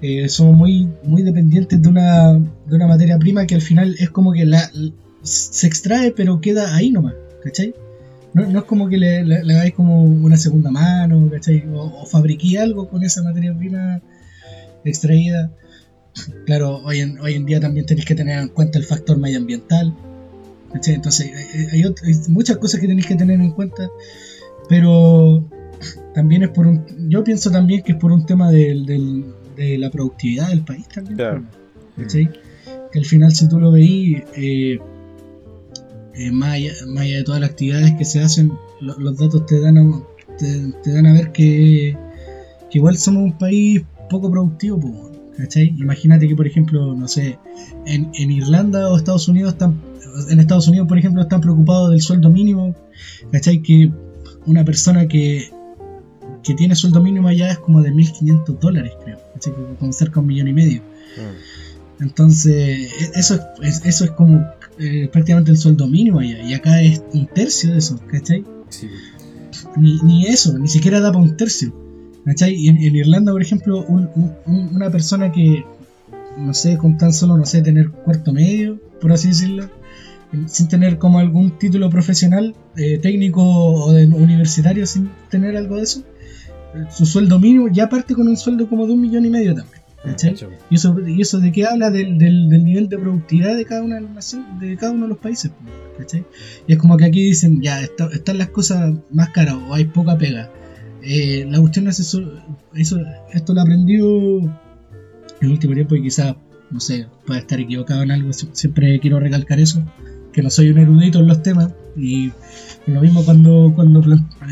[0.00, 4.10] eh, somos muy, muy dependientes de una, de una materia prima que al final es
[4.10, 4.70] como que la,
[5.22, 7.74] se extrae pero queda ahí nomás, ¿cachai?
[8.34, 11.64] No, no es como que le, le, le hagáis como una segunda mano, ¿cachai?
[11.72, 14.00] O, o fabriqué algo con esa materia prima
[14.84, 15.50] extraída.
[16.46, 19.94] Claro, hoy en, hoy en día también tenéis que tener en cuenta el factor medioambiental.
[20.72, 20.94] ¿cachai?
[20.94, 23.88] Entonces, hay, hay ot- hay muchas cosas que tenéis que tener en cuenta,
[24.68, 25.48] pero
[26.14, 26.84] también es por un.
[27.08, 29.24] Yo pienso también que es por un tema del, del-
[29.56, 31.16] de la productividad del país también.
[31.16, 31.42] Claro.
[31.96, 32.30] ¿cachai?
[32.92, 34.78] Que al final, si tú lo veís, eh,
[36.18, 39.46] eh, más, allá, más allá de todas las actividades que se hacen, lo- los datos
[39.46, 40.02] te dan a,
[40.38, 41.96] te, te dan a ver que,
[42.70, 45.68] que igual somos un país poco productivo, po, ¿cachai?
[45.78, 47.38] Imagínate que, por ejemplo, no sé,
[47.86, 49.80] en, en Irlanda o Estados Unidos están,
[50.30, 52.74] en Estados Unidos, por ejemplo, están preocupados del sueldo mínimo,
[53.32, 53.62] ¿cachai?
[53.62, 53.92] Que
[54.46, 55.50] una persona que,
[56.42, 59.52] que tiene sueldo mínimo allá es como de 1.500 dólares, creo, ¿cachai?
[59.78, 60.80] Como cerca de un millón y medio.
[61.16, 62.02] Mm.
[62.04, 62.54] Entonces,
[62.92, 64.44] e- eso es, es- eso es como
[64.78, 66.42] eh, prácticamente el sueldo mínimo allá.
[66.42, 68.44] Y acá es un tercio de eso, ¿cachai?
[68.70, 68.88] Sí.
[69.76, 71.72] Ni, ni eso, ni siquiera da para un tercio.
[72.24, 72.54] ¿Cachai?
[72.54, 75.64] Y en, en Irlanda, por ejemplo, un- un- un- una persona que,
[76.36, 79.70] no sé, con tan solo, no sé, tener cuarto medio, por así decirlo,
[80.46, 85.82] sin tener como algún título profesional, eh, técnico o de universitario, sin tener algo de
[85.84, 86.00] eso,
[86.74, 89.54] eh, su sueldo mínimo ya parte con un sueldo como de un millón y medio
[89.54, 89.77] también.
[90.04, 90.34] ¿Cachai?
[90.70, 93.82] ¿Y eso, y eso de qué habla del, del, del nivel de productividad de cada
[93.82, 95.50] una de las naciones, de cada uno de los países.
[95.98, 96.24] ¿cachai?
[96.68, 99.86] Y es como que aquí dicen, ya, está- están las cosas más caras o hay
[99.86, 100.50] poca pega.
[101.02, 102.20] Eh, la cuestión es eso,
[102.74, 102.98] eso,
[103.32, 104.50] esto lo aprendió en
[105.40, 106.36] el último tiempo y quizás,
[106.70, 109.82] no sé, pueda estar equivocado en algo, sie- siempre quiero recalcar eso,
[110.32, 112.30] que no soy un erudito en los temas y
[112.86, 114.00] lo mismo cuando, cuando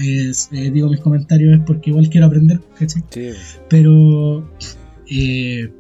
[0.03, 3.03] eh, eh, digo mis comentarios es porque igual quiero aprender, ¿cachai?
[3.11, 3.29] Sí,
[3.69, 4.49] Pero.
[5.11, 5.71] Eh,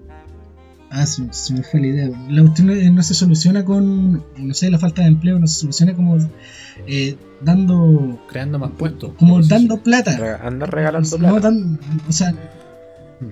[0.90, 2.10] ah, se, se me fue la idea.
[2.28, 4.24] La cuestión no se soluciona con.
[4.38, 6.16] No sé, la falta de empleo, no se soluciona como.
[6.86, 8.18] eh, dando.
[8.28, 9.12] Creando más puestos.
[9.18, 10.16] Como dando plata.
[10.16, 11.40] Re- anda regalando No plata.
[11.50, 12.34] dan- o sea,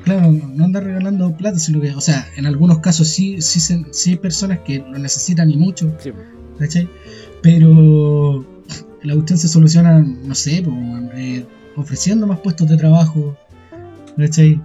[0.04, 1.92] claro, no andar regalando plata, sino que.
[1.94, 5.94] O sea, en algunos casos sí, sí, hay personas que lo necesitan y mucho.
[6.00, 6.10] Sí,
[6.58, 6.88] ¿cachai?
[7.42, 8.44] Pero
[9.02, 10.64] la cuestión se soluciona, no sé,
[11.14, 11.44] eh,
[11.76, 13.36] ofreciendo más puestos de trabajo,
[14.16, 14.60] ¿cachai?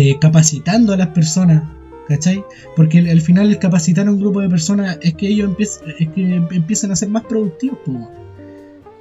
[0.00, 1.64] Eh, capacitando a las personas,
[2.08, 2.44] ¿cachai?
[2.76, 5.88] Porque al al final el capacitar a un grupo de personas es que ellos empiezan,
[5.98, 8.08] es que em- empiezan a ser más productivos, po,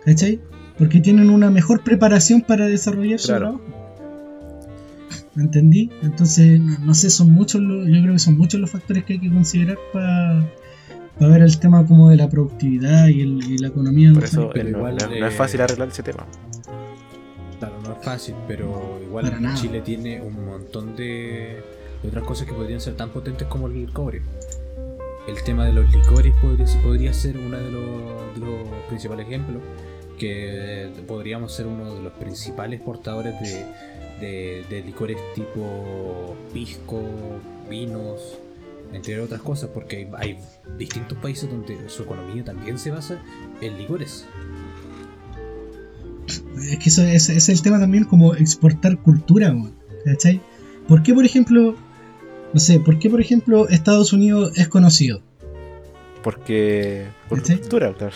[0.05, 0.39] ¿cachai?
[0.79, 3.45] Porque tienen una mejor preparación para desarrollar su Claro.
[3.59, 3.63] trabajo.
[5.35, 5.91] ¿Me entendí?
[6.01, 9.13] Entonces, no, no sé, son muchos los, yo creo que son muchos los factores que
[9.13, 10.47] hay que considerar para
[11.19, 14.13] ver el tema como de la productividad y, el- y la economía.
[14.13, 16.25] por eso pero no, igual, no- no es eh, fácil arreglar ese tema.
[18.01, 19.25] Fácil, pero igual.
[19.55, 21.61] Chile tiene un montón de,
[22.01, 24.21] de otras cosas que podrían ser tan potentes como el cobre.
[25.27, 29.61] El tema de los licores podría, podría ser uno de los, de los principales ejemplos,
[30.17, 33.65] que podríamos ser uno de los principales portadores de,
[34.25, 37.01] de- de licores tipo pisco,
[37.69, 38.37] vinos,
[38.93, 40.39] entre otras cosas, porque hay, hay
[40.77, 43.19] distintos países donde su economía también se basa
[43.59, 44.25] en licores.
[46.61, 49.55] Es que eso es, es el tema también como exportar cultura,
[50.05, 50.41] ¿cachai?
[50.87, 51.75] ¿Por qué, por ejemplo,
[52.53, 55.21] no sé, por qué, por ejemplo, Estados Unidos es conocido?
[56.23, 57.05] Porque.
[57.29, 57.59] Por ¿Cachai?
[57.59, 58.15] cultura, claro.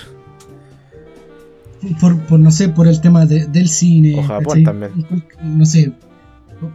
[1.99, 4.17] Por, por, no sé, por el tema de- del cine.
[4.19, 4.63] O Japón ¿cachai?
[4.63, 4.91] también.
[5.43, 5.91] No sé,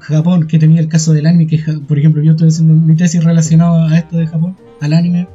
[0.01, 3.23] Japón, que tenía el caso del anime, que por ejemplo yo estoy haciendo mi tesis
[3.23, 5.29] relacionada a esto de Japón, al anime,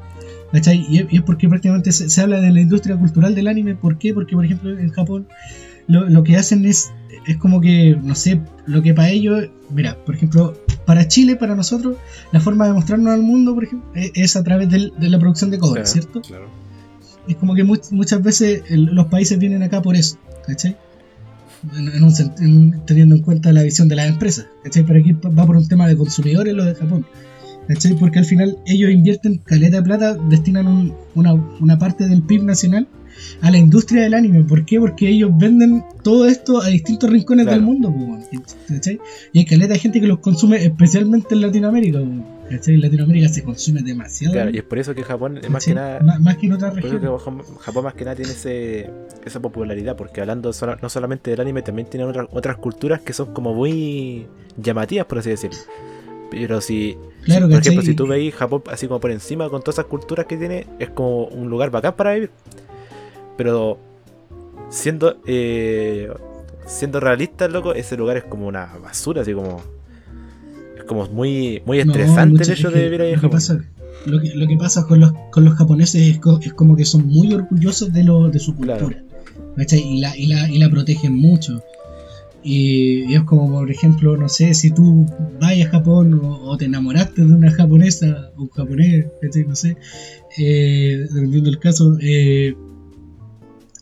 [0.51, 0.85] ¿cachai?
[0.89, 3.75] Y es, y es porque prácticamente se, se habla de la industria cultural del anime,
[3.75, 4.13] ¿por qué?
[4.13, 5.27] Porque por ejemplo en Japón
[5.87, 6.91] lo, lo que hacen es,
[7.27, 10.53] es como que, no sé, lo que para ellos, mira, por ejemplo,
[10.85, 11.95] para Chile, para nosotros,
[12.31, 15.19] la forma de mostrarnos al mundo, por ejemplo, es, es a través del- de la
[15.19, 15.87] producción de cobre, Claro.
[15.93, 16.21] ¿cierto?
[16.21, 16.47] Claro.
[17.27, 20.17] Es como que much- muchas veces los países vienen acá por eso,
[20.47, 20.75] ¿cachai?
[21.77, 24.83] En, en un sent- en un- teniendo en cuenta la visión de las empresas, ¿cachai?
[24.83, 27.05] Pero aquí va por un tema de consumidores lo de Japón,
[27.67, 27.93] ¿cachai?
[27.95, 32.43] Porque al final ellos invierten caleta de plata, destinan un- una, una parte del PIB
[32.43, 32.87] nacional
[33.41, 34.43] a la industria del anime.
[34.43, 34.79] ¿Por qué?
[34.79, 37.57] Porque ellos venden todo esto a distintos rincones Claro.
[37.57, 37.93] del mundo,
[38.67, 38.99] ¿cachai?
[39.33, 41.99] Y hay caleta de gente que los consume especialmente en Latinoamérica,
[42.49, 42.75] ¿cachai?
[42.75, 44.33] En Latinoamérica se consume demasiado.
[44.33, 45.75] Claro, y es por eso que Japón es más que ¿cachai?
[45.75, 45.99] nada.
[46.01, 47.45] Má- más que en otras Por eso que regiones.
[47.61, 48.89] Japón, más que nada tiene ese,
[49.25, 50.51] esa popularidad, porque hablando
[50.81, 54.25] no solamente del anime, también tiene otras, otras culturas que son como muy
[54.61, 55.57] llamativas, por así decirlo.
[56.29, 56.95] Pero si,
[57.25, 57.73] Claro, por ¿cachai?
[57.73, 60.65] ejemplo, si tú veis Japón así como por encima con todas esas culturas que tiene,
[60.79, 62.29] es como un lugar bacán para vivir.
[63.37, 63.77] Pero
[64.69, 66.09] siendo eh,
[66.65, 69.61] siendo realistas, loco, ese lugar es como una basura, así como
[70.77, 73.37] es como muy muy estresante el hecho de vivir ahí en lo que Japón.
[73.39, 73.65] pasa-
[74.05, 76.85] Lo que, lo que pasa con los, con los japoneses es, co- es como que
[76.85, 79.03] son muy orgullosos de, lo, de su cultura.
[79.57, 81.61] Y, la, y, la, y la protegen mucho.
[82.43, 85.05] Y, es como, por ejemplo, no sé, si tú
[85.39, 89.05] vas a Japón o, o te enamoraste de una japonesa o un japonés,
[89.47, 89.77] no sé,
[90.39, 92.55] eh, dependiendo del caso, eh,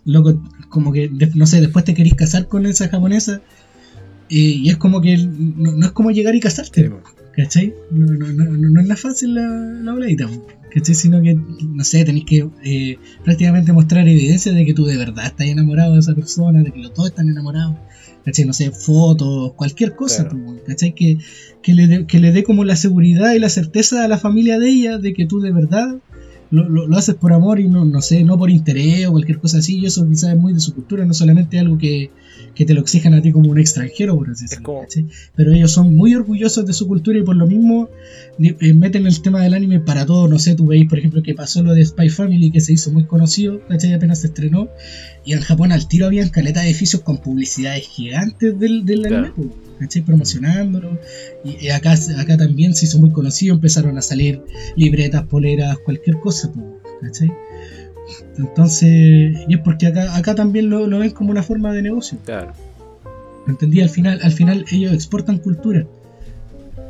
[0.05, 3.41] loco, como que, no sé, después te querís casar con esa japonesa
[4.29, 6.87] eh, y es como que no, no es como llegar y casarte.
[6.87, 6.91] Sí,
[7.35, 7.73] ¿Cachai?
[7.91, 10.07] No, no, no, no, no es nada fácil la, la
[10.73, 10.95] ¿cachai?
[10.95, 15.25] Sino que, no sé, tenéis que eh, prácticamente mostrar evidencia de que tú de verdad
[15.25, 17.77] estás enamorado de esa persona, de que los dos están enamorados,
[18.25, 18.45] ¿cachai?
[18.45, 20.57] No sé, fotos, cualquier cosa, Claro.
[20.67, 20.93] ¿cachai?
[20.93, 21.17] Que,
[21.61, 25.13] que le dé como la seguridad y la certeza a la familia de ella de
[25.13, 25.97] que tú de verdad
[26.51, 29.59] lo, lo, haces por amor y no, no sé, no por interés o cualquier cosa
[29.59, 32.11] así, y eso quizás es muy de su cultura, no solamente algo que,
[32.59, 35.05] que te lo exijan a ti como un extranjero, por así decirlo, como- ¿cachai?
[35.33, 37.87] pero ellos son muy orgullosos de su cultura y por lo mismo
[38.37, 41.33] eh, meten el tema del anime para todo, no sé, tú veis por ejemplo que
[41.33, 43.93] pasó lo de Spy Family que se hizo muy conocido, ¿cachai?
[43.93, 44.67] apenas se estrenó
[45.25, 49.15] y en Japón al tiro habían caleta de edificios con publicidades gigantes del, del Claro.
[49.27, 50.01] anime, po, ¿cachai?
[50.01, 50.99] promocionándolo
[51.45, 54.41] y, y acá, acá también se hizo muy conocido, empezaron a salir
[54.75, 56.51] libretas, poleras, cualquier cosa,
[57.01, 57.29] ¿cachai?
[58.37, 62.17] Entonces, y es porque acá, acá también lo, lo ven como una forma de negocio.
[62.25, 62.53] Claro.
[63.47, 63.81] ¿Entendí?
[63.81, 65.85] Al final, al final ellos exportan cultura.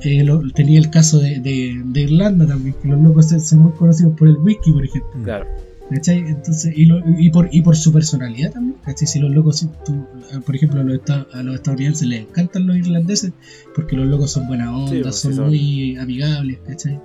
[0.01, 3.71] Eh, lo- tenía el caso de, de- de Irlanda también, que los locos son muy
[3.73, 5.11] conocidos por el whisky, por ejemplo.
[5.23, 5.45] Claro.
[5.89, 6.19] ¿Cachai?
[6.19, 8.75] Entonces, y, lo- y, por, y por su personalidad también.
[8.85, 9.07] ¿Cachai?
[9.07, 10.05] Si los locos, si tú-
[10.45, 10.99] por ejemplo, a los,
[11.33, 13.31] a los estadounidenses les encantan los irlandeses
[13.75, 15.47] porque los locos son buena onda, Sí, pues, sí son son.
[15.47, 16.99] muy amigables, ¿cachai?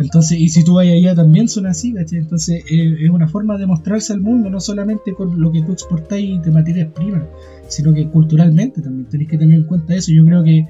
[0.00, 2.18] Entonces, y si tú vas allá también son así, ¿cachai?
[2.18, 5.72] Entonces, eh, es una forma de mostrarse al mundo, no solamente con lo que tú
[5.72, 7.22] exportáis de materias primas,
[7.68, 10.10] sino que culturalmente también tenéis que tener en cuenta eso.
[10.12, 10.66] Yo creo que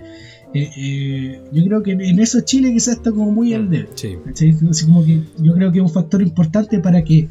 [0.56, 3.88] eh, eh, yo creo que en eso Chile quizás está como muy al debe.
[3.94, 4.16] Sí.
[4.24, 4.54] ¿cachai?
[4.70, 7.28] Así como que yo creo que es un factor importante para que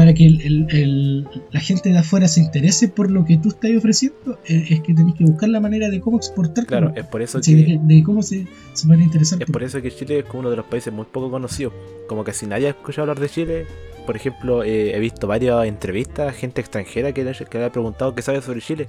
[0.00, 3.50] para que el- el- el- la gente de afuera se interese por lo que tú
[3.50, 6.64] estás ofreciendo, eh, es que tenés que buscar la manera de cómo exportar.
[6.64, 9.42] Claro, es por eso que de cómo se, se van a interesar.
[9.42, 11.74] Es por eso que Chile es como uno de los países muy poco conocidos.
[12.08, 13.66] Como que si nadie ha escuchado hablar de Chile,
[14.06, 18.14] por ejemplo, eh, he visto varias entrevistas, gente extranjera que le, que le ha preguntado
[18.14, 18.88] qué sabe sobre Chile.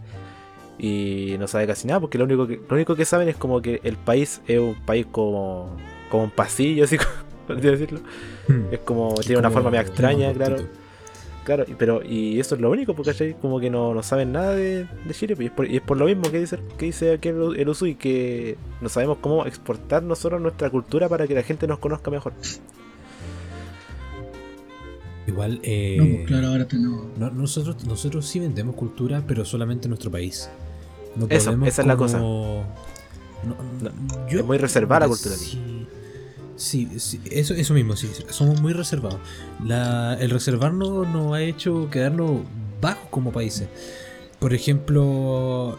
[0.80, 3.62] Y no sabe casi nada, porque lo único que, lo único que saben es como
[3.62, 5.76] que el país es un país como,
[6.10, 6.96] como un pasillo, así
[7.62, 8.00] decirlo.
[8.72, 10.56] Es como, tiene una forma medio extraña, claro.
[11.44, 13.34] Claro, y- pero y eso es lo único, porque ¿cachai?
[13.40, 15.82] como que no, no saben nada de, de Chile, pues, y es, por, y es
[15.82, 19.46] por lo mismo que dice, que dice aquí el, el Usui, que no sabemos cómo
[19.48, 22.34] exportar nosotros nuestra cultura para que la gente nos conozca mejor.
[25.28, 27.06] Igual, eh, No, pues claro, ahora tenemos.
[27.18, 30.50] no- nosotros, nosotros sí vendemos cultura, pero solamente en nuestro país.
[31.16, 32.20] No Eso, esa es la como- cosa.
[32.20, 32.64] no-
[33.44, 35.46] No, yo- es muy reservada la cultura aquí.
[35.46, 35.88] Sí,
[36.62, 39.20] sí, sí, eso, eso mismo, sí, somos muy reservados.
[39.66, 42.42] La, el reservarnos nos ha hecho quedarnos
[42.80, 43.68] bajos como países.
[44.40, 45.78] Por ejemplo,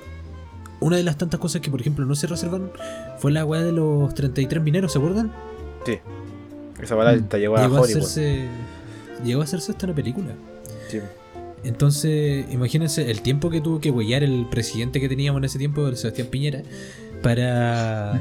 [0.80, 2.70] una de las tantas cosas que, por ejemplo, no se reservaron
[3.18, 5.33] fue la weá de los 33 mineros, ¿se acuerdan?
[5.87, 5.99] Sí.
[6.80, 7.28] Esa bala Mm.
[7.37, 8.49] llegó a llegó a hacerse
[9.24, 10.33] llegó a hacerse hasta una película.
[10.89, 10.99] Sí.
[11.64, 15.87] Entonces, imagínense el tiempo que tuvo que huellar el presidente que teníamos en ese tiempo,
[15.87, 16.62] el Sebastián Piñera,
[17.22, 18.20] para,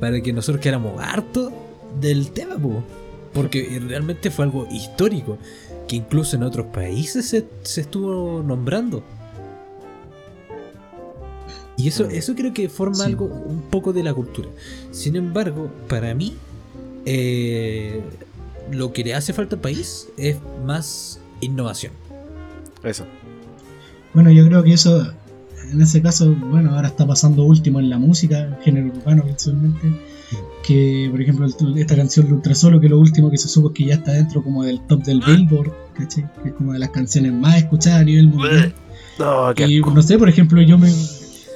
[0.00, 1.52] para que nosotros quedáramos hartos
[2.00, 2.82] del tema, po.
[3.32, 5.38] porque realmente fue algo histórico,
[5.86, 9.02] que incluso en otros países se, se estuvo nombrando.
[11.76, 13.02] Y eso, eso creo que forma Sí.
[13.04, 14.48] algo un poco de la cultura.
[14.90, 16.34] Sin embargo, para mí,
[17.06, 18.00] eh,
[18.72, 20.36] lo que le hace falta al país es
[20.66, 21.92] más innovación.
[22.82, 23.04] Eso.
[24.12, 25.12] Bueno, yo creo que eso,
[25.70, 29.86] en ese caso, bueno, ahora está pasando último en la música, género urbano principalmente.
[30.68, 31.46] Que, por ejemplo,
[31.78, 34.42] esta canción de Ultrasolo, que lo último que se supo es que ya está dentro
[34.42, 36.26] como del top del Billboard, ¿cachai?
[36.42, 38.74] Que es como de las canciones más escuchadas a nivel mundial.
[39.18, 40.92] No, qué Y no sé, por ejemplo, yo me.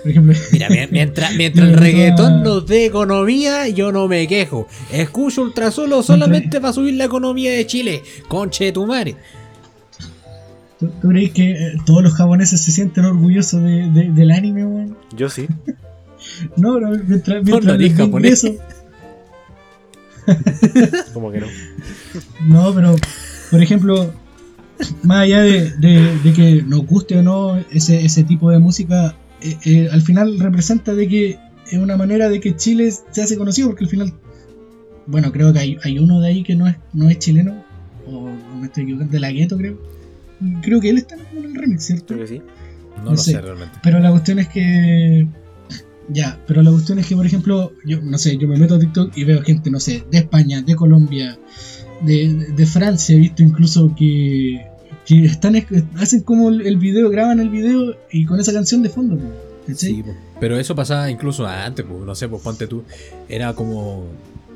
[0.03, 1.83] Por ejemplo, Mira, mi- mientras, mientras el No, no.
[1.85, 4.67] reggaetón nos dé economía, yo no me quejo.
[4.91, 8.03] Escucho Ultrasolo solamente para subir la economía de Chile.
[8.29, 9.15] Conche de tu madre.
[10.81, 14.65] ¿Tú, tú crees que eh, todos los japoneses se sienten orgullosos de, de- del anime,
[14.65, 14.97] weón?
[15.15, 15.47] Yo sí.
[16.57, 18.45] No, pero mientras, no mientras eres les den japonés.
[18.45, 18.55] eso-
[21.13, 21.47] Como que no.
[22.47, 22.95] No, pero,
[23.51, 24.13] por ejemplo,
[25.03, 29.17] más allá de, de- de que nos guste o no ese, ese tipo de música,
[29.41, 31.39] eh, eh, al final representa de que
[31.71, 34.13] es una manera de que Chile se hace conocido, porque al final,
[35.07, 37.65] bueno, creo que hay, hay uno de ahí que no es, no es chileno,
[38.07, 39.79] o no me estoy equivocando, de la gueto creo.
[40.63, 42.07] Creo que él está en el remix, ¿cierto?
[42.15, 42.43] Creo que sí.
[42.99, 43.33] No No lo sé.
[43.33, 43.79] sé realmente.
[43.83, 45.27] Pero la cuestión es que.
[46.09, 48.79] Ya, pero la cuestión es que, por ejemplo, yo no sé, yo me meto a
[48.79, 51.39] TikTok y veo gente, no sé, de España, de Colombia,
[52.03, 54.67] de, de- Francia, he visto incluso que,
[55.07, 55.55] que están
[55.97, 59.19] hacen como el, video, graban el video y con esa canción de fondo.
[59.77, 60.13] Sí, po.
[60.41, 62.83] pero eso pasaba incluso antes, pues, no sé, pues ponte tú,
[63.29, 64.07] era como,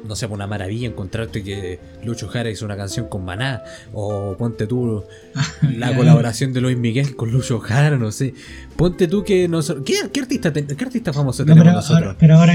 [0.05, 4.36] no sé, pues, una maravilla encontrarte que Lucho Jara hizo una canción con Maná, o
[4.36, 5.05] ponte tú
[5.76, 8.34] la colaboración de Luis Miguel con Lucho Jara, no sé,
[8.76, 12.03] ponte tú que nosotros, ¿qué, qué artista, qué artista famoso No, tenemos pero, nosotros?
[12.07, 12.55] ahora, pero ahora,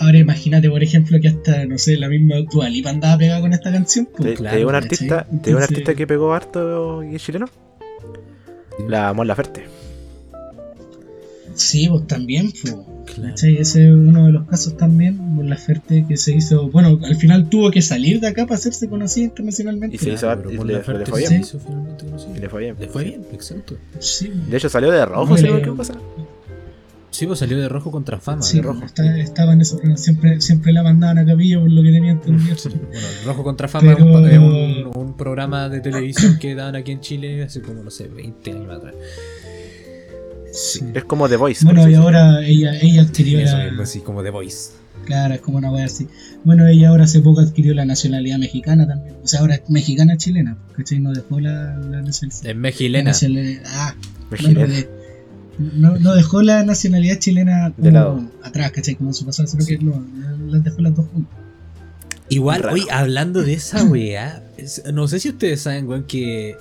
[0.00, 3.52] ahora imagínate, por ejemplo, que hasta, no sé, la misma Dua Lipa andaba pegada con
[3.52, 4.06] esta canción.
[4.06, 4.22] po.
[4.22, 7.14] ¿Te, claro, te digo un artista, te digo un Entonces- artista que pegó harto y
[7.14, 7.46] es chileno?
[8.88, 9.64] La Mon Laferte.
[11.58, 12.74] Sí, pues también, pues.
[13.14, 13.34] Claro.
[13.34, 17.48] Ese es uno de los casos también, Mon Laferte que se hizo, bueno, al final
[17.48, 19.96] tuvo que salir de acá para hacerse conocida internacionalmente.
[19.96, 21.40] Y se hizo Claro, y le- le fue se bien.
[21.40, 22.04] hizo finalmente.
[22.36, 22.76] Y le fue bien.
[22.78, 23.76] Le fue bien, exacto.
[23.98, 25.46] Sí, De hecho salió de rojo, No, ¿sí?
[25.64, 25.94] ¿Qué pasa?
[27.10, 28.42] Sí, pues salió de rojo contra fama.
[28.42, 28.84] sí, de rojo.
[28.84, 32.54] está- estaba en eso, siempre, siempre la mandaban a capilla por lo que tenía entendido.
[32.64, 36.76] Bueno, Rojo contra Fama Pero- es un, es un- un programa de televisión que daban
[36.76, 38.94] aquí en Chile hace como, no sé, 20 años atrás.
[40.52, 40.80] Sí.
[40.94, 41.64] Es como The Voice.
[41.64, 43.64] Bueno, y ahora ella, ella adquirió Eso la.
[43.66, 44.70] mismo, así como The Voice.
[45.04, 46.06] Claro, es como una wea así.
[46.44, 49.16] Bueno, ella ahora hace poco adquirió la nacionalidad mexicana también.
[49.22, 50.98] O sea, ahora es mexicana chilena, ¿cachai?
[51.00, 52.46] No dejó la, la nacionalidad.
[52.50, 53.10] Es mexilena.
[53.10, 53.94] nacionalidad- Ah,
[54.30, 54.88] de-
[55.58, 58.22] no, no dejó la nacionalidad chilena De lado.
[58.42, 58.96] atrás, ¿cachai?
[58.96, 60.04] Como en su pasado, sino que no,
[60.50, 61.34] las dejó las dos juntas.
[62.28, 66.56] Igual, oye, hablando de esa weá, es- no sé si ustedes saben, weón, que.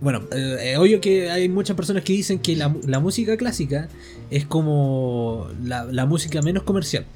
[0.00, 3.88] Bueno, eh, es obvio que hay muchas personas que dicen que la, la música clásica
[4.30, 7.06] es como la, la música menos comercial,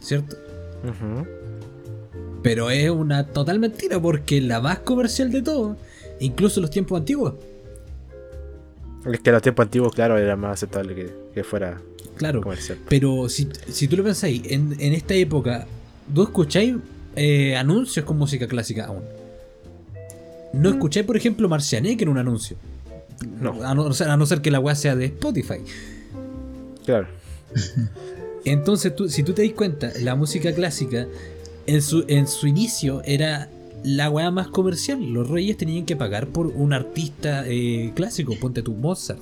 [0.00, 0.36] ¿cierto?
[2.42, 5.76] Pero es una total mentira porque la más comercial de todo,
[6.20, 7.34] incluso en los tiempos antiguos,
[9.12, 11.80] Es que en los tiempos antiguos, claro, era más aceptable que, que fuera
[12.16, 12.40] claro.
[12.40, 12.78] comercial.
[12.88, 15.66] Pero si, si tú lo pensáis, en, en esta época,
[16.14, 16.76] ¿tú escucháis
[17.16, 19.02] eh, anuncios con música clásica aún?
[20.52, 22.56] No escucháis, por ejemplo, Marcianek en un anuncio.
[23.40, 23.62] No.
[23.64, 25.58] A no, a ser que la weá sea de Spotify.
[26.84, 27.08] Claro.
[28.44, 31.06] Entonces, tú, si tú te das cuenta, la música clásica
[31.66, 33.48] en su, en su inicio era
[33.84, 35.02] la weá más comercial.
[35.12, 39.20] Los reyes tenían que pagar por un artista eh, clásico, ponte tú Mozart.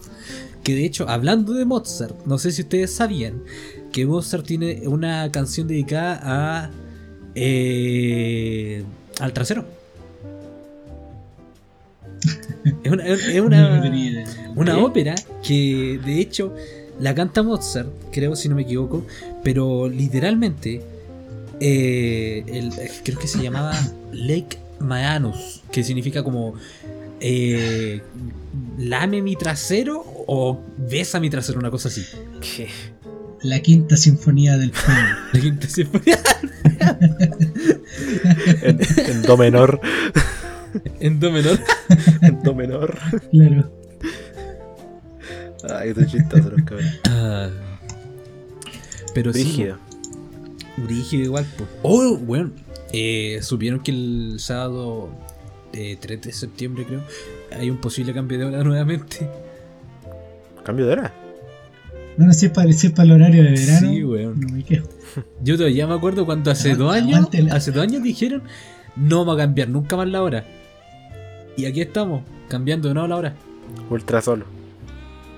[0.63, 3.43] Que de hecho, hablando de Mozart, no sé si ustedes sabían
[3.93, 6.71] que Mozart tiene una canción dedicada a.
[7.35, 8.85] eh,
[9.19, 9.65] al trasero.
[12.83, 13.83] Es una, es una-
[14.55, 16.55] una ópera que de hecho
[16.99, 19.07] la canta Mozart, creo si no me equivoco,
[19.45, 20.83] pero literalmente
[21.61, 22.73] eh, el-
[23.05, 23.73] creo que se llamaba
[24.13, 26.55] Lake Maanus, que significa como
[27.21, 28.01] eh,
[28.79, 32.03] lame mi trasero o besa mi trasero, una cosa así.
[32.41, 32.69] ¿Qué?
[33.43, 35.01] La quinta sinfonía del fuego.
[35.33, 36.19] La quinta sinfonía
[38.63, 39.81] En, en do menor.
[41.01, 41.59] En do menor.
[42.23, 42.99] En do menor.
[43.31, 43.71] claro.
[45.75, 47.01] Ay, estoy chistoso, los cabrones.
[47.09, 47.49] Ah,
[49.15, 49.79] pero sí, Brígido.
[50.77, 51.47] Brígido igual.
[51.83, 52.51] Oh, bueno.
[52.93, 55.09] eh, Supieron que el sábado
[55.73, 57.03] eh, 3 de septiembre, creo,
[57.59, 59.29] hay un posible cambio de hora nuevamente.
[60.65, 61.15] ¿Cambio de hora?
[62.17, 64.41] Bueno, si es para, si es para el horario de verano, Sí, weón.
[64.41, 64.89] no me quejo.
[65.43, 68.43] Yo todavía me acuerdo cuando hace Aguante- dos años, aguante la- hace dos años dijeron
[68.97, 70.45] no va a cambiar nunca más la hora.
[71.57, 73.37] Y aquí estamos, cambiando de nuevo la hora.
[73.91, 74.45] Ultra solo.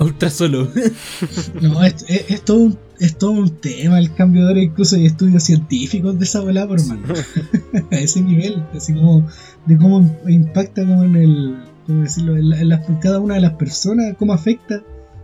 [0.01, 0.69] Ultra solo.
[1.63, 4.97] No, es, es- es todo un, es todo un tema el cambio de hora, incluso
[4.97, 7.03] hay estudios científicos de esa bola, por mano.
[7.91, 9.27] a ese nivel, así como
[9.67, 13.35] de cómo impacta como en el, cómo decirlo, en, la- en las- en cada una
[13.35, 14.83] de las personas, cómo afecta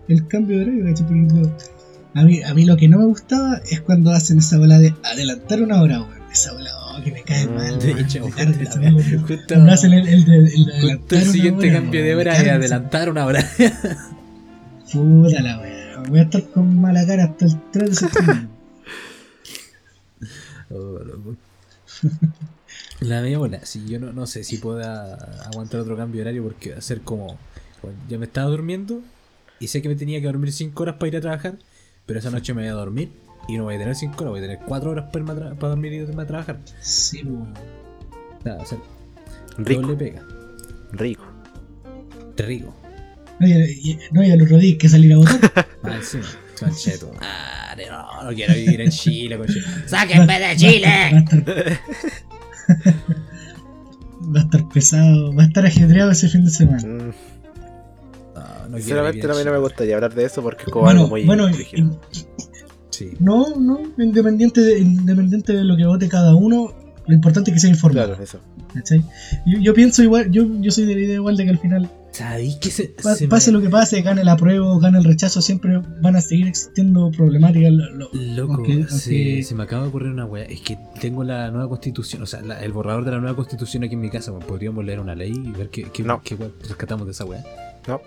[0.09, 0.85] el cambio de horario.
[0.85, 1.51] Por ejemplo,
[2.15, 4.95] a mí, a mí lo que no me gustaba es cuando hacen esa bola de
[5.05, 6.15] adelantar una hora, weón.
[6.33, 6.71] Esa bola,
[7.03, 7.79] que me cae mal.
[7.79, 9.55] De hecho, justo,
[11.17, 13.45] el, siguiente cambio de hora es adelantar una hora.
[14.93, 15.59] Puta la
[16.09, 18.49] voy a estar con mala cara hasta el 3 de septiembre.
[20.71, 21.37] Oh, loco.
[23.01, 25.15] La media bola, sí, yo no, no sé si pueda
[25.45, 27.39] aguantar otro cambio de horario porque va a ser como
[27.83, 29.03] Bueno, yo me estaba durmiendo
[29.61, 31.59] y sé que me tenía que dormir 5 horas para ir a trabajar,
[32.07, 33.13] pero esa noche me voy a dormir
[33.49, 35.35] y no voy a tener 5 horas, voy a tener 4 horas para, irme a
[35.35, 36.59] tra- para dormir y irme a trabajar.
[36.81, 37.47] Sí, po.
[38.45, 38.79] Nada, o sea,
[39.59, 40.23] Rico, doble pega.
[40.93, 41.25] rico.
[42.37, 42.75] Rico.
[43.41, 45.41] No, y, no, y al otro día hay que salir a votar.
[45.85, 46.25] Ah, encima.
[46.59, 47.11] Concheto.
[47.21, 47.75] Ah,
[48.23, 49.67] no, no quiero vivir en Chile, concheto.
[49.87, 51.25] ¡Sáquenme de Chile!
[54.35, 56.83] va a estar pesado, va a estar ajetreado ese fin de semana.
[56.87, 57.13] Mm, No, no
[58.35, 61.11] quiero Sinceramente a mí no me gustaría hablar de eso porque es como Bueno, algo
[61.11, 61.49] muy bueno.
[62.95, 63.11] Sí.
[63.21, 66.73] no, no, independiente de, independiente de lo que vote cada uno,
[67.07, 68.09] lo importante es que sea informado.
[68.09, 68.39] Claro, eso.
[68.73, 69.05] ¿cachai?
[69.47, 71.91] Yo, yo pienso igual, yo, yo soy de la idea igual de que al final,
[72.13, 75.05] ¿Sabéis que se, pa- se me- pase lo que pase, gane el apruebo, gane el
[75.05, 77.73] rechazo, siempre van a seguir existiendo problemáticas.
[77.73, 80.45] lo- lo- Loco, aunque- se, aunque- se me acaba de ocurrir una wea.
[80.45, 83.83] Es que tengo la nueva constitución, o sea, la- el borrador de la nueva constitución
[83.83, 84.33] aquí en mi casa.
[84.39, 86.21] Podríamos leer una ley y ver qué, qué, No.
[86.25, 87.43] qué wea rescatamos de esa wea.
[87.89, 88.01] No.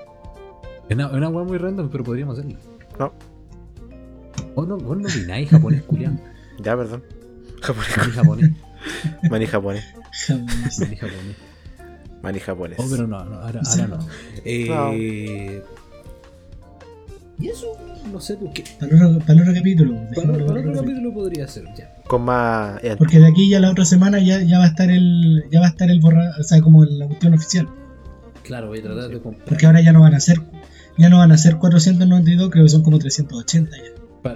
[0.90, 2.58] Es una, es una wea muy random, pero podríamos hacerlo.
[2.98, 3.12] No.
[4.58, 6.20] Vos no, vos no opináis japonés, culián.
[6.66, 7.04] Ya, perdón.
[7.62, 8.52] Japonés.
[9.30, 9.86] Maní japonés.
[10.30, 10.76] Maní japonés.
[10.80, 11.36] Maní japonés.
[12.24, 12.80] Maní japonés.
[12.80, 13.82] Oh, pero no, no ahora, Sí.
[13.82, 14.08] ahora no.
[14.44, 15.62] Eh,
[17.40, 17.68] Y eso,
[18.12, 18.64] no sé, porque.
[18.80, 19.94] Para el otro, para el otro capítulo.
[19.94, 21.94] Para, para para otro otro capítulo podría ser, ya.
[22.08, 22.82] Con más.
[22.98, 25.68] Porque de aquí ya la otra semana ya, ya va a estar el ya va
[25.68, 27.70] a estar el borra, o sea, como la cuestión oficial.
[28.44, 29.46] Claro, voy a tratar de comprar.
[29.46, 30.42] Porque ahora ya no van a ser
[30.98, 33.84] ya no van a ser 492, creo que son como 380 ya.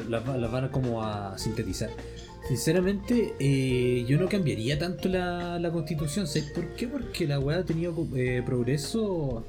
[0.09, 1.89] Las, las van a como a sintetizar.
[2.47, 6.27] Sinceramente, eh, yo no cambiaría tanto la, la constitución.
[6.27, 6.87] ¿Sabes por qué?
[6.87, 9.45] Porque la weá ha tenido eh, progreso.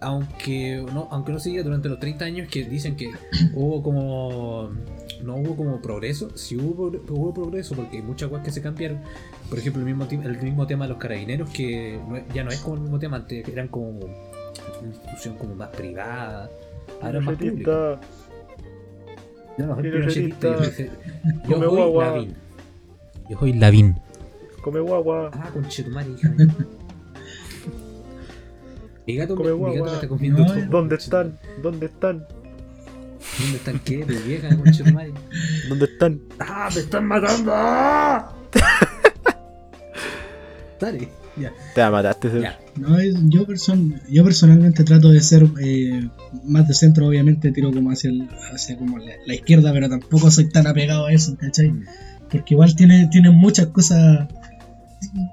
[0.00, 3.10] Aunque no, aunque no se diga durante los 30 años que dicen que
[3.54, 4.70] hubo como.
[5.22, 6.36] No hubo como progreso.
[6.36, 9.00] Sí hubo, hubo progreso porque hay muchas cosas que se cambiaron.
[9.48, 12.60] Por ejemplo, el mismo, el mismo tema de los carabineros, que no ya no es
[12.60, 13.18] como el mismo tema.
[13.18, 16.50] Antes eran como una institución como más privada.
[17.00, 18.00] Ahora más pública.
[19.58, 20.90] Yo no pinochetista, yo soy-
[21.48, 22.04] yo Come guagua.
[22.06, 22.34] Lavín.
[23.30, 23.96] Yo soy Lavín.
[24.62, 25.30] Come guagua.
[25.32, 26.48] Ah, conchetumare, hija mía.
[29.06, 30.66] Mi gato, Come me, mi gato me está comiendo No, todo.
[30.66, 31.38] ¿Dónde están?
[31.62, 32.26] ¿Dónde están?
[33.38, 34.04] ¿Dónde están qué?
[34.04, 35.12] De vieja, conchetumare.
[35.68, 36.20] ¿Dónde están?
[36.40, 37.52] ¡Ah, me están matando!
[40.80, 41.08] Dale,
[41.40, 41.52] ya.
[41.74, 42.40] Te la mataste.
[42.40, 42.58] Ya.
[42.76, 46.08] No, es- yo, person- yo personalmente trato de ser eh,
[46.44, 50.30] más de centro, obviamente tiro como hacia, el- hacia como la, la izquierda, pero tampoco
[50.30, 51.70] soy tan apegado a eso, ¿cachai?
[51.70, 51.84] Mm.
[52.30, 54.26] Porque igual tiene, tiene muchas cosas.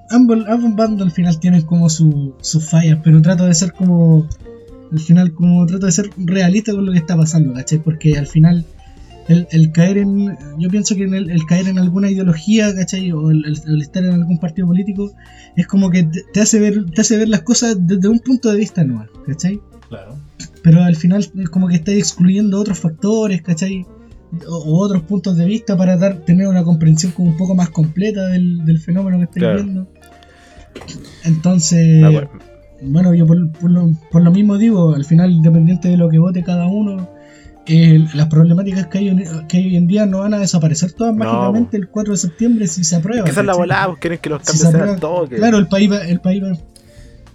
[0.09, 4.27] Ambos, ambos bandos al final tienen como su- sus fallas, pero trato de ser como.
[4.91, 7.79] Al final, como trato de ser realista con lo que está pasando, ¿cachai?
[7.79, 8.63] Porque al final,
[9.27, 10.37] el, el caer en.
[10.57, 13.11] Yo pienso que en el, el caer en alguna ideología, ¿cachai?
[13.11, 13.45] O el,
[13.81, 15.11] estar en algún partido político,
[15.55, 16.03] es como que
[16.33, 19.59] te, hace ver te hace ver las cosas desde un punto de vista nuevo, ¿cachai?
[19.89, 20.15] Claro.
[20.63, 23.85] pero al final es como que está excluyendo otros factores, ¿cachai?
[24.47, 27.69] O, o otros puntos de vista para dar, tener una comprensión como un poco más
[27.69, 29.63] completa del, del fenómeno que Claro.
[29.63, 29.87] viendo.
[31.23, 32.31] Entonces, acuerdo.
[32.81, 36.17] bueno, yo por, por lo, por lo mismo digo, al final, independiente de lo que
[36.19, 37.09] vote cada uno,
[37.65, 40.91] eh, las problemáticas que hay, en- que hay hoy en día no van a desaparecer
[40.93, 43.27] todas No, mágicamente el 4 de septiembre si se aprueba.
[43.27, 45.35] Esa es la volada, pues, quieren que los cambios se sean toque.
[45.37, 46.51] Claro, el país va, el país va.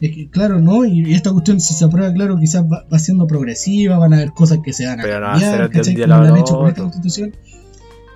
[0.00, 0.84] es que, claro, ¿no?
[0.84, 4.16] Y, y esta cuestión, si se aprueba, claro, quizás va, va siendo progresiva, van a
[4.16, 5.38] haber cosas que se van a Pero no
[5.96, 7.34] día lo han hecho con esta constitución.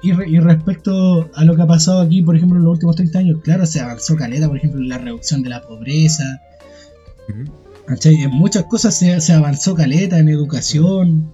[0.05, 2.97] Y, re- y respecto a lo que ha pasado aquí, por ejemplo, en los últimos
[2.97, 6.25] 30 años, claro, se avanzó caleta, por ejemplo, en la reducción de la pobreza.
[7.87, 8.17] ¿cachai?
[8.17, 11.33] En muchas cosas se, se avanzó caleta, en educación.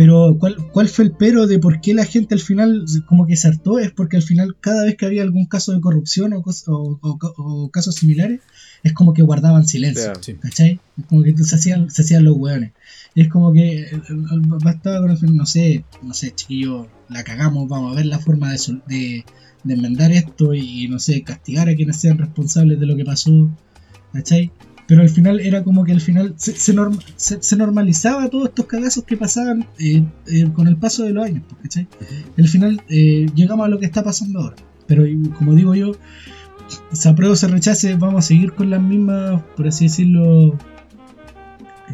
[0.00, 3.36] Pero, ¿cuál, ¿cuál fue el pero de por qué la gente al final como que
[3.36, 3.78] se hartó?
[3.78, 7.18] Es porque al final, cada vez que había algún caso de corrupción o, o- o-
[7.36, 8.40] o casos similares,
[8.82, 10.12] es como que guardaban silencio.
[10.22, 10.36] Sí.
[10.40, 10.80] ¿Cachai?
[10.98, 12.72] Es como que se hacían, se hacían los hueones.
[13.14, 13.98] Es como que eh, eh,
[14.64, 18.58] bastaba con no sé, no sé, chiquillo, la cagamos, vamos a ver la forma de,
[18.86, 19.24] de,
[19.64, 23.50] de enmendar esto y, no sé, castigar a quienes sean responsables de lo que pasó.
[24.14, 24.50] ¿Cachai?
[24.90, 28.48] Pero al final era como que al final se, se, norm- se- se normalizaba todos
[28.48, 31.86] estos cagazos que pasaban eh, eh, con el paso de los años, pues, ¿cachai?
[32.36, 34.56] Al final eh, llegamos a lo que está pasando ahora.
[34.88, 35.04] Pero
[35.38, 35.92] como digo yo,
[36.92, 40.58] se apruebe o se rechace, vamos a seguir con las mismas, por así decirlo.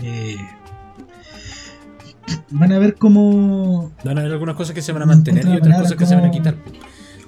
[0.03, 0.37] eh,
[2.51, 3.93] van a ver cómo.
[4.05, 6.15] Van a haber algunas cosas que se van a mantener y otras cosas que se
[6.15, 6.57] van a quitar.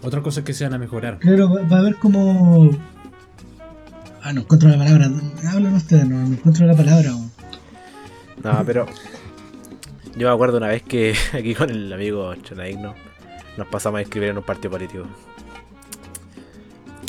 [0.02, 1.18] Otras cosas que se van a mejorar.
[1.18, 2.70] Claro, va, va a haber como.
[4.28, 5.10] Ah, no encuentro la palabra.
[5.50, 7.12] Hablan ustedes, no, no encuentro la palabra.
[8.44, 8.84] No, pero.
[10.16, 12.94] Yo me acuerdo una vez que aquí con el amigo Chonaigno
[13.56, 15.06] nos pasamos a inscribir en un partido político.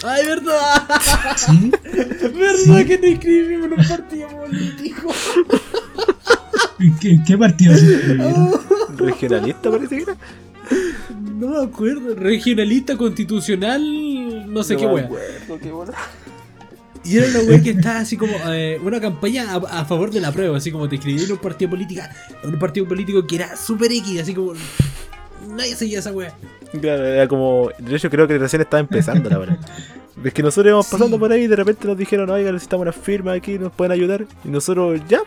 [0.06, 0.88] ¡Ay, verdad!
[1.36, 1.72] ¿Sí?
[1.84, 2.86] ¿Verdad Sí.
[2.86, 5.12] que te inscribimos en un partido político?
[6.80, 8.52] ¿En qué, en qué partido se inscribieron?
[8.98, 10.16] Regionalista parece que era.
[11.36, 12.16] No me acuerdo.
[12.16, 13.84] Regionalista constitucional.
[14.54, 15.04] No sé qué me wea.
[15.06, 15.94] acuerdo, qué bola.
[17.04, 20.20] Y era una wea que estaba así como eh, una campaña a, a favor de
[20.22, 22.02] la prueba, así como te escribí en un partido político,
[22.44, 24.54] un partido político que era super X, así como
[25.56, 26.34] nadie seguía esa wea.
[26.82, 27.70] Claro, era como.
[27.80, 29.58] De hecho, creo que recién estaba empezando la verdad.
[30.22, 30.92] Es que nosotros íbamos Sí.
[30.92, 33.94] pasando por ahí y de repente nos dijeron, oiga, necesitamos una firma aquí, nos pueden
[33.94, 34.26] ayudar.
[34.44, 35.22] Y nosotros, ya,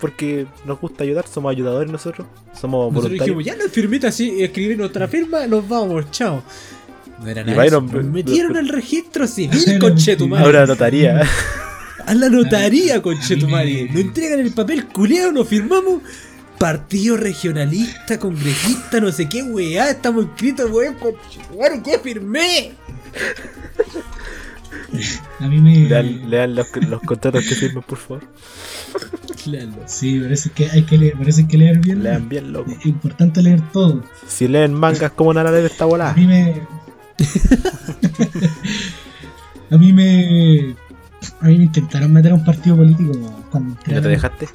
[0.00, 4.76] porque nos gusta ayudar, somos ayudadores nosotros, somos Nosotros dijimos, ya la firmita así, escribí
[4.76, 6.44] nuestra firma, nos vamos, chao.
[7.20, 7.56] No era Y nada.
[7.56, 8.02] vayan, eso.
[8.02, 10.44] Metieron al registro civil, conchetumare.
[10.44, 11.22] Ahora notaría.
[12.06, 13.88] A la notaría, conchetumare.
[13.88, 16.02] A Nos entregan el papel culeado, nos firmamos.
[16.58, 22.72] Partido regionalista, congresista, no sé qué weá, estamos inscritos, weón, conchetumare, ¿qué firmé?
[25.40, 25.88] A mí me.
[25.88, 28.22] lean, lean los, los contratos que firman, por favor.
[29.44, 29.68] Claro.
[29.86, 32.02] Sí, parece que hay que leer, parece que leer bien.
[32.02, 32.70] Lean bien, loco.
[32.70, 34.02] Es importante leer todo.
[34.26, 36.14] Si leen mangas, ¿cómo no van a leer esta A volada?
[36.14, 36.62] mí me.
[39.70, 40.74] a mí me.
[41.40, 43.12] A mí me intentaron meter a un partido político
[43.50, 44.48] cuando ¿Y no entré te dejaste?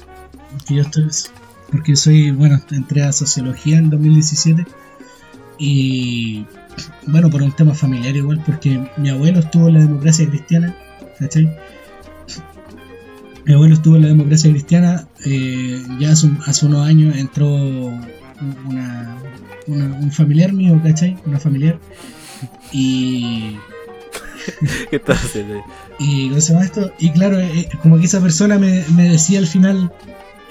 [0.52, 1.08] Porque yo estoy.
[1.70, 2.30] Porque soy.
[2.30, 4.66] Bueno, entré a sociología en 2017.
[5.58, 6.46] Y.
[7.06, 10.74] Bueno, por un tema familiar igual, porque mi abuelo estuvo en la democracia cristiana.
[11.18, 11.54] ¿Cachai?
[13.44, 15.06] Mi abuelo estuvo en la democracia cristiana.
[15.24, 19.16] eh, ya hace, un- hace unos años entró una,
[19.66, 21.16] una- un familiar mío, ¿cachai?
[21.26, 21.78] Una familiar.
[22.72, 23.56] Y.
[24.90, 25.62] ¿Qué estás haciendo?
[25.98, 26.92] Y ¿cómo se llama esto?
[26.98, 29.92] Y claro, eh, como que esa persona me, me decía al final,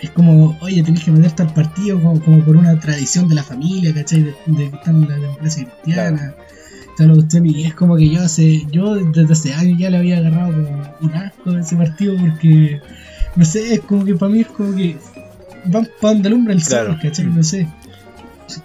[0.01, 3.43] es como, oye, tenés que meterte al partido como, como por una tradición de la
[3.43, 4.23] familia, ¿cachai?
[4.23, 6.33] De, de que están en la democracia cristiana.
[6.97, 10.17] la cuestión, y es como que yo hace, yo desde hace años ya le había
[10.19, 12.79] agarrado como un asco a ese partido porque,
[13.35, 14.97] no sé, es como que para mí es como que
[15.65, 16.99] van para donde alumbra el sol, Claro.
[17.01, 17.25] ¿cachai?
[17.25, 17.67] No sé.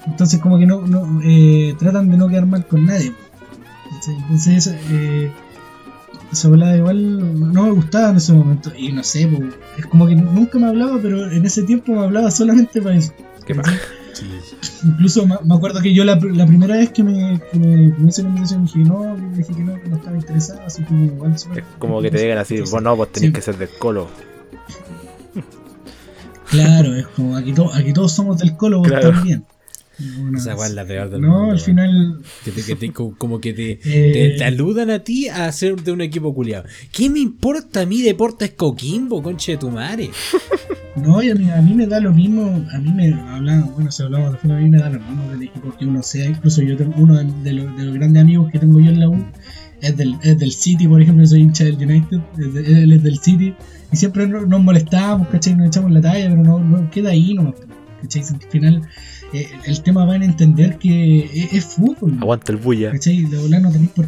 [0.06, 3.12] Entonces como que no, no eh, tratan de no quedar mal con nadie.
[4.08, 5.30] Entonces eh,
[6.32, 8.72] esa volada igual no me gustaba en ese momento.
[8.76, 9.28] Y no sé,
[9.78, 13.12] es como que nunca me hablaba, pero en ese tiempo me hablaba solamente para eso.
[13.46, 13.54] ¿Qué.
[14.12, 14.26] Sí.
[14.84, 18.08] Incluso me, acuerdo que yo la, la primera vez que me, que me, que me
[18.08, 21.34] hice la invitación dije no, dije que no, que no estaba interesado, así como igual
[21.34, 21.46] Es
[21.78, 23.32] como que te digan así, vos no, vos tenés Sí.
[23.34, 24.08] que ser del colo.
[26.50, 29.10] Claro, es como aquí, to- aquí todos somos del colo, vos Claro.
[29.10, 29.44] también.
[30.20, 30.58] Una Esa vez.
[30.58, 32.20] weá es la peor del No, mundo, al final.
[32.44, 35.92] Que te- que te- como que te, eh, te, aludan a ti a ser de
[35.92, 36.64] un equipo culiado.
[36.92, 40.10] ¿Qué me importa a mí Deportes Coquimbo, conche de tu madre?
[40.96, 43.92] No, y a mí, a mí me da lo mismo, a mí me hablan, bueno,
[43.92, 46.24] si hablamos de fútbol, a mí me da lo mismo del equipo que uno sea,
[46.24, 49.00] incluso yo tengo uno de, de los, de los grandes amigos que tengo yo en
[49.00, 49.22] la U,
[49.82, 53.02] es del, es del City, por ejemplo, soy hincha del United, es de- él es
[53.02, 53.54] del City,
[53.92, 55.54] y siempre no- nos molestábamos, ¿cachai?
[55.54, 57.54] Nos echamos la talla, pero no, no queda ahí, no,
[58.00, 58.22] ¿cachai?
[58.22, 58.82] Al final
[59.32, 62.92] eh, el tema va en entender que es, es fútbol, Aguanta el bulla.
[62.92, 63.26] ¿cachai?
[63.48, 64.06] La no tenéis por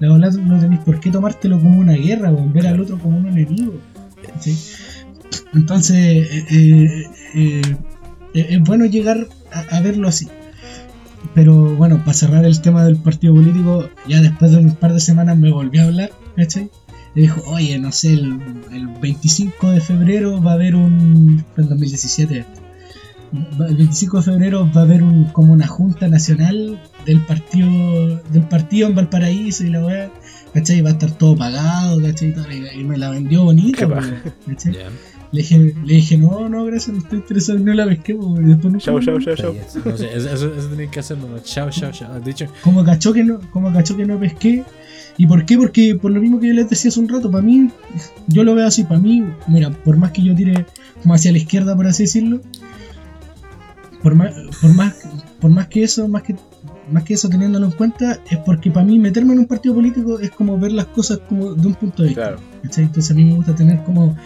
[0.00, 3.26] la no tenéis por qué tomártelo como una guerra o ver al otro como un
[3.28, 3.74] enemigo.
[4.26, 4.54] ¿cachai?
[5.54, 7.62] Entonces, eh, eh, eh,
[8.34, 10.28] eh, es bueno llegar a, a verlo así.
[11.34, 15.00] Pero bueno, para cerrar el tema del partido político, ya después de un par de
[15.00, 16.70] semanas me volvió a hablar, ¿cachai?
[17.14, 18.38] Y dijo, oye, no sé, el,
[18.72, 21.44] el 25 de febrero va a haber un...
[21.56, 22.60] en 2017 esto.
[22.60, 22.63] Va-
[23.68, 28.42] El 25 de febrero va a haber un, como una junta nacional del partido del
[28.48, 30.10] partido en Valparaíso y la weá,
[30.52, 30.80] ¿cachai?
[30.82, 32.34] Va a estar todo pagado, ¿cachai?
[32.78, 33.88] Y me la vendió bonita,
[34.46, 34.72] ¿cachai?
[34.72, 34.88] Ya.
[35.32, 38.44] Le dije, le dije, no, no, gracias, no estoy interesado, no la pesqué, po, y
[38.44, 39.54] después nunca Chau, más- chau, chau, chau.
[39.84, 41.28] No sé, eso, eso, eso tenés que hacerlo.
[41.28, 41.38] ¿no?
[41.40, 42.20] Chao, chao, chao.
[42.20, 44.62] De hecho, Como cachó que no, como cachó que no pesqué.
[45.16, 45.56] ¿Y por qué?
[45.58, 47.68] Porque por lo mismo que yo les decía hace un rato, para mí,
[48.28, 50.66] yo lo veo así, para mí, mira, por más que yo tire
[51.02, 52.40] como hacia la izquierda, por así decirlo,
[54.04, 54.94] por más, por más,
[55.40, 56.36] por más que eso, más que,
[56.92, 60.20] más que eso teniéndolo en cuenta, es porque para mí meterme en un partido político
[60.20, 62.22] es como ver las cosas como de un punto de vista.
[62.22, 62.36] Claro.
[62.62, 62.84] ¿cachai?
[62.84, 64.16] Entonces a mí me gusta tener como,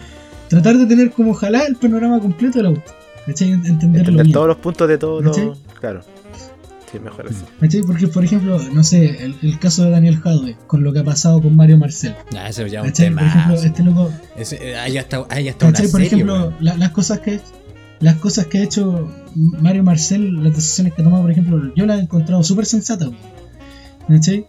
[0.49, 2.83] tratar de tener como ojalá el panorama completo del auto,
[3.25, 3.51] ¿cachai?
[3.53, 4.31] Entenderlo Entender bien.
[4.33, 5.21] todos los puntos de todo.
[5.79, 6.01] Claro.
[6.91, 7.37] Sí, mejor así.
[7.59, 7.81] ¿Cachai?
[7.83, 11.03] Porque, por ejemplo, no sé, el, el caso de Daniel Jadwe, con lo que ha
[11.03, 12.15] pasado con Mario Marcel.
[12.33, 13.09] nah, ese ya un ¿Cachai?
[13.11, 13.27] Por tema.
[13.27, 15.91] ejemplo, este loco, Ese, eh, ahí está, ahí está una ¿cachai?
[15.91, 17.39] Por serie, ejemplo, la- las cosas que
[17.99, 21.85] las cosas que ha hecho Mario Marcel, las decisiones que ha tomado, por ejemplo, yo
[21.85, 23.09] las he encontrado súper sensatas.
[24.07, 24.45] ¿Cachai?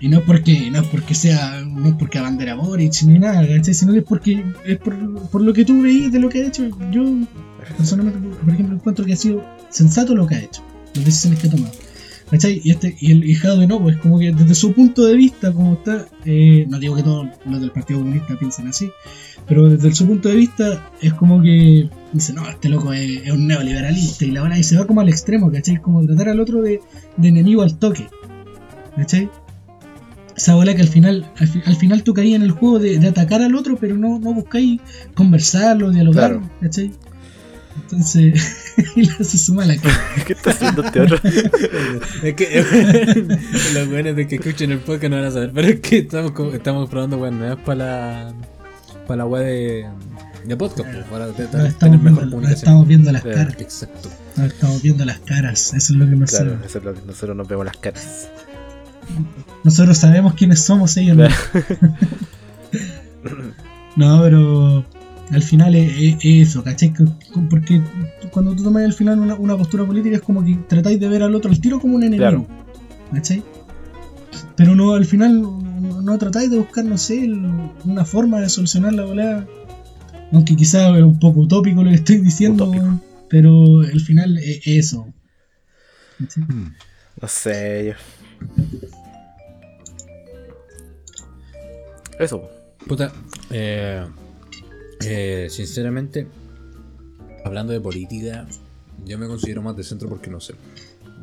[0.00, 3.74] Y no porque, no porque sea, no es porque abandera Boric ni nada, ¿cachai?
[3.74, 6.46] Sino que es porque es por, por lo que tú veís de lo que ha
[6.48, 6.68] hecho.
[6.90, 7.04] Yo
[7.76, 10.62] personalmente, por ejemplo, encuentro que ha sido sensato lo que ha hecho,
[10.94, 11.72] las decisiones que ha tomado.
[12.32, 12.60] ¿Cachai?
[12.64, 15.52] Y, este, y el hijado de no, pues como que desde su punto de vista,
[15.52, 18.90] como está, eh, no digo que todos los del Partido Comunista piensen así,
[19.46, 23.30] pero desde su punto de vista es como que dice, no, este loco es, es
[23.32, 25.76] un neoliberalista y la van y se va como al extremo, ¿cachai?
[25.76, 26.80] Como tratar al otro de,
[27.18, 28.08] de enemigo al toque,
[28.96, 29.28] ¿cachai?
[30.34, 32.98] Esa bola que al final, al, fi- al final tú caías en el juego de,
[32.98, 34.80] de atacar al otro, pero no, no buscáis
[35.14, 36.50] conversarlo, dialogar, Claro.
[36.62, 36.92] ¿cachai?
[37.76, 38.56] Entonces,
[38.96, 40.00] y se suma la cara.
[40.26, 41.18] ¿Qué está haciendo este otro?
[42.22, 43.26] Es que
[43.74, 46.32] los buenos de que escuchen el podcast no van a saber, pero es que estamos,
[46.54, 47.76] estamos probando weas nuevas para
[48.26, 48.34] la
[49.06, 49.86] para la web de,
[50.46, 53.54] de podcast, pues, para de- de- Nos tener estamos, mejor viendo, estamos las Eh, caras.
[53.58, 54.08] Exacto.
[54.36, 55.66] Nos estamos viendo las caras.
[55.74, 58.28] Eso es lo que nos Claro, eso es lo que nosotros nos vemos las caras.
[59.64, 61.16] Nosotros sabemos quiénes somos ellos.
[61.16, 61.28] No,
[63.96, 64.84] No, pero
[65.32, 66.92] al final es, es- es eso, ¿cachai?
[66.92, 67.04] Que-
[67.50, 67.80] Porque
[68.30, 71.22] cuando tú tomas al final una, una postura política es como que tratáis de ver
[71.22, 72.46] al otro al tiro como un enemigo.
[73.12, 73.42] ¿Cachai?
[74.56, 75.42] Pero no, al final
[76.04, 77.50] no, tratáis de buscar, no sé, el-
[77.84, 79.46] una forma de solucionar la volada.
[80.32, 83.00] Aunque quizás es un poco utópico lo que estoy diciendo, Utópico.
[83.28, 85.06] pero al final es eso.
[86.18, 86.44] ¿Cachai?
[87.20, 87.94] No sé, yo.
[92.18, 92.48] Eso.
[92.86, 93.12] Puta,
[93.50, 94.04] eh,
[95.06, 96.26] eh, sinceramente,
[97.44, 98.46] hablando de política,
[99.04, 100.54] yo me considero más de centro porque no sé.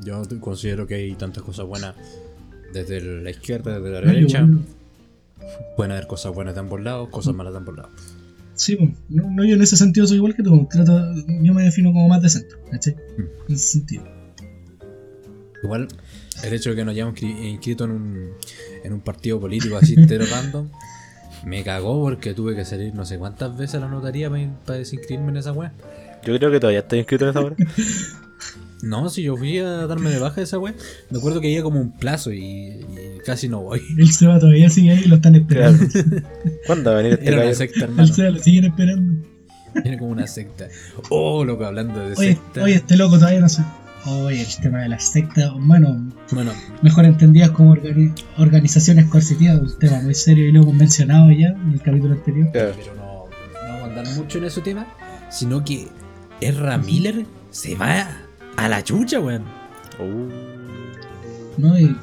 [0.04, 1.96] Yo considero que hay tantas cosas buenas
[2.74, 4.48] desde la izquierda, desde la No, derecha.
[5.76, 7.92] Pueden haber cosas buenas de ambos lados, cosas malas de ambos lados.
[8.54, 10.68] Sí, pues, no, no, yo en ese sentido soy igual que tú.
[10.70, 12.96] Trato, yo me defino como más de centro, ¿cachai?
[13.48, 14.04] En ese sentido.
[15.64, 15.88] Igual,
[16.44, 18.30] el hecho de que nos hayamos cri- inscrito en un,
[18.84, 20.70] en un partido político así entero random,
[21.46, 25.32] me cagó porque tuve que salir no sé cuántas veces a la notaría para, desinscribirme
[25.32, 25.74] en esa wea.
[26.24, 27.56] Yo creo que todavía estoy inscrito en esa hora.
[28.82, 30.74] No, si yo fui a darme de baja de esa wea,
[31.10, 33.82] me acuerdo que había como un plazo y, y casi no voy.
[33.98, 35.86] El Seba todavía sigue ahí y lo están esperando.
[36.66, 38.14] ¿Cuándo va a venir este Era una secta, El.
[38.14, 39.28] Seba lo siguen esperando.
[39.84, 40.70] Era como una secta.
[41.10, 42.64] Oh, loco, hablando de Oye, secta.
[42.64, 43.50] oye, este loco todavía no
[44.04, 44.10] sé.
[44.10, 49.80] Oye, el tema de la secta, bueno, Bueno, mejor entendidas como organi- organizaciones coercitivas, un
[49.80, 52.50] tema muy serio y lo hemos mencionado ya en el capítulo anterior.
[52.54, 53.30] Pero no, no
[53.68, 54.88] vamos a andar mucho en ese tema,
[55.30, 55.88] sino que
[56.42, 58.08] Ezra Miller se va
[58.56, 59.44] a la chucha, weón.
[60.00, 60.30] Uh,
[61.58, 61.78] ¿No?
[61.78, 61.96] Y,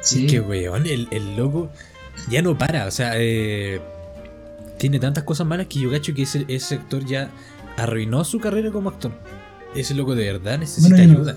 [0.00, 1.70] sí, Es que, weón, el, el loco
[2.30, 2.86] ya no para.
[2.86, 3.80] O sea, eh,
[4.78, 7.30] tiene tantas cosas malas que yo cacho que ese, ese actor ya
[7.76, 9.12] arruinó su carrera como actor.
[9.74, 11.36] Ese loco de verdad necesita Bueno, yo no- ayuda.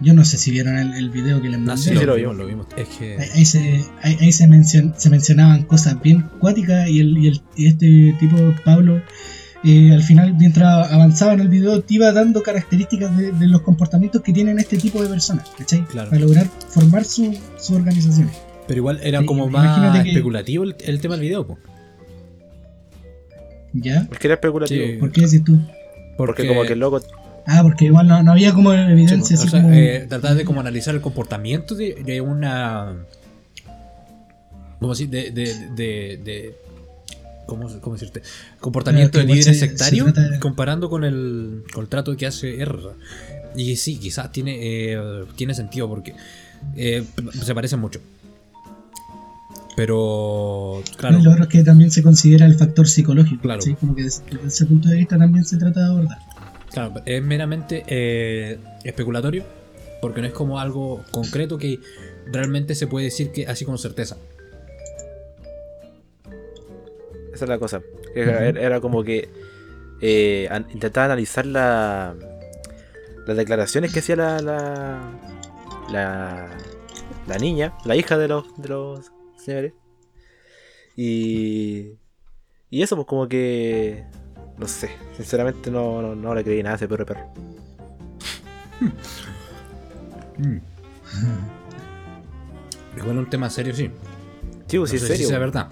[0.00, 1.82] yo no sé si vieron el, el video que les Ah, mandé.
[1.82, 2.66] sí, sí, lo, vimos, lo vimos.
[2.76, 3.18] Es que.
[3.18, 7.28] Ahí, ahí se, ahí, ahí se, mencion- se mencionaban cosas bien cuáticas y, el, y,
[7.28, 9.02] el, y este tipo, Pablo,
[9.62, 13.60] eh, al final, mientras avanzaba en el video, te iba dando características de, de los
[13.60, 15.84] comportamientos que tienen este tipo de personas, ¿cachai?
[15.84, 16.08] Claro.
[16.08, 18.30] Para lograr formar su, su organización.
[18.66, 21.58] Pero igual era Sí, como más que- especulativo el, el tema del video, po.
[23.72, 24.06] ¿Ya?
[24.08, 24.84] porque era especulativo.
[24.86, 24.92] Sí.
[24.98, 25.58] ¿Por qué decís tú?
[26.26, 27.00] Porque como que el loco.
[27.46, 29.74] Ah, porque igual no, no había como Sí, evidencia po, así o sea, como...
[29.74, 32.96] eh, tratar de como analizar el comportamiento de, de una.
[34.78, 35.08] ¿Cómo decir?
[35.08, 35.30] De.
[35.30, 36.54] de, de, de-
[37.46, 38.22] ¿cómo, cómo decirte?
[38.60, 42.16] Comportamiento de igual líderes se- se sectarios trata de- comparando con el, con el trato
[42.16, 42.72] que hace R.
[43.56, 46.14] Y sí, quizás tiene, eh, tiene sentido porque
[46.76, 47.04] eh,
[47.42, 48.00] se parecen mucho.
[49.80, 53.40] Pero, claro, Y lo otro es que también se considera el factor psicológico.
[53.40, 53.62] Claro.
[53.62, 53.72] ¿sí?
[53.76, 56.18] Como que desde, desde ese punto de vista también se trata de abordar.
[56.70, 59.42] claro, es meramente eh, especulatorio
[60.02, 61.78] porque no es como algo concreto que
[62.30, 64.18] realmente se puede decir que así con certeza.
[67.32, 67.80] Esa es la cosa.
[68.14, 69.30] Era, como que
[70.02, 72.14] eh, an- intentaba analizar la,
[73.26, 75.00] las declaraciones que hacía la, la,
[75.90, 76.48] la,
[77.26, 79.10] la niña, la hija de los, de los
[79.44, 79.72] señores.
[80.96, 81.92] Y,
[82.70, 84.04] y eso, pues como que...
[84.58, 87.32] No sé, sinceramente no, no, no le creí nada a ese perro perro.
[92.96, 93.90] Igual un tema serio, sí.
[94.66, 95.16] Sí, pues, No sí, sé es serio.
[95.16, 95.52] si sea pues.
[95.52, 95.68] verdad.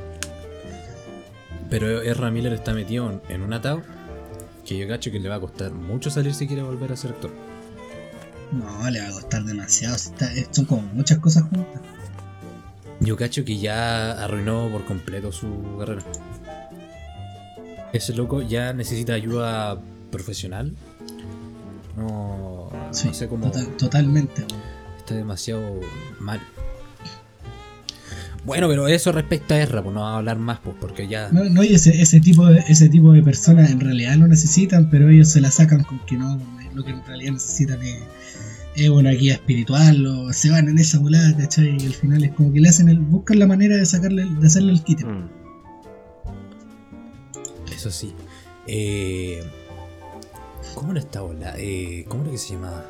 [1.71, 3.83] Pero Ezra Miller está metido en, un atado
[4.65, 7.11] que yo cacho que le va a costar mucho salir si quiere volver a ser
[7.13, 7.31] actor.
[8.53, 9.99] No, le va a costar demasiado.
[9.99, 11.83] si está- son como muchas cosas juntas.
[13.01, 16.03] Yo cacho que ya arruinó por completo su carrera.
[17.93, 19.79] Ese loco ya necesita ayuda
[20.11, 20.75] profesional.
[21.97, 23.47] No, Sí, no sé cómo.
[23.47, 24.45] total- totalmente.
[24.99, 25.81] Está demasiado
[26.21, 26.41] mal.
[28.45, 31.29] Bueno, pero eso respecto a Ezra, pues no vamos a hablar más, pues, porque ya.
[31.33, 34.89] No, no, y ese, ese, tipo de, ese tipo de personas en realidad lo necesitan,
[34.91, 36.41] pero ellos se la sacan con que no,
[36.75, 37.99] lo que en realidad necesitan es,
[38.85, 41.77] es una guía espiritual o se van en esa volada, ¿cachai?
[41.81, 44.47] Y al final es como que le hacen el, buscan la manera de sacarle, de
[44.47, 45.05] hacerle el quite.
[45.05, 45.29] Mm.
[47.75, 48.15] Eso sí.
[48.67, 49.43] Eh,
[50.75, 51.55] ¿Cómo era esta bola?
[51.57, 52.85] Eh, ¿Cómo era que se llamaba?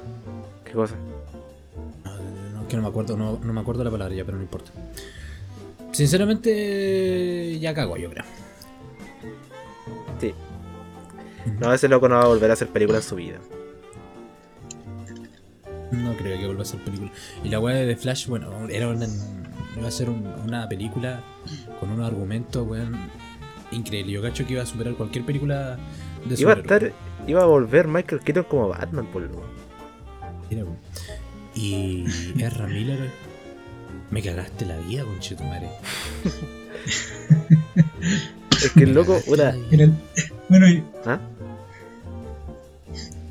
[0.65, 0.95] ¿Qué cosa?
[2.05, 4.43] No, no, que no me acuerdo, no, no me acuerdo la palabra ya, pero no
[4.43, 4.71] importa.
[5.93, 8.25] Sinceramente, ya cago, yo creo.
[10.21, 10.35] Sí.
[11.61, 13.39] No, ese loco no va a volver a hacer películas en su vida.
[15.93, 17.11] No creo que vuelva a ser película.
[17.43, 19.07] Y la weá de The Flash, bueno, era una,
[19.77, 21.21] iba a ser un- una película
[21.81, 22.97] con unos argumentos, weón,
[23.71, 24.13] increíble.
[24.13, 25.79] Yo cacho que iba a superar cualquier película
[26.27, 26.93] de Iba a estar.
[27.27, 29.43] Iba a volver Michael Keaton como Batman, por lo.
[30.51, 30.77] Mira, weón.
[31.55, 32.05] Y
[32.39, 33.11] Ezra Miller,
[34.11, 35.69] me cagaste la vida, conchetumare.
[38.63, 39.19] Es que el loco,
[39.71, 39.93] el-
[40.49, 41.19] bueno, y ¿Ah?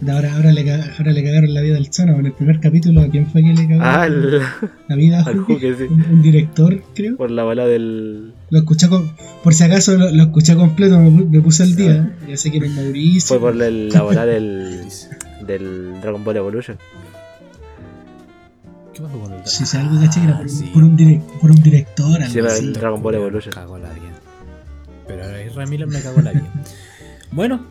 [0.07, 2.15] Ahora, ahora, le, ca- ahora le cagaron la vida al Zona.
[2.15, 4.07] En el primer capítulo, ¿a quién fue que le cagó Ah,
[4.87, 5.21] la vida?
[5.21, 5.75] a al Juque?
[5.75, 5.83] Sí.
[5.83, 7.17] Un, un director, creo.
[7.17, 8.33] por la bala del.
[8.49, 9.11] Lo escuché con,
[9.43, 12.15] por si acaso lo, lo escuché completo, me, pu- me puse al día.
[12.27, 13.27] Ya sé que era Mauricio.
[13.27, 14.85] Fue por la, la bala del.
[15.45, 16.77] del Dragon Ball Evolution.
[18.93, 20.71] ¿Qué pasó con el Si sí, algo caché que era por, Ah, sí.
[20.73, 22.65] por un, direc- por un director, algo Sí, era así.
[22.65, 23.53] el Dragon Ball Evolution.
[23.53, 24.03] Cagó la vida.
[25.07, 26.51] Pero ahora Miller me cagó la vida.
[27.31, 27.65] bueno,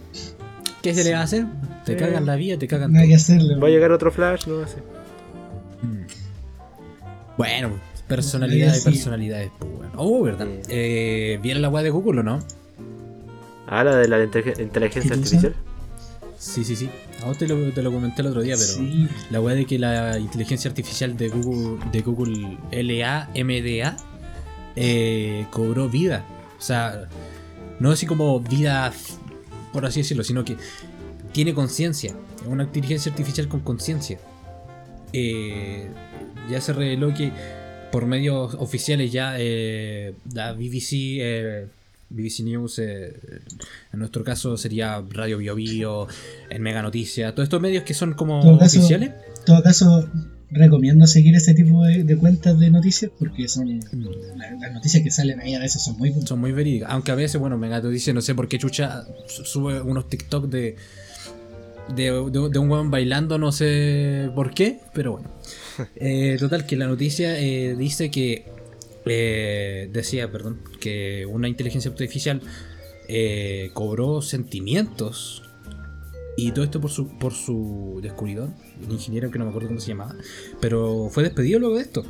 [0.89, 1.47] ¿qué se le va a hacer?
[1.85, 1.99] Te Sí.
[1.99, 3.09] cagan la vida, te cagan Nada todo.
[3.11, 3.57] que hacerle.
[3.57, 4.77] Va a llegar otro Flash, no sé.
[5.83, 6.07] Mm.
[7.37, 7.71] Bueno,
[8.09, 8.91] personalidades, Sí.
[8.91, 9.93] personalidades, pues bueno.
[9.97, 10.47] Oh, ¿verdad?
[10.63, 10.69] Sí.
[10.71, 12.39] Eh, ¿Vieron la weá de Google o no?
[13.67, 15.55] Ah, la de la inteligen- inteligencia artificial.
[16.39, 16.89] Sí, sí, sí.
[17.23, 19.09] A vos te lo, te lo comenté el otro día, pero Sí.
[19.31, 23.97] la weá de que la inteligencia artificial de Google, de Google LAMDA
[24.77, 26.25] eh, cobró vida.
[26.59, 27.09] O sea,
[27.81, 28.93] no así como vida,
[29.77, 30.57] por así decirlo, sino que
[31.33, 32.17] tiene conciencia.
[32.41, 34.19] Es una inteligencia artificial con conciencia.
[35.13, 35.87] Eh,
[36.51, 37.31] ya se reveló que
[37.93, 41.67] por medios oficiales ya eh, la BBC, eh,
[42.09, 43.43] BBC News, en
[43.93, 46.09] nuestro caso sería Radio Bio Bio,
[46.49, 49.11] en Mega Noticias, todos estos medios que son como Todo oficiales.
[49.11, 50.09] En todo caso,
[50.51, 55.11] recomiendo seguir ese tipo de, de cuentas de noticias porque son la- las noticias que
[55.11, 56.29] salen ahí a veces son muy buenas.
[56.29, 56.89] Son muy verídicas.
[56.91, 60.47] Aunque a veces, bueno, Mega Noticias, no sé por qué Chucha su- sube unos TikTok
[60.49, 60.77] de,
[61.95, 65.31] de, de- de un weón bailando, no sé por qué, pero bueno.
[65.97, 68.45] Eh, total, que la noticia eh, dice que.
[69.05, 72.41] eh, decía, perdón, que una inteligencia artificial
[73.09, 75.43] eh, cobró sentimientos.
[76.39, 78.51] Y todo esto por su, por su descubridor,
[78.85, 80.15] el ingeniero que no me acuerdo cómo se llamaba.
[80.61, 82.05] Pero fue despedido luego de esto.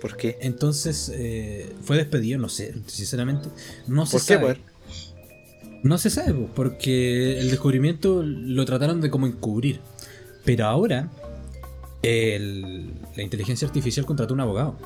[0.00, 0.38] ¿Por qué?
[0.40, 3.48] Entonces eh, fue despedido, no sé, sinceramente.
[3.86, 4.44] No se ¿Por qué, sabe.
[4.44, 4.58] weón?
[5.82, 9.80] No se sabe, po, porque el descubrimiento lo trataron de como encubrir.
[10.44, 11.10] Pero ahora
[12.02, 14.76] el- la inteligencia artificial contrató un abogado.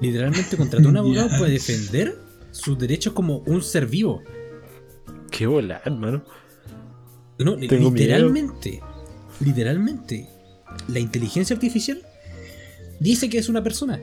[0.00, 2.18] Literalmente contrató un abogado para defender
[2.50, 4.22] sus derechos como un ser vivo.
[5.30, 6.22] Qué volar, hermano.
[7.44, 8.80] No, Tengo literalmente,
[9.40, 10.26] literalmente,
[10.88, 12.00] la inteligencia artificial
[13.00, 13.98] dice que es una persona.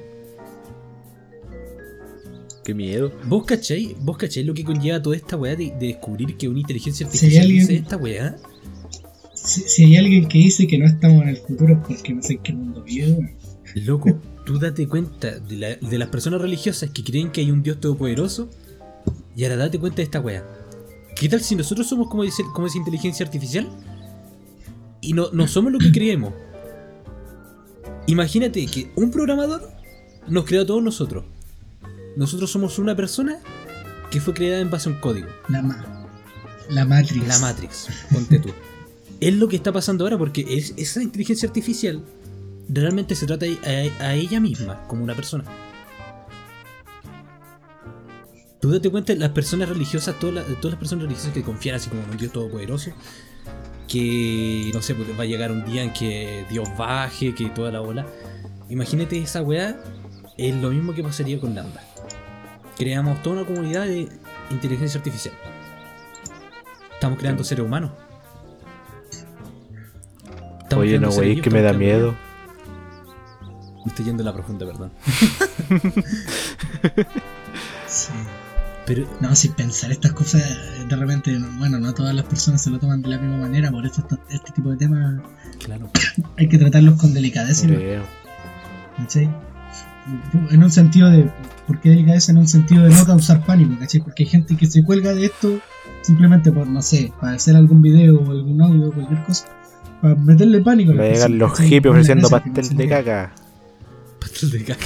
[2.64, 3.12] Qué miedo.
[3.26, 3.96] ¿Vos cachai?
[4.02, 7.44] ¿Vos cachai lo que conlleva toda esta weá de, de descubrir que una inteligencia artificial
[7.46, 8.36] alguien- dice esta weá?
[9.34, 12.22] Si, si hay alguien que dice que no estamos en el futuro es porque no
[12.22, 13.36] sé en qué mundo vive.
[13.76, 17.64] Loco, tú date cuenta de, la- de las personas religiosas que creen que hay un
[17.64, 18.50] Dios todopoderoso
[19.36, 20.44] y ahora date cuenta de esta weá.
[21.20, 23.68] ¿Qué tal si nosotros somos como, dice- como esa inteligencia artificial?
[25.02, 26.34] Y no, no somos lo que creemos.
[28.08, 29.70] Imagínate que un programador
[30.28, 31.26] nos creó a todos nosotros.
[32.16, 33.40] Nosotros somos una persona
[34.12, 35.28] que fue creada en base a un código.
[35.50, 36.08] La, ma-
[36.70, 37.28] la Matrix.
[37.28, 38.50] La Matrix, ponte tú.
[39.20, 42.02] es lo que está pasando ahora porque es, esa inteligencia artificial
[42.70, 45.44] realmente se trata a, a ella misma como una persona.
[48.60, 51.90] Tú date cuenta, las personas religiosas, todas las, todas las personas religiosas que confían así
[51.90, 52.92] como en un Dios todopoderoso,
[53.88, 57.72] que no sé, pues va a llegar un día en que Dios baje, que toda
[57.72, 58.06] la ola.
[58.70, 59.78] Imagínate esa weá,
[60.38, 61.84] es lo mismo que pasaría con Lambda.
[62.78, 64.10] Creamos toda una comunidad de
[64.50, 65.36] inteligencia artificial.
[66.94, 67.92] Estamos creando seres humanos.
[70.64, 72.16] Estamos Oye, no, wey, que me da miedo.
[73.86, 74.92] Me estoy yendo a la profunda, perdón.
[77.88, 78.12] Sí.
[78.88, 80.42] Pero No, sin pensar estas cosas,
[80.90, 83.86] de repente, bueno, no todas las personas se lo toman de la misma manera, por
[83.86, 85.22] eso esto- este tipo de temas
[85.64, 85.92] Claro.
[86.38, 87.68] hay que tratarlos con delicadeza.
[88.98, 89.30] ¿cachai?
[90.52, 91.30] En un sentido de.
[91.68, 92.32] ¿Por qué delicadeza?
[92.32, 94.00] En un sentido de no causar pánico, ¿cachai?
[94.02, 95.60] Porque hay gente que se cuelga de esto
[96.02, 99.46] simplemente por, no sé, para hacer algún video o algún audio o cualquier cosa
[100.02, 101.68] Para meterle pánico a Va la a llegar los ¿cachai?
[101.68, 103.34] hippies ofreciendo que no pastel de caca.
[104.22, 104.86] Pastel de caca.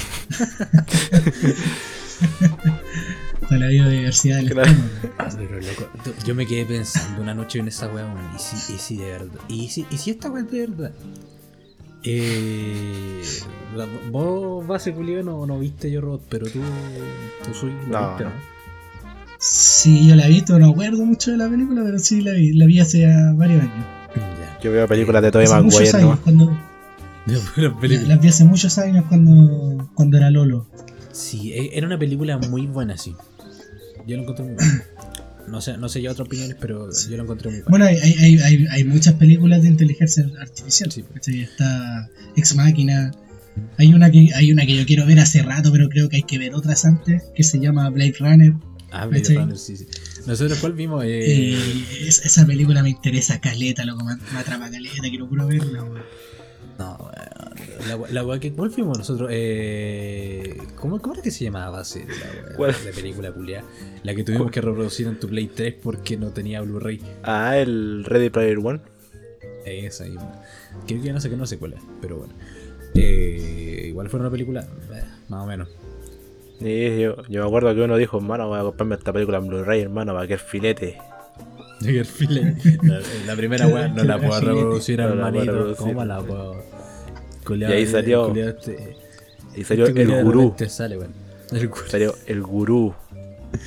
[3.58, 4.70] La biodiversidad del Claro.
[4.70, 5.14] estómago.
[5.18, 5.88] Ah, pero loco,
[6.26, 9.40] yo me quedé pensando una noche en esa weá, y si, y si de verdad,
[9.48, 10.92] y si, y si esta weá es de verdad.
[12.04, 13.22] Eh,
[13.76, 16.60] la- vos, base Julio, no, no viste yo robot, pero tú,
[17.44, 18.30] tú soy, No, viste, no.
[19.38, 22.52] Sí, yo la he visto, no acuerdo mucho de la película, pero sí la vi,
[22.52, 23.86] la vi hace varios años.
[24.16, 24.58] Ya.
[24.62, 26.20] Yo veo películas de Tobey Maguire, años, ¿no?
[26.22, 26.58] cuando,
[27.80, 28.08] película.
[28.08, 30.66] las vi hace muchos años cuando, cuando era Lolo.
[31.12, 33.14] Sí, e- era una película muy buena, sí.
[34.06, 34.84] Yo la encontré muy buena.
[35.48, 37.70] No sé, no sé ya otras opiniones, pero yo la encontré muy buena.
[37.70, 40.90] Bueno, hay, hay, hay, muchas películas de inteligencia artificial.
[40.92, 41.02] Sí.
[41.12, 41.40] ¿cachai?
[41.42, 43.10] Está Ex Máquina.
[43.76, 46.22] Hay una que hay una que yo quiero ver hace rato, pero creo que hay
[46.22, 48.54] que ver otras antes, que se llama Blade Runner.
[48.92, 49.36] Ah, Blade ¿cachai?
[49.36, 49.86] Runner, sí, sí.
[50.26, 51.04] Nosotros, ¿cuál vimos?
[51.04, 51.58] Eh,
[52.00, 55.82] Y es- esa película me interesa caleta, loco, me, me atrapa caleta, quiero puro verla.
[55.82, 56.02] weón.
[56.78, 57.10] No,
[58.12, 58.52] la, la que.
[58.52, 59.28] ¿Cuál fuimos nosotros?
[59.32, 62.74] Eh, ¿cómo, ¿Cómo era que se llamaba de la, weá, ¿Cuál?
[62.84, 63.64] la película culiada?
[64.02, 67.00] La que tuvimos que reproducir en tu Play 3 porque no tenía Blu-ray.
[67.22, 68.80] Ah, el Ready Player One.
[69.64, 70.16] Esa ahí.
[70.86, 72.34] Creo que ya no sé que no sé cuál es, pero bueno.
[72.94, 74.60] Eh, igual fue una película,
[74.92, 75.68] eh, más o menos.
[76.60, 79.48] Y yo, yo me acuerdo que uno dijo, hermano, voy a comprarme esta película en
[79.48, 80.98] Blu-ray, hermano, para que el filete.
[82.82, 85.74] La, la primera weá no la puedo reproducir, hermanito.
[85.76, 86.62] ¿Cómo la puedo?
[87.56, 88.96] Y ahí salió- este-
[89.56, 90.54] Y salió este el gurú.
[90.68, 91.12] sale, weón.
[91.50, 91.82] El gurú.
[91.88, 92.94] Salió el gurú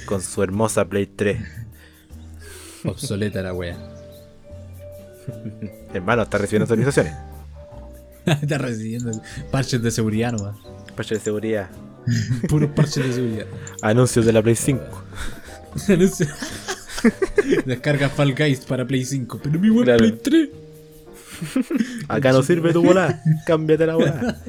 [0.06, 1.40] con su hermosa Play 3.
[2.86, 3.78] Obsoleta la wea.
[5.94, 7.14] Hermano, está recibiendo actualizaciones.
[8.26, 9.12] Está recibiendo
[9.52, 10.56] parches de seguridad nomás.
[10.96, 11.70] Parche de seguridad.
[12.48, 13.46] Puros parches de seguridad.
[13.82, 14.84] Anuncios de la Play 5.
[15.90, 16.28] Anuncio.
[17.66, 19.40] Descarga Fall Guys para Play 5.
[19.44, 20.00] Pero mi web Claro.
[20.00, 20.50] Play 3.
[22.08, 23.22] Acá no sirve tu bola.
[23.46, 24.38] Cámbiate la bola.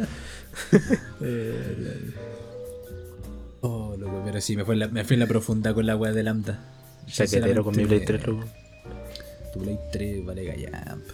[3.63, 5.97] Oh, loco, pero sí, me fui en la, me fui en la profunda con la
[5.97, 6.59] wea de Lambda.
[7.07, 8.45] Chaquetero con mi Play 3, loco.
[9.53, 11.05] Tu Play 3 vale gallamp.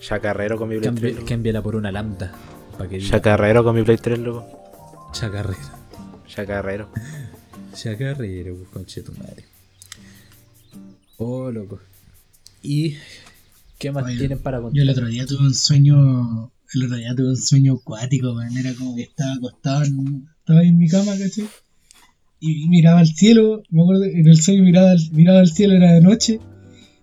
[0.00, 1.26] Chacarrero con mi Play 3, Cambia- loco.
[1.26, 2.32] Cámbiala por una Lambda.
[2.90, 5.10] Que Chacarrero con mi Play 3, loco.
[5.12, 5.58] Chacarrero.
[6.28, 6.88] Chacarrero.
[7.72, 9.44] Chacarrero, pues, conche tu madre.
[11.18, 11.80] Oh, loco.
[12.62, 12.94] ¿Y
[13.78, 14.82] qué más Oye, tienen para Yo contar?
[14.82, 18.56] el otro día tuve un sueño, el otro día tuve un sueño acuático, weón.
[18.56, 21.46] Era como que estaba acostado en, estaba ahí en mi cama, ¿cachai?
[22.40, 25.92] Y miraba al cielo, me acuerdo, en el sueño miraba, al- miraba al cielo, era
[25.94, 26.38] de noche,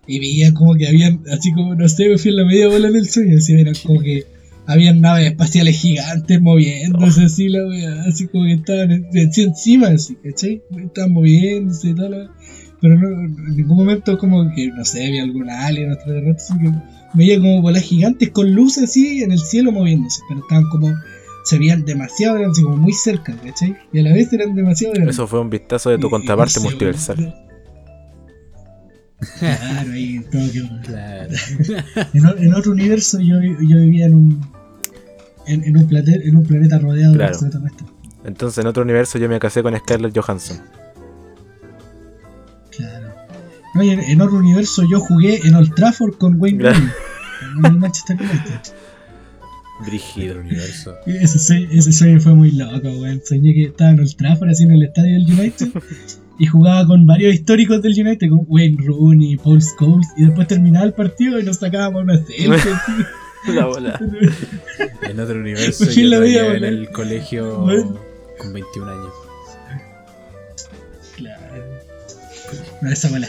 [0.06, 2.88] y veía como que habían, así como, no sé, me fui en la media bola
[2.88, 4.26] en el sueño, así era como que
[4.66, 10.14] habían naves espaciales gigantes moviéndose, así la wea, así como que estaban en- encima, así,
[10.22, 10.62] ¿cachai?
[10.84, 12.30] Estaban moviéndose y todo lo
[12.84, 16.72] pero no, en ningún momento como que, no sé, había algún alien extraterrestre, así que
[17.14, 20.92] veía como bolas gigantes con luces así en el cielo moviéndose, pero estaban como,
[21.46, 23.74] se veían demasiado grandes, como muy cerca, ¿cachai?
[23.92, 25.14] Y a la vez eran demasiado grandes.
[25.16, 27.34] Eso fue un vistazo de tu Y- y contraparte no sé, multiversal.
[29.38, 31.30] Claro, ahí todo que Claro.
[32.14, 34.46] en, en otro universo yo, yo vivía en un
[35.46, 37.30] en, en un plate- en un planeta rodeado Claro.
[37.38, 37.90] de extraterrestres.
[38.24, 40.58] Entonces en otro universo yo me casé con Scarlett Johansson.
[43.82, 46.62] Y en, otro universo yo jugué en Old Trafford con Wayne.
[46.62, 46.90] Rooney.
[47.58, 48.72] En el Manchester United.
[49.84, 50.40] Brígido.
[50.40, 50.94] universo.
[51.06, 53.20] Ese sueño, ese sueño fue muy loco, weón.
[53.24, 55.68] Soñé que estaba en Old Trafford, así en el estadio del United,
[56.38, 60.86] y jugaba con varios históricos del United, como Wayne Rooney, Paul Scholes, y después terminaba
[60.86, 62.72] el partido y nos sacábamos una selfie.
[63.52, 64.00] La bola.
[65.02, 67.66] En otro universo, Pues yo en el colegio
[68.38, 69.23] con 21 años.
[72.84, 73.28] No, esa fue la.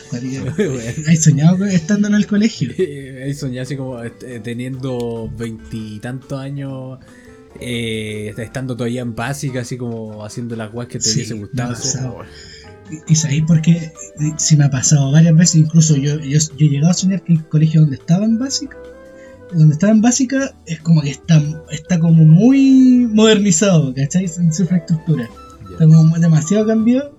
[1.07, 2.71] ¿Has soñado estando en el colegio?
[3.23, 4.11] Ahí soñé así como eh,
[4.43, 6.99] teniendo veintitantos años,
[7.61, 11.73] eh, estando todavía en básica, así como haciendo las guas que te Sí, hubiese gustado.
[12.91, 13.93] Y, y sabéis por qué
[14.35, 17.31] se me ha pasado varias veces, incluso yo, yo, yo he llegado a soñar que
[17.31, 18.77] el colegio donde estaba en básica,
[19.53, 21.41] donde estaba en básica, es como que está,
[21.71, 24.25] está como muy modernizado, ¿cachai?
[24.25, 25.29] En su infraestructura.
[25.63, 25.71] Ya.
[25.71, 27.17] Está como demasiado cambiado.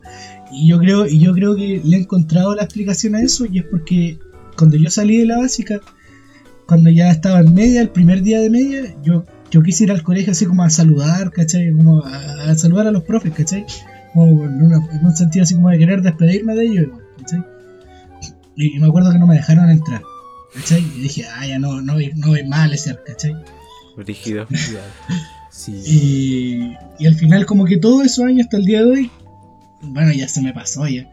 [0.52, 3.58] Y yo creo, y yo creo que le he encontrado la explicación a eso, y
[3.58, 4.18] es porque
[4.56, 5.80] cuando yo salí de la básica,
[6.66, 10.02] cuando ya estaba en media, el primer día de media, yo, yo quise ir al
[10.02, 11.70] colegio así como a saludar, ¿cachai?
[11.72, 13.64] Como a, a saludar a los profes, ¿cachai?
[14.14, 16.86] Como en, una- en un sentido así como de querer despedirme de ellos,
[17.18, 17.44] ¿cachai?
[18.56, 20.02] Y, y me acuerdo que no me dejaron entrar,
[20.54, 20.80] ¿cachai?
[20.96, 23.34] Y dije, ah, ya no, no, voy- no voy mal ese, ¿cachai?
[23.96, 24.46] Brígido.
[24.50, 25.16] Ya.
[25.50, 25.72] Sí.
[25.86, 29.10] Y, y al final como que todos esos años hasta el día de hoy,
[29.82, 31.08] bueno, ya se me pasó ya.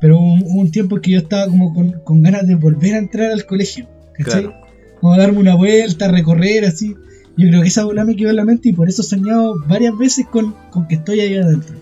[0.00, 2.94] Pero hubo un, hubo un tiempo que yo estaba como con, con ganas de volver
[2.94, 3.88] a entrar al colegio.
[4.14, 4.42] ¿Cachai?
[4.44, 4.60] Claro.
[5.00, 6.94] como darme una vuelta, recorrer así.
[7.36, 9.54] Yo creo que esa bola me quedó en la mente y por eso he soñado
[9.66, 11.76] varias veces con, con que estoy ahí adentro.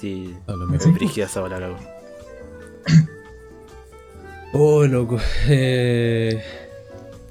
[0.00, 0.34] Sí.
[0.48, 0.92] No, lo Me mismo.
[0.92, 1.80] brígida esa bola, loco.
[4.56, 5.18] Oh, loco.
[5.48, 6.40] Eh,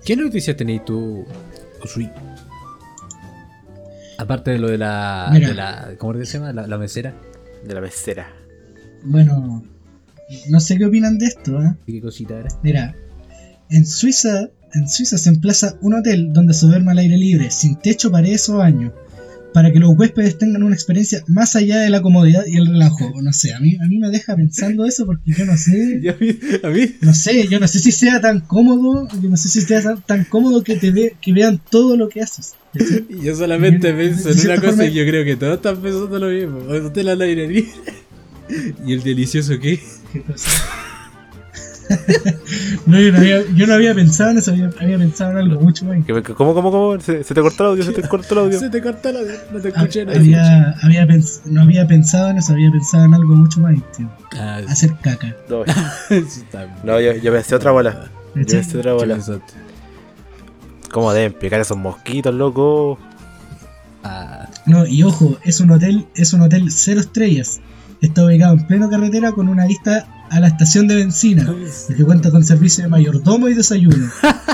[0.04, 1.26] ¿Qué noticias tenéis tú,
[1.82, 2.10] Usui?
[4.18, 5.30] Aparte de lo de la.
[5.32, 5.48] Mira.
[5.48, 6.52] de la ¿Cómo se llama?
[6.52, 7.14] La, la mesera.
[7.64, 8.28] De la mesera.
[9.04, 9.64] Bueno,
[10.50, 11.74] no sé qué opinan de esto, ¿eh?
[11.86, 12.50] ¿Qué cosita era?
[12.64, 12.96] Mira,
[13.70, 17.76] en Suiza, en Suiza se emplaza un hotel donde se duerme al aire libre, sin
[17.78, 18.94] techo, paredes o baño,
[19.54, 23.12] para que los huéspedes tengan una experiencia más allá de la comodidad y el relajo.
[23.22, 26.16] No sé, a mí, a mí me deja pensando eso porque yo no sé, a
[26.20, 26.30] mí,
[26.64, 26.96] a mí.
[27.02, 30.02] no sé, yo no sé si sea tan cómodo, yo no sé si sea tan,
[30.02, 32.54] tan cómodo que te ve, que vean todo lo que haces.
[33.22, 36.28] Yo solamente pienso en una cosa forma- y yo creo que todos están pensando lo
[36.30, 36.58] mismo.
[36.88, 37.70] Usted la aire libre.
[38.86, 39.82] ¿Y el delicioso qué?
[40.12, 40.50] ¿Qué cosa?
[42.86, 45.60] no, yo no, había, yo no había pensado en eso, había, había pensado en algo
[45.62, 45.98] mucho más.
[46.06, 47.00] ¿Qué- qué- ¿Cómo, cómo, cómo?
[47.00, 47.84] ¿Se, se te cortó el audio?
[47.84, 48.60] ¿Se te cortó el audio?
[48.60, 49.20] Se te cortó la
[49.52, 50.18] no te Ah, escuché nada.
[50.18, 50.72] Había,
[51.04, 51.08] había
[51.46, 54.12] no había pensado en eso, había pensado en algo mucho más íntimo.
[54.34, 55.36] Ah, Hacer caca.
[55.50, 55.64] No,
[56.84, 58.10] no, yo, yo pensé otra bola.
[58.36, 59.20] Yo pensé otra ¿Qué bola.
[60.92, 62.98] ¿Cómo deben picar esos mosquitos, loco?
[64.04, 67.60] Ah, No, y ojo, es un hotel, es un hotel cero estrellas.
[68.04, 71.50] Está ubicado en pleno carretera con una vista a la estación de benzina,
[71.90, 74.10] el que cuenta con servicio de mayordomo y desayuno.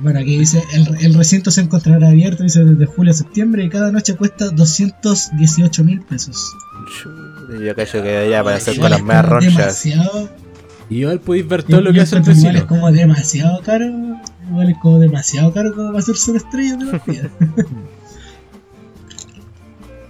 [0.00, 3.70] Bueno, aquí dice, el, el recinto se encontrará abierto, dice, desde julio a septiembre y
[3.70, 6.52] cada noche cuesta 218 mil pesos.
[7.64, 10.28] Yo cacho que ya para hacer con las demasiado,
[10.90, 12.80] y igual podéis ver todo lo que hace el encuentro igual es vecino.
[12.80, 13.86] como demasiado caro,
[14.48, 17.30] igual es como demasiado caro como para hacer cero estrellas de la vida.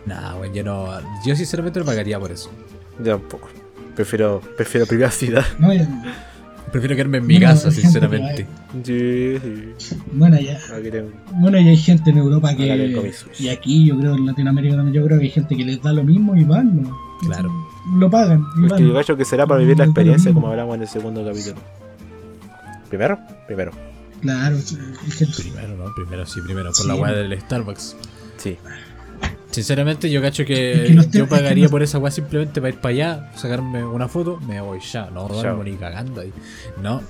[0.06, 0.89] Nah, bueno, yo no.
[1.24, 2.51] Yo sinceramente no pagaría por eso.
[2.98, 3.48] Yo tampoco.
[3.94, 5.44] Prefiero, prefiero privacidad.
[5.58, 5.88] No, ya-
[6.72, 8.46] Prefiero quedarme en mi No, casa, sinceramente.
[8.82, 9.38] Sí,
[9.78, 9.96] sí.
[10.12, 10.58] bueno, ya.
[11.34, 12.66] Bueno, y hay gente en Europa que.
[13.38, 15.92] Y aquí, yo creo, en Latinoamérica también, yo creo que hay gente que les da
[15.92, 16.98] lo mismo y van, ¿no?
[17.20, 17.52] Claro.
[17.96, 18.78] Lo pagan y Es van.
[18.80, 21.24] que yo cacho que será para vivir la No, experiencia como hablamos en el segundo
[21.24, 21.56] capítulo.
[22.88, 23.18] ¿Primero?
[23.46, 23.70] Primero.
[24.20, 25.94] Claro, gente- Primero, ¿no?
[25.94, 26.70] Primero sí, primero.
[26.70, 26.88] Por Sí.
[26.88, 27.96] la weá del Starbucks.
[28.38, 28.56] Sí.
[29.55, 32.10] Sinceramente, yo cacho que, Es que los te- yo es que pagaría por esa weá
[32.10, 35.09] simplemente para ir para allá, sacarme una foto, me voy ya.
[35.10, 35.36] No Chao.
[35.40, 36.32] duermo ni cagando ahí.
[36.82, 37.01] No.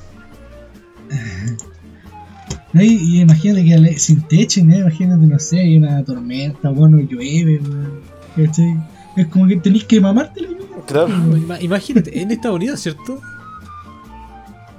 [2.73, 4.77] No, y, y imagínate que sin techo, ¿no?
[4.77, 8.01] imagínate, no sé, hay una tormenta, bueno, llueve, weón,
[8.37, 8.77] ¿cachai?
[9.17, 10.49] Es como que tenéis que mamártela.
[10.49, 10.83] ¿no?
[10.85, 11.09] Claro.
[11.09, 13.21] Ima- Imagínate, en Estados Unidos, ¿cierto?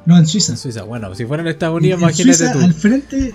[0.05, 0.51] No, en Suiza.
[0.51, 0.83] En Suiza.
[0.83, 2.59] Bueno, si fuera en Estados En, Unidos, en imagínate Suiza, tú.
[2.59, 3.33] al frente.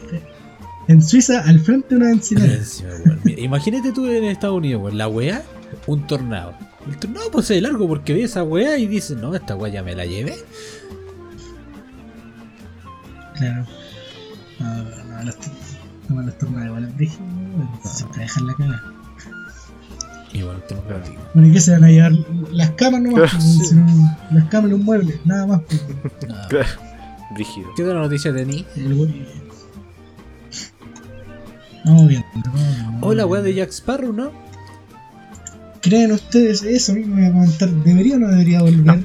[0.90, 2.10] En Suiza, al frente de una.
[3.24, 4.92] Mira, Imagínate tú en Estados Unidos.
[4.92, 5.42] La weá,
[5.86, 6.52] un tornado.
[6.88, 9.82] El tornado pues es largo porque ve esa weá y dice, no, esta weá ya
[9.84, 10.34] me la llevé.
[13.36, 13.64] Claro.
[14.58, 15.36] No, no, los,
[16.08, 17.24] no, los tornados igual es brígido,
[17.84, 18.82] siempre dejan la cagada.
[20.32, 21.14] Y bueno, tengo que decir.
[21.34, 22.12] Bueno, ¿y qué se van a llevar?
[22.50, 23.76] Las camas nomás, Claro, sí.
[24.32, 25.60] las camas y los muebles, nada más.
[25.62, 26.28] pues.
[26.28, 26.48] Nada.
[26.48, 26.68] Claro.
[27.34, 27.68] Brígido.
[27.76, 28.66] ¿Qué otra noticia tení?
[28.76, 28.94] El
[31.84, 32.26] Vamos viendo.
[32.34, 33.06] vamos viendo.
[33.06, 34.30] Hola, weá de Jack Sparrow, ¿no?
[35.80, 37.16] ¿Creen ustedes eso mismo?
[37.16, 37.70] Voy a comentar.
[37.70, 39.04] ¿Debería o no debería volver?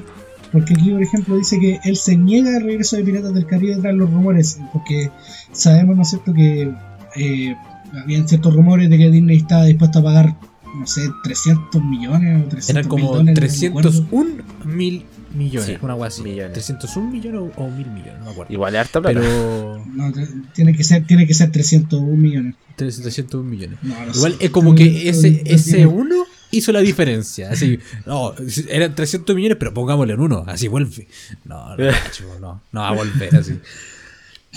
[0.52, 3.76] Porque aquí, por ejemplo, dice que él se niega al regreso de Piratas del Caribe
[3.76, 4.58] tras los rumores.
[4.72, 5.10] Porque
[5.52, 6.72] sabemos, ¿no es cierto?, que
[7.16, 7.56] eh,
[8.02, 10.36] habían ciertos rumores de que Disney estaba dispuesto a pagar,
[10.78, 13.90] no sé, 300 millones o 300 Eran mil como dólares, no me acuerdo.
[13.90, 15.04] 301 mil
[15.36, 16.22] millones, Sí, una weá así.
[16.22, 16.52] millones.
[16.52, 18.52] 301 millones o, o mil millones, no me acuerdo.
[18.52, 19.20] Igual es harta plata.
[19.20, 19.84] Pero.
[19.96, 20.12] No,
[20.54, 22.54] tiene que ser, tiene que ser 301 millones.
[22.76, 23.78] 301 millones.
[23.82, 24.44] No, no Igual sé.
[24.44, 26.16] es como que ese, ese uno
[26.50, 27.50] hizo la diferencia.
[27.50, 28.34] Así, no,
[28.68, 31.08] eran 300 millones, pero pongámosle en uno, así vuelve.
[31.44, 31.84] No, no,
[32.40, 33.58] no, no va a volver así.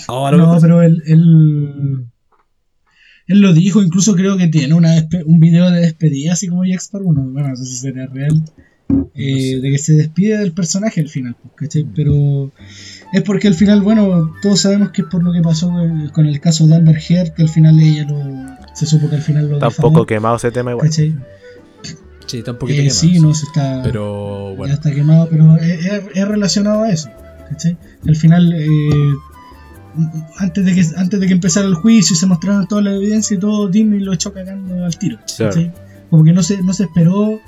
[0.08, 2.04] Ahora, No, pero él, él,
[3.26, 4.94] él lo dijo, incluso creo que tiene una
[5.24, 8.42] un video de despedida, así como Jack Sparrow, no, bueno, no sé si será real,
[9.14, 11.86] eh, de que se despide del personaje al final, pues, ¿cachai?
[11.94, 12.50] Pero
[13.12, 15.72] es porque al final, bueno, todos sabemos que es por lo que pasó
[16.12, 19.22] con, el caso de Amber Heard, que al final ella lo, se supo que al
[19.22, 20.86] final lo Está un difamó, poco quemado ese tema igual.
[20.88, 21.14] ¿cachai?
[22.26, 23.80] sí, está un poquito Eh, quemado, sí, no, se está...
[23.82, 27.10] Pero ya bueno, está quemado, pero es, es- relacionado a eso.
[27.48, 27.76] ¿cachai?
[28.06, 28.68] Al final, eh,
[30.38, 33.36] antes, de que, antes de que empezara el juicio y se mostraran toda la evidencia
[33.36, 35.18] y todo, Disney lo echó cagando al tiro.
[35.36, 35.72] ¿cachai?
[36.08, 37.40] Como que no se, no se esperó.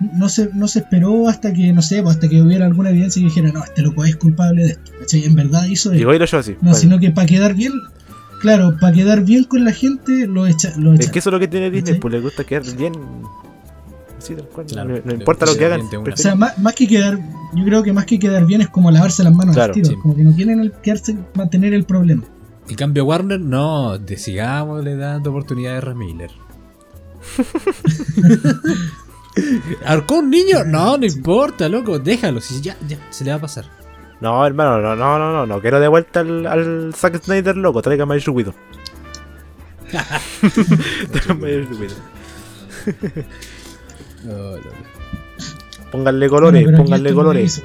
[0.00, 3.20] No se, no se esperó hasta que, no sé, pues, hasta que hubiera alguna evidencia
[3.20, 4.92] que dijera, no, este loco es culpable de esto.
[5.00, 5.24] ¿cachai?
[5.24, 6.12] En verdad hizo esto.
[6.12, 6.56] Y echó así.
[6.60, 7.72] No, sino que para quedar bien,
[8.40, 10.72] claro, para quedar bien con la gente, lo echa.
[10.76, 11.12] Lo Es echa.
[11.12, 12.00] que eso es lo que tiene Disney, ¿Cachai?
[12.00, 12.92] pues le gusta quedar bien.
[14.18, 14.66] Así tal cual.
[14.66, 15.80] Claro, no, no le importa lo que hagan.
[15.82, 17.18] O sea, más, más que quedar,
[17.54, 19.88] yo creo que más que quedar bien es como lavarse las manos Claro, al tiro,
[19.90, 19.96] sí.
[20.02, 22.24] como que no quieren el, quedarse, mantener el problema.
[22.68, 26.30] En cambio, Warner, no, de sigámosle dando oportunidades a Miller.
[29.84, 30.64] ¿Arcón niño?
[30.64, 33.64] No, no importa, loco, déjalo, si ya, ya, se le va a pasar.
[34.20, 37.82] No, hermano, no, no, no, no, no quiero de vuelta al, al Zack Snyder loco,
[37.82, 38.54] tráigame a Widow.
[41.12, 41.96] Tráigame a Widow.
[45.90, 47.62] Pónganle colores, pónganle colores.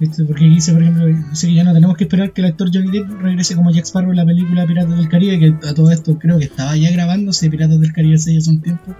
[0.00, 0.24] ¿Viste?
[0.24, 2.90] Porque dice, por ejemplo, dice que ya no tenemos que esperar que el actor Johnny
[2.90, 6.18] Depp regrese como Jack Sparrow en la película Piratas del Caribe, que a todo esto
[6.18, 8.94] creo que estaba ya grabándose Piratas del Caribe hace ya hace un tiempo,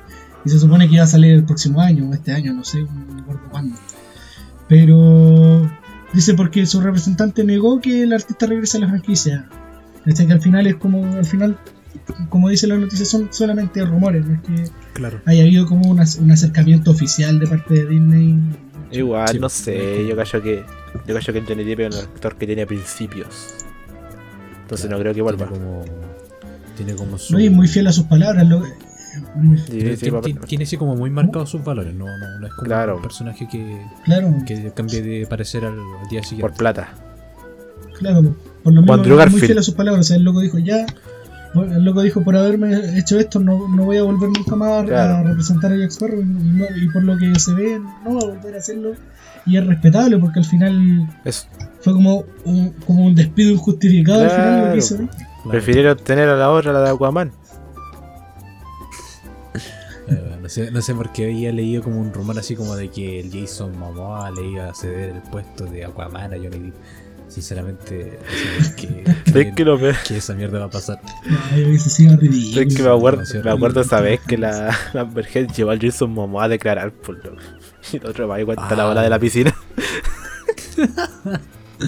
[0.44, 2.82] y se supone que iba a salir el próximo año, o este año, no sé,
[2.82, 3.76] no me acuerdo cuándo.
[4.68, 5.70] Pero
[6.12, 9.46] dice porque su representante negó que el artista regrese a la franquicia.
[10.06, 11.58] Este que al final es como, al final,
[12.28, 15.20] como dice la noticia, son solamente rumores, no es que Claro.
[15.26, 18.38] haya habido como un acercamiento oficial de parte de Disney.
[18.90, 20.65] Igual, Sí, no pues, sé, yo cacho que.
[21.06, 23.55] Yo cacho que el Johnny Depp es un actor que tiene principios.
[24.62, 25.47] Entonces no creo que vuelva.
[25.47, 25.85] Tiene como,
[26.77, 27.32] tiene como su.
[27.35, 28.47] No, y es muy fiel a sus palabras.
[28.48, 32.39] lo- Sí, tiene, sí, va- tiene- tiene así como muy marcados sus valores, no, no,
[32.40, 32.97] no es como Claro.
[32.97, 36.40] un personaje que, claro, que cambie de parecer al, al día siguiente.
[36.43, 36.94] por plata.
[37.97, 38.35] claro,
[38.65, 40.05] por lo menos muy fiel a sus palabras.
[40.06, 40.85] O sea, el loco dijo, ya,
[41.62, 45.22] el loco dijo, por haberme hecho esto, no, no voy a volver nunca más a-
[45.22, 46.20] representar a Jack Sparrow.
[46.20, 48.93] Y, no- y por lo que se ve, no va a volver a hacerlo.
[49.47, 51.48] Y es respetable porque al final Es,
[51.81, 54.98] fue como un, como un despido injustificado al final lo que hizo.
[54.98, 55.09] ¿no?
[55.09, 55.51] Claro.
[55.51, 57.31] Prefirieron tener a la otra, la de Aquaman.
[60.09, 62.90] Eh, no, sé, no sé por qué había leído como un rumor así como de
[62.90, 66.74] que el Jason Momoa le iba a ceder el puesto de Aquaman a Johnny Depp.
[67.35, 68.19] Sinceramente,
[68.77, 69.97] que, ¿Sabes que lo peor?
[70.06, 71.01] que esa mierda va a pasar.
[71.81, 76.12] ¿Sabes que me acuerdo, me acuerdo esa vez que la, la Heard llevó al Jason
[76.12, 77.36] Momoa a declarar por loco.
[77.93, 78.86] Y el otro va y cuenta la Ah.
[78.86, 79.52] bola de la piscina.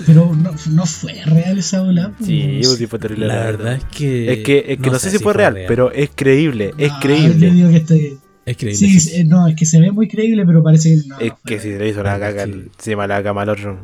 [0.06, 2.12] Pero no, no fue real esa ola.
[2.18, 2.27] pues.
[2.28, 3.28] Sí, pues sí fue terrible.
[3.28, 4.32] La verdad es que.
[4.32, 7.51] Es que, es que no, sé si fue real, pero es creíble, es Yo creíble.
[7.52, 8.77] digo que este- Es creíble.
[8.77, 9.24] sí, sí.
[9.24, 11.18] no, es que se ve muy creíble, pero parece que no.
[11.20, 12.70] Es que si le hizo la sí.
[12.77, 13.78] encima la cama al otro.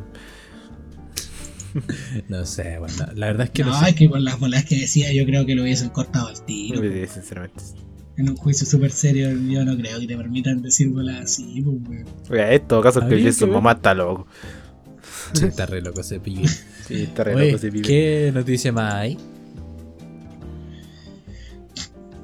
[2.29, 3.89] No sé, bueno, la verdad es que no, No, sé.
[3.89, 6.81] es que con las bolas que decía, yo creo que lo hubiesen cortado al tiro.
[6.81, 7.63] Sí, Sinceramente.
[8.15, 11.77] En un juicio súper serio, yo no creo que te permitan decir bolas así, pues,
[11.89, 12.05] weón.
[12.29, 13.47] Oiga, en todo caso, el que ver.
[13.49, 14.27] Momoa está loco.
[15.33, 16.47] Sí, está re loco ese pibe.
[16.87, 17.87] Sí, está re Oye, loco ese pibe.
[17.87, 19.17] ¿Qué noticia más hay?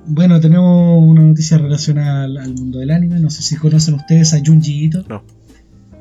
[0.05, 3.19] Bueno, tenemos una noticia relacionada al, al mundo del anime.
[3.19, 5.23] No sé si conocen ustedes a Junji Ito, No,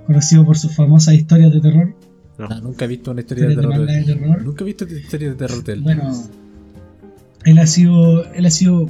[0.06, 1.94] conocido por sus famosas historias de terror.
[2.39, 2.47] No.
[2.51, 3.86] Ah, nunca he visto una historia de terror.
[3.86, 4.43] de terror.
[4.44, 5.81] Nunca he visto una historia de terror de él.
[5.82, 6.12] Bueno,
[7.44, 8.89] él ha sido, él ha sido,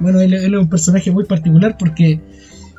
[0.00, 2.20] bueno, él, él es un personaje muy particular porque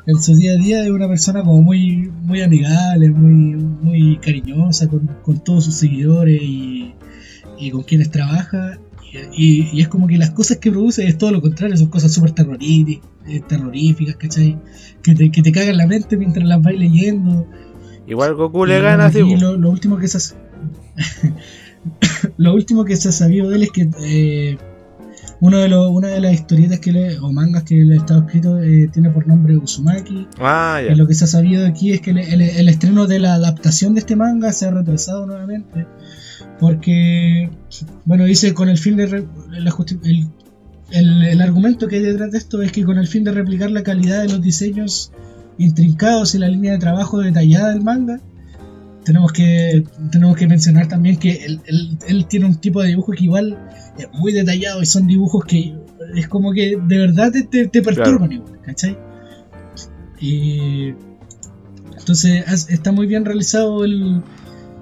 [0.06, 4.88] en su día a día es una persona como muy, muy amigable, muy, muy cariñosa
[4.88, 6.94] con, con todos sus seguidores y,
[7.58, 8.78] y con quienes trabaja.
[9.36, 12.12] Y, y es como que las cosas que produce es todo lo contrario, son cosas
[12.12, 14.58] súper terroriti- eh, terroríficas, ¿cachai?
[15.02, 17.46] Que te, que te cagan la mente mientras las vais leyendo.
[18.06, 19.34] Igual Goku le gana, aquí sí.
[19.34, 19.40] po.
[19.40, 20.38] lo, lo último que se ha-
[22.36, 24.58] lo último que se ha sabido de él es que eh,
[25.40, 28.20] uno de los, una de las historietas que le, o mangas que le ha estado
[28.20, 30.28] escrito eh, tiene por nombre Uzumaki.
[30.38, 33.18] Ah, Y lo que se ha sabido aquí es que el, el- el estreno de
[33.18, 35.86] la adaptación de este manga se ha retrasado nuevamente.
[36.60, 37.50] Porque,
[38.04, 39.06] bueno, dice con el fin de.
[39.06, 39.74] re- la
[40.04, 40.28] el,
[40.92, 43.70] el- el argumento que hay detrás de esto es que con el fin de replicar
[43.70, 45.10] la calidad de los diseños
[45.58, 48.20] intrincados y la línea de trabajo detallada del manga,
[49.04, 53.12] tenemos que, tenemos que mencionar también que él, él- él tiene un tipo de dibujo
[53.12, 53.58] que igual
[53.98, 55.74] es muy detallado y son dibujos que
[56.14, 58.96] es como que de verdad te, te, te perturban igual, ¿cachai?
[60.20, 60.94] Y
[61.98, 64.22] entonces está muy bien realizado el,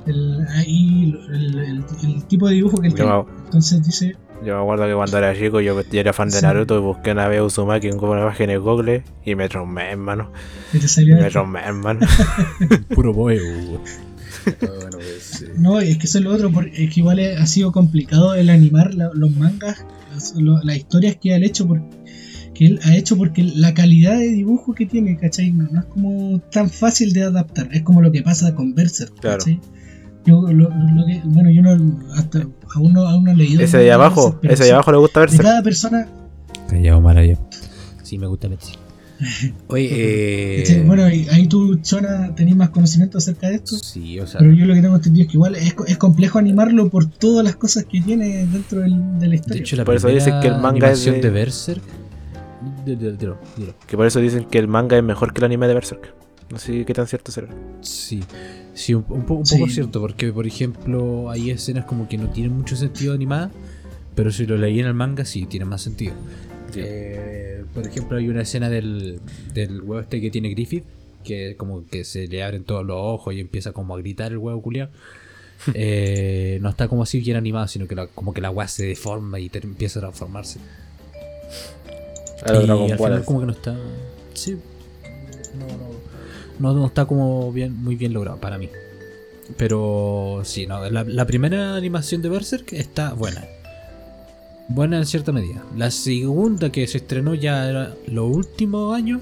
[0.06, 3.10] el, ahí el, el- el tipo de dibujo que él tiene.
[3.46, 6.42] Entonces dice, Yo me acuerdo que cuando era chico yo, yo era fan de Sí.
[6.42, 10.32] Naruto y busqué una vez Uzumaki en una imagen en Google y me traumé, hermano.
[10.72, 12.00] que te salió Me traumé, hermano.
[12.94, 13.38] Puro boy.
[14.44, 15.44] bueno, pues.
[15.58, 18.48] No, es que eso es lo otro, porque es que igual ha sido complicado el
[18.48, 21.82] animar la- los mangas, las, lo- las historias que él hecho por,
[22.54, 25.50] que él ha hecho porque la calidad de dibujo que tiene, ¿cachai?
[25.50, 29.14] No, no es como tan fácil de adaptar, es como lo que pasa con Berserk,
[29.20, 29.38] Claro.
[29.38, 29.60] ¿cachai?
[30.26, 32.42] Yo, lo, lo que, bueno, yo no, hasta,
[32.74, 33.62] aún no, aún no he leído.
[33.62, 35.42] Ese de abajo, ese de abajo le gusta De verse.
[35.42, 36.06] cada persona,
[36.68, 37.38] Callado, Maraya.
[38.02, 38.74] Sí, me gusta Betsy.
[39.66, 39.88] Oye,
[40.62, 40.82] eh.
[40.86, 43.76] bueno, ahí tú, Chona, tenés más conocimiento acerca de esto.
[43.76, 44.40] Sí, o sea.
[44.40, 47.06] Pero yo lo que tengo entendido es que igual es, co- es complejo animarlo por
[47.06, 50.40] todas las cosas que tiene dentro del, de la De hecho, la Por eso dicen
[50.40, 51.82] que el manga es de- de Berserk.
[53.86, 56.14] Que por eso dicen que el manga es mejor que el anime de Berserk.
[56.50, 57.48] No sé qué tan cierto será.
[57.80, 58.20] Sí,
[58.74, 59.56] sí, un, un po- un Sí.
[59.58, 63.52] poco cierto, porque por ejemplo hay escenas como que no tienen mucho sentido animadas,
[64.16, 66.14] pero si lo leí en el manga sí tiene más sentido.
[66.74, 69.20] Eh, por ejemplo hay una escena del,
[69.54, 70.84] del huevo este que tiene Griffith,
[71.24, 74.38] que como que se le abren todos los ojos y empieza como a gritar el
[74.38, 74.88] huevo culiao.
[75.74, 78.86] Eh, no está como así bien animado, sino que la- como que la weá se
[78.86, 80.58] deforma y te- empieza a transformarse.
[82.46, 83.76] A lo y al final como que no está.
[84.32, 84.56] Sí.
[85.58, 85.99] No, no,
[86.60, 88.68] no, no está como bien, muy bien logrado para mí.
[89.56, 90.88] Pero sí, no.
[90.90, 93.44] La, la primera animación de Berserk está buena.
[94.68, 95.62] Buena en cierta medida.
[95.76, 99.20] La segunda que se estrenó ya era los últimos años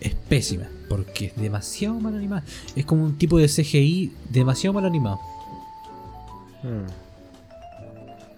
[0.00, 0.64] es pésima.
[0.88, 2.44] Porque es demasiado mal animada.
[2.76, 5.18] Es como un tipo de CGI demasiado mal animado.
[6.62, 7.02] Mm.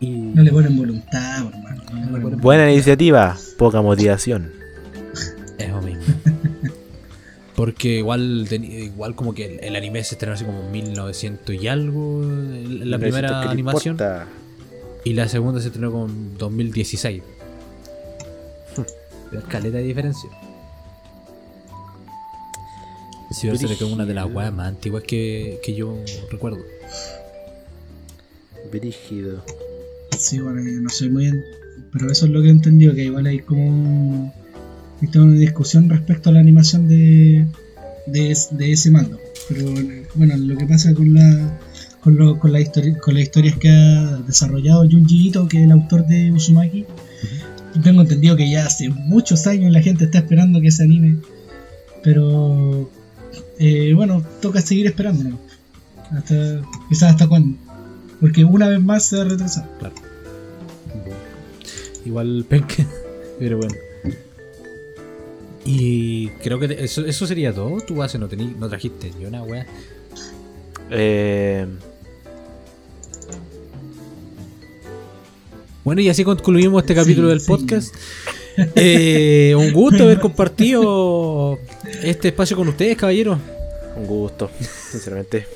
[0.01, 1.83] Y No le ponen voluntad, hermano.
[1.93, 4.53] no le ponen Buena iniciativa, poca motivación.
[7.57, 11.69] Porque igual, igual como que el, el anime se estrenó así como en 1900 y
[11.69, 14.27] algo, la primera animación, importa.
[15.05, 17.23] y la segunda se estrenó con 2016.
[19.31, 20.29] Pero es caleta de diferencia.
[23.31, 25.97] Sí, va a ser que una de las weas más antiguas que, que yo
[26.31, 26.59] recuerdo.
[28.71, 29.45] Brígido.
[30.19, 31.27] Sí, bueno, no soy muy.
[31.27, 31.45] en-
[31.93, 34.33] Pero eso es lo que he entendido, que igual hay como.
[35.07, 37.47] Toda una discusión respecto a la animación de,
[38.07, 39.19] de, es- de ese mando.
[39.49, 39.65] Pero
[40.15, 41.59] bueno, lo que pasa con la.
[42.01, 45.65] Con, lo- con, la histori- con las historias que ha desarrollado Junji Ito, que es
[45.65, 46.85] el autor de Uzumaki,
[47.83, 51.17] tengo entendido que ya hace muchos años la gente está esperando que se anime.
[52.03, 52.91] Pero
[53.59, 55.25] eh, bueno, toca seguir esperando.
[55.25, 55.39] ¿no?
[56.13, 56.61] Hasta,
[56.91, 57.57] quizás hasta cuándo.
[58.21, 59.69] Porque una vez más se va a retrasar.
[62.05, 62.87] Igual penca,
[63.39, 63.75] pero bueno.
[65.65, 67.81] Y creo que te- eso, eso sería todo.
[67.81, 69.66] Tu base no, tení, no trajiste ni una wea.
[70.91, 71.66] Eh,
[75.85, 77.47] Bueno, y así concluimos este Sí, capítulo del sí.
[77.47, 77.95] podcast.
[78.77, 81.59] Eh, un gusto haber compartido
[82.05, 83.36] este espacio con ustedes, caballeros.
[83.97, 84.49] un gusto,
[84.93, 85.49] sinceramente.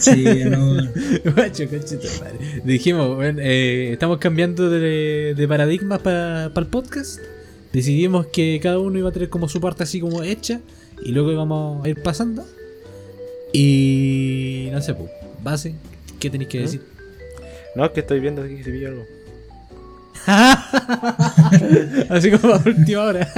[0.00, 0.76] Sí, no.
[1.34, 2.62] Guacho, conchita madre.
[2.64, 7.20] Dijimos, bueno, eh, estamos cambiando de, de paradigma para el podcast.
[7.72, 10.60] Decidimos que cada uno iba a tener como su parte así como hecha.
[11.04, 12.44] Y luego íbamos a ir pasando.
[13.52, 15.10] Y no sé, pues,
[15.42, 15.74] base,
[16.18, 16.62] ¿qué tenéis que ¿Mm?
[16.62, 16.82] decir?
[17.74, 19.04] No, es que estoy viendo aquí si pillo algo.
[22.08, 23.28] Así como a última hora.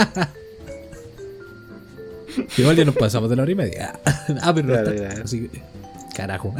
[2.56, 3.98] Igual ya nos pasamos de la hora y media.
[4.42, 5.06] Ah, pero no Claro, está.
[5.08, 5.24] claro.
[5.24, 5.62] Así que.
[6.14, 6.54] Carajo.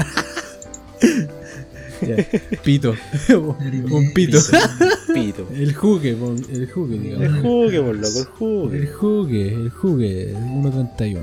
[2.65, 2.95] Pito.
[3.29, 4.39] Un pito.
[5.12, 5.49] Pito.
[5.55, 7.43] El jugue, el jugue, El digamos.
[7.43, 8.93] jugue, por loco, el El jugue.
[8.93, 10.35] jugue, el jugue.
[10.35, 11.19] 1.31.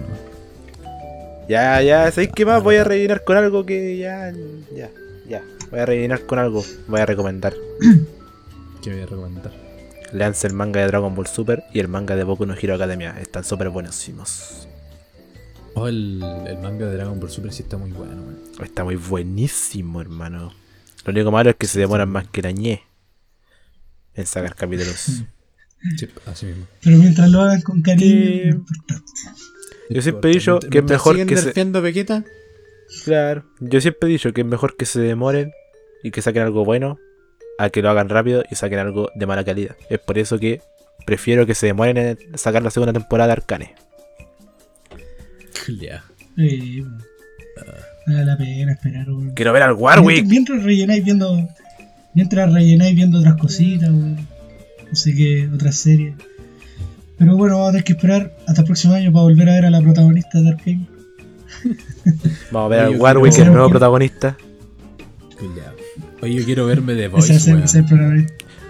[1.47, 2.63] Ya, ya, ¿sabéis qué más?
[2.63, 4.33] Voy a rellenar con algo que ya,
[4.75, 4.89] ya,
[5.29, 5.43] ya.
[5.69, 6.63] Voy a rellenar con algo.
[6.87, 7.53] Voy a recomendar.
[8.81, 9.51] Que voy a recomendar.
[10.13, 13.15] Leanse el manga de Dragon Ball Super y el manga de Boku no Hero Academia.
[13.19, 14.67] Están súper buenísimos.
[15.73, 18.37] Oh, el, el manga de Dragon Ball Super sí está muy bueno, man.
[18.63, 20.53] Está muy buenísimo, hermano.
[21.05, 22.81] Lo único malo es que se demoran más que la ñe
[24.15, 24.95] en sacar capítulos.
[25.97, 26.65] Sí, así mismo.
[26.83, 28.65] Pero mientras lo hagan con cariño.
[29.89, 32.23] Yo siempre he dicho que es mejor que se- nerfeando a Vegeta,
[33.03, 33.45] Claro.
[33.59, 35.51] Yo siempre he dicho que es mejor que se demoren
[36.03, 36.99] y que saquen algo bueno
[37.59, 39.75] a que lo hagan rápido y saquen algo de mala calidad.
[39.89, 40.61] Es por eso que
[41.05, 43.75] prefiero que se demoren en sacar la segunda temporada de Arcane.
[45.65, 46.03] Culeado.
[46.37, 46.83] Eh,
[48.07, 49.31] vale la pena esperar, weón.
[49.33, 50.25] Quiero ver al Warwick.
[50.27, 51.47] mientras rellenáis viendo.
[52.13, 54.15] Mientras rellenáis viendo otras cositas, weón.
[54.89, 56.15] No sé qué, otras series.
[57.17, 59.65] Pero bueno, vamos a tener que esperar hasta el próximo año para volver a ver
[59.65, 60.87] a la protagonista de Arkane.
[62.51, 64.37] Vamos a ver al Warwick, quiero- el nuevo protagonista.
[66.21, 67.85] Oye, yo quiero verme de Ese Voice, ese.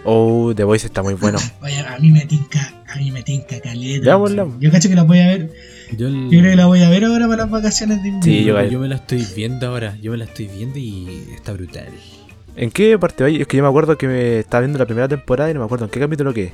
[0.03, 1.40] Oh, The Voice está muy bueno.
[1.62, 4.06] Oye, a mí me tinca, a mí me tinca caleta.
[4.60, 5.52] Yo cacho que la voy a ver.
[5.98, 8.24] Yo, el- Yo creo que la voy a ver ahora para las vacaciones de invierno.
[8.40, 9.98] Sí, yo- yo me la estoy viendo ahora.
[10.02, 11.88] Yo me la estoy viendo y está brutal.
[12.56, 13.30] ¿En qué parte va?
[13.30, 15.66] Es que yo me acuerdo que me estaba viendo la primera temporada y no me
[15.66, 16.52] acuerdo en qué capítulo que es.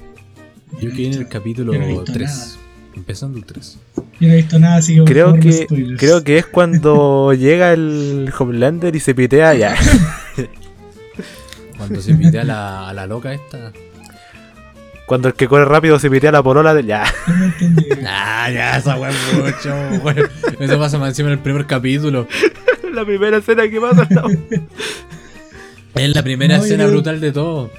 [0.82, 2.58] Yo quedé en el capítulo no he visto 3.
[2.96, 3.78] Empezando el 3.
[4.20, 5.68] Yo no he visto nada, así que Creo que,
[5.98, 9.76] creo que es cuando llega el Homelander y se pitea ya.
[11.78, 13.72] Cuando se pide a la, a la loca esta.
[15.12, 17.04] Cuando el que corre rápido se pitea la polola de ya.
[17.28, 17.86] No entendí.
[18.08, 20.58] Ah, ya, esa weá es mucho.
[20.58, 22.30] Eso pasa más encima en el primer capítulo.
[22.94, 24.08] la primera escena que pasa.
[24.10, 24.24] no.
[25.96, 27.70] Es la primera No, escena yo- brutal de todo.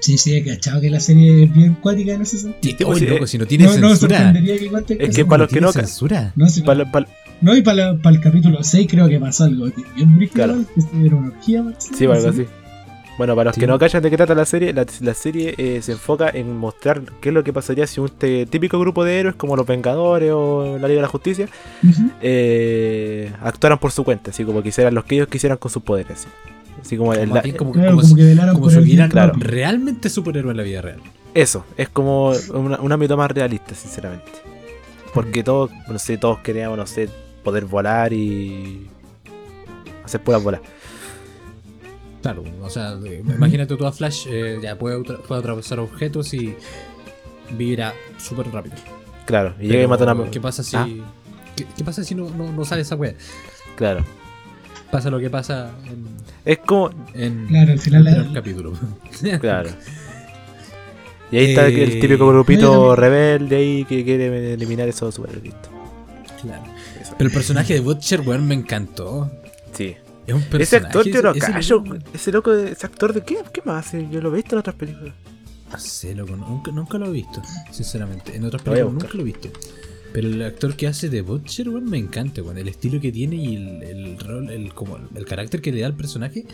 [0.00, 2.88] Sí, sí, he cachado que la serie es bien cuática en ese sentido.
[2.88, 4.16] Oye, loco, si no tiene no, no censura.
[4.18, 6.32] sorprendería que Es que para los que ¿Tiene no- censura?
[6.34, 7.06] No, sí, Para- para-
[7.40, 10.34] no, y para, para el capítulo 6 creo que pasó algo bien brígido.
[10.44, 10.64] Claro.
[10.74, 12.46] que Era una orgía, Sí, algo así.
[13.22, 13.60] Bueno, para los Sí.
[13.60, 16.56] que no callan de qué trata la serie, la, la serie eh, se enfoca en
[16.56, 19.64] mostrar qué es lo que pasaría si un te- típico grupo de héroes como los
[19.64, 21.48] Vengadores o la Liga de la Justicia
[22.20, 26.10] eh, actuaran por su cuenta, así como quisieran los que ellos quisieran con sus poderes.
[26.18, 26.28] Así,
[26.80, 29.34] Así como la- bien como, Claro, como que velaron como por si el Claro.
[29.38, 31.00] realmente superhéroes en la vida real.
[31.34, 34.32] eso, es como una- un ámbito más realista, sinceramente.
[35.14, 37.08] Porque todos, no sé, todos queríamos, no sé,
[37.44, 38.88] poder volar y
[40.04, 40.60] hacer puras bolas.
[42.22, 46.54] Claro, o sea, eh, imagínate tú a Flash, eh, ya puede, puede atravesar objetos y
[47.50, 48.76] vivirá súper rápido.
[49.26, 50.30] Claro, y llega y mata a una...
[50.30, 50.86] ¿Qué pasa si, Ah.
[51.56, 53.14] ¿qué, qué pasa si no, no, no sale esa wea?
[53.76, 54.04] Claro.
[54.90, 56.06] Pasa lo que pasa en,
[56.44, 56.90] Es como...
[57.14, 58.72] en Claro, al final el la- primer capítulo.
[59.40, 59.70] Claro.
[61.30, 65.54] Y ahí está Eh, el típico grupito rebelde ahí que quiere eliminar esos superhéroes.
[66.42, 66.62] Claro.
[67.00, 67.14] Eso.
[67.16, 69.30] Pero el personaje de Butcher, weón, me encantó.
[69.72, 69.96] Sí.
[70.26, 70.86] Es un Ese personaje.
[70.86, 71.76] actor yo lo ese- ese callo.
[71.84, 73.38] loco- Ese loco, ese actor de qué?
[73.52, 74.08] ¿Qué más hace?
[74.10, 75.14] Yo lo he visto en otras películas.
[75.70, 78.36] No sé, loco, nunca, nunca lo he visto, sinceramente.
[78.36, 79.48] En otras películas nunca lo he visto.
[80.12, 82.58] Pero el actor que hace de Butcher, weón, me encanta, weón.
[82.58, 85.86] El estilo que tiene y el, el rol, el, como el carácter que le da
[85.86, 86.44] al personaje,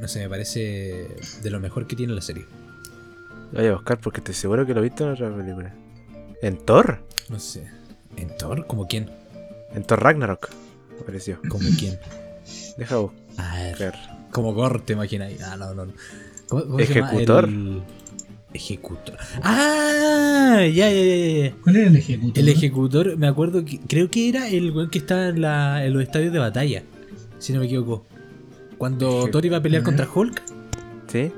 [0.00, 1.06] no sé, me parece
[1.42, 2.46] de lo mejor que tiene la serie.
[3.52, 5.72] Lo voy a buscar porque estoy seguro que lo he visto en otras películas.
[6.42, 7.02] ¿En Thor?
[7.28, 7.66] No sé.
[8.16, 8.66] ¿En Thor?
[8.66, 9.10] ¿Como quién?
[9.74, 10.48] En Thor Ragnarok.
[10.98, 11.38] Me pareció.
[11.48, 11.98] ¿Como quién?
[12.76, 12.96] Deja
[13.38, 13.94] A ver.
[14.30, 15.32] Como Gore, te imaginas.
[15.42, 15.86] Ah, no, no.
[15.86, 15.92] no.
[16.48, 17.08] ¿Cómo, cómo se llama?
[17.12, 17.44] Ejecutor.
[17.44, 17.82] El-
[18.54, 19.16] Ejecutor.
[19.42, 20.60] ¡Ah!
[20.72, 21.54] Ya, ya, ya, ya.
[21.62, 22.38] ¿Cuál era el ejecutor?
[22.38, 25.92] El ejecutor, me acuerdo que creo que era el weón que estaba en, la, en
[25.92, 26.82] los estadios de batalla,
[27.38, 28.06] si no me equivoco.
[28.78, 30.42] Cuando Eje- Thor iba a pelear contra Hulk,
[31.08, 31.30] ¿Sí?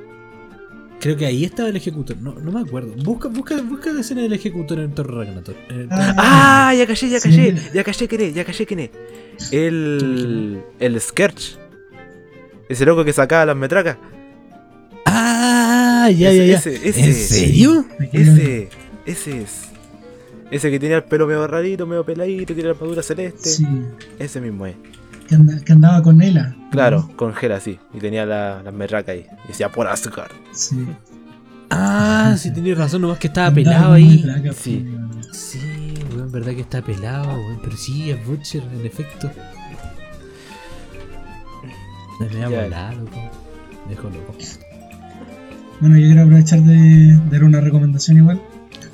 [1.00, 2.16] Creo que ahí estaba el ejecutor.
[2.18, 2.92] No, no me acuerdo.
[3.02, 5.56] Busca, busca, busca la escena del ejecutor en Ragnarok.
[5.70, 6.72] En Thor- ¡Ah!
[6.76, 7.28] Ya callé, ya Sí.
[7.30, 7.54] callé.
[7.74, 8.90] Ya callé quién es, ya callé quién es.
[9.52, 10.60] El.
[10.80, 11.58] El Skerch.
[12.68, 13.96] Ese loco que sacaba las metracas.
[15.06, 16.10] ¡Ah!
[16.14, 16.58] Ya, Ese- ya, ya.
[16.58, 17.00] ese- ese.
[17.04, 17.84] ¿En serio?
[18.12, 18.68] Ese.
[19.06, 19.62] Ese es.
[20.50, 23.48] Ese que tenía el pelo medio rarito, medio peladito, tiene la armadura celeste.
[23.50, 23.66] Sí,
[24.18, 24.76] Ese mismo es.
[25.28, 26.56] Que, anda- que andaba con Ela.
[26.70, 27.78] Claro, con gel así.
[27.94, 29.26] Y tenía la- las metracas ahí.
[29.44, 30.28] Y decía por azúcar.
[30.52, 30.86] Sí.
[31.70, 34.22] Ah, sí, tenías razón, nomás que estaba Andaba pelado ahí.
[34.24, 34.88] metraca, Sí.
[35.12, 37.60] pues, Sí, weón, verdad que está pelado, weón.
[37.62, 39.30] Pero sí, es Butcher, en efecto.
[42.20, 43.30] Me voy a loco.
[43.84, 44.34] Me dejó loco.
[45.80, 48.42] Bueno, yo quiero aprovechar de dar una recomendación igual.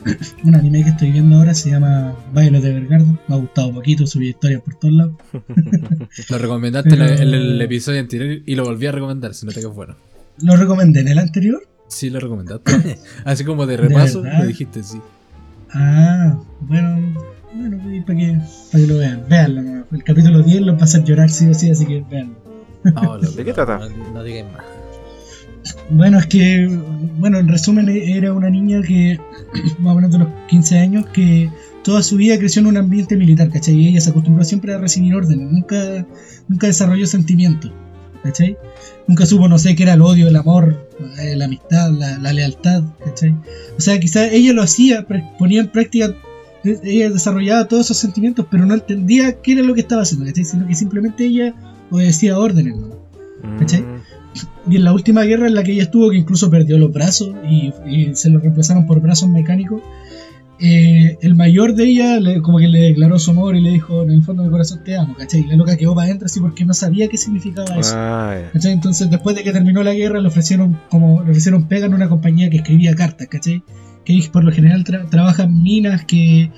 [0.44, 3.18] Un anime que estoy viendo ahora se llama Violet Evergarden.
[3.28, 5.14] Me ha gustado poquito, subí historias por todos lados.
[6.31, 9.60] Lo recomendaste en, el, en el episodio anterior y lo volví a recomendar, se nota
[9.60, 9.97] que fue bueno.
[10.43, 11.62] Lo recomendé en el anterior.
[11.89, 12.98] Sí, lo recomendaste.
[13.24, 15.01] Así como de repaso, lo dijiste, sí.
[15.72, 17.14] Ah, bueno,
[17.52, 18.39] bueno, pues, para que,
[18.72, 19.24] para que lo vean.
[19.28, 19.85] Veanlo, nomás.
[19.93, 22.36] el capítulo 10 lo va a hacer llorar sí o sí, así que veanlo.
[22.97, 23.78] Ah, loco, ¿De qué no, trata?
[23.78, 24.64] No, no digáis más.
[25.91, 26.69] Bueno, es que,
[27.19, 29.19] bueno, en resumen, e- era una niña que,
[29.78, 31.51] más o menos de unos 15 años, que
[31.82, 33.74] toda su vida creció en un ambiente militar, ¿cachai?
[33.74, 36.07] Y ella se acostumbró siempre a recibir órdenes, nunca,
[36.49, 37.73] nunca desarrolló sentimientos,
[38.23, 38.57] ¿cachai?
[39.07, 40.89] Nunca supo, no sé, qué era el odio, el amor,
[41.19, 43.35] eh, la amistad, la, lealtad, ¿cachai?
[43.77, 45.07] O sea, quizás ella lo hacía,
[45.39, 46.15] ponía en práctica,
[46.65, 50.27] eh, ella desarrollaba todos esos sentimientos, pero no entendía qué era lo que estaba haciendo,
[50.27, 50.45] ¿cachai?
[50.45, 51.55] Sino que simplemente ella
[51.91, 52.77] obedecía órdenes.
[53.59, 53.82] ¿Cachai?
[53.82, 54.03] Mm,
[54.69, 57.31] Y en la última guerra en la que ella estuvo, que incluso perdió los brazos
[57.48, 59.81] y, y se los reemplazaron por brazos mecánicos,
[60.61, 64.02] eh, el mayor de ella le- como que le declaró su amor y le dijo,
[64.05, 65.40] en el fondo de mi corazón te amo, ¿cachai?
[65.40, 67.93] Y la loca quedó para adentro así porque no sabía qué significaba eso.
[67.97, 68.36] Ah.
[68.62, 72.09] Entonces después de que terminó la guerra le ofrecieron como le ofrecieron pega en una
[72.09, 73.62] compañía que escribía cartas, ¿cachai?
[74.05, 76.51] Que por lo general tra- trabajan minas que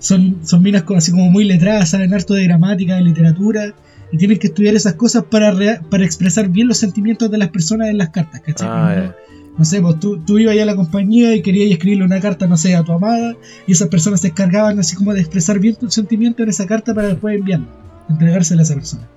[0.00, 3.74] son, son minas así como muy letradas, saben harto de gramática, de literatura,
[4.12, 7.48] y tienen que estudiar esas cosas para, rea- para expresar bien los sentimientos de las
[7.48, 8.68] personas en las cartas, ¿cachai?
[8.70, 9.14] Ah,
[9.58, 12.46] no, sé, pues tú, tú ibas allá a la compañía y querías escribirle una carta,
[12.46, 13.34] no sé, a tu amada,
[13.66, 16.92] y esas personas se encargaban así como de expresar bien tus sentimientos en esa carta
[16.94, 17.66] para después enviarla,
[18.10, 19.08] entregársela a esa persona.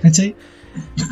[0.00, 0.34] ¿Cachai?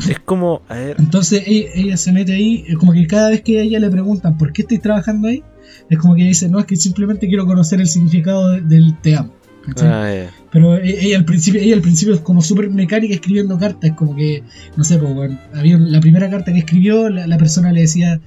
[0.09, 0.61] Es como.
[0.69, 0.95] A ver.
[0.99, 4.37] Entonces ella, ella se mete ahí, como que cada vez que a ella le preguntan
[4.37, 5.43] por qué estoy trabajando ahí,
[5.89, 9.15] es como que dice, no, es que simplemente quiero conocer el significado de- del te
[9.17, 9.33] amo.
[9.77, 10.31] Ah, ya.
[10.51, 14.15] Pero e- ella al principio, ella al principio es como súper mecánica escribiendo cartas, como
[14.15, 14.43] que,
[14.75, 18.19] no sé, pues, bueno, había la primera carta que escribió, la, la persona le decía,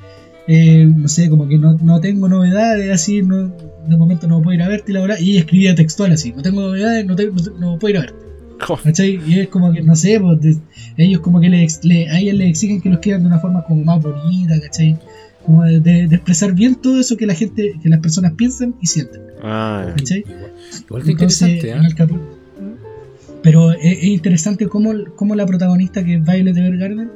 [0.46, 3.48] eh, no sé, como que no, no tengo novedades, así, no,
[3.88, 6.32] de momento no puedo ir a verte y la verdad, y ella escribía textual así,
[6.32, 8.18] no tengo novedades, no, te- no, no puedo ir a verte.
[9.26, 10.56] Y es como que, no sé, pues, de-
[10.96, 13.64] ellos como que le, le- a ellas le exigen que los quieran de una forma
[13.64, 14.96] como más bonita, ¿cachai?
[15.44, 18.74] Como de, de- de expresar bien todo eso que la gente, que las personas piensan
[18.80, 19.22] y sienten.
[19.42, 19.92] Ah.
[19.96, 20.20] ¿cachai?
[20.20, 22.18] Igual, que Entonces, interesante, ¿eh?
[23.42, 27.10] Pero es, es interesante cómo, cómo la protagonista, que es Violet Evergarden,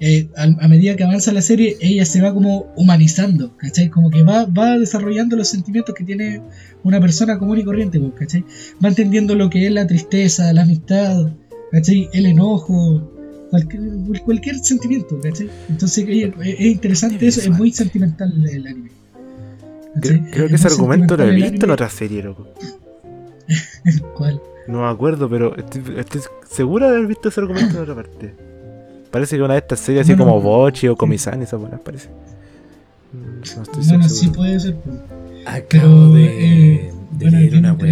[0.00, 3.88] eh, a, a medida que avanza la serie, ella se va como humanizando, ¿cachai?
[3.88, 6.40] Como que va, va desarrollando los sentimientos que tiene
[6.82, 8.44] una persona común y corriente, pues, ¿cachai?
[8.84, 11.30] Va entendiendo lo que es la tristeza, la amistad,
[11.70, 12.08] ¿cachai?
[12.12, 13.12] El enojo,
[13.50, 13.82] cualquier,
[14.24, 15.48] cualquier sentimiento, ¿cachai?
[15.68, 18.90] Entonces eh, es, es interesante eso, es muy sentimental el anime.
[19.94, 20.20] ¿cachai?
[20.20, 22.46] Creo, creo Es que ese argumento lo he visto en otra serie, loco.
[24.14, 24.40] ¿Cuál?
[24.66, 28.34] No me acuerdo, pero estoy, estoy segura de haber visto ese argumento en otra parte.
[29.10, 32.08] Parece que una de estas series así como Bochi o Comisán, esas buenas parece.
[33.12, 34.08] No estoy Bueno, seguro.
[34.08, 34.74] sí puede ser.
[34.76, 34.96] pues.
[35.46, 37.90] Acabo Pero, de, eh, de bueno, leer una weá.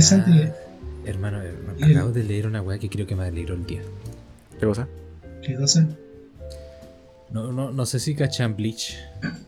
[1.07, 3.81] Hermano, hermano, Eh, acabo de leer una weá que creo que me alegró el día.
[4.61, 4.87] ¿Qué cosa?
[5.47, 5.86] ¿Qué cosa?
[7.31, 8.97] No, no, no sé si cachan Bleach.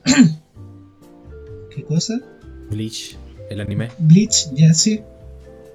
[1.74, 2.20] ¿Qué cosa?
[2.70, 3.16] Bleach,
[3.50, 5.00] el anime, Bleach, ya sí.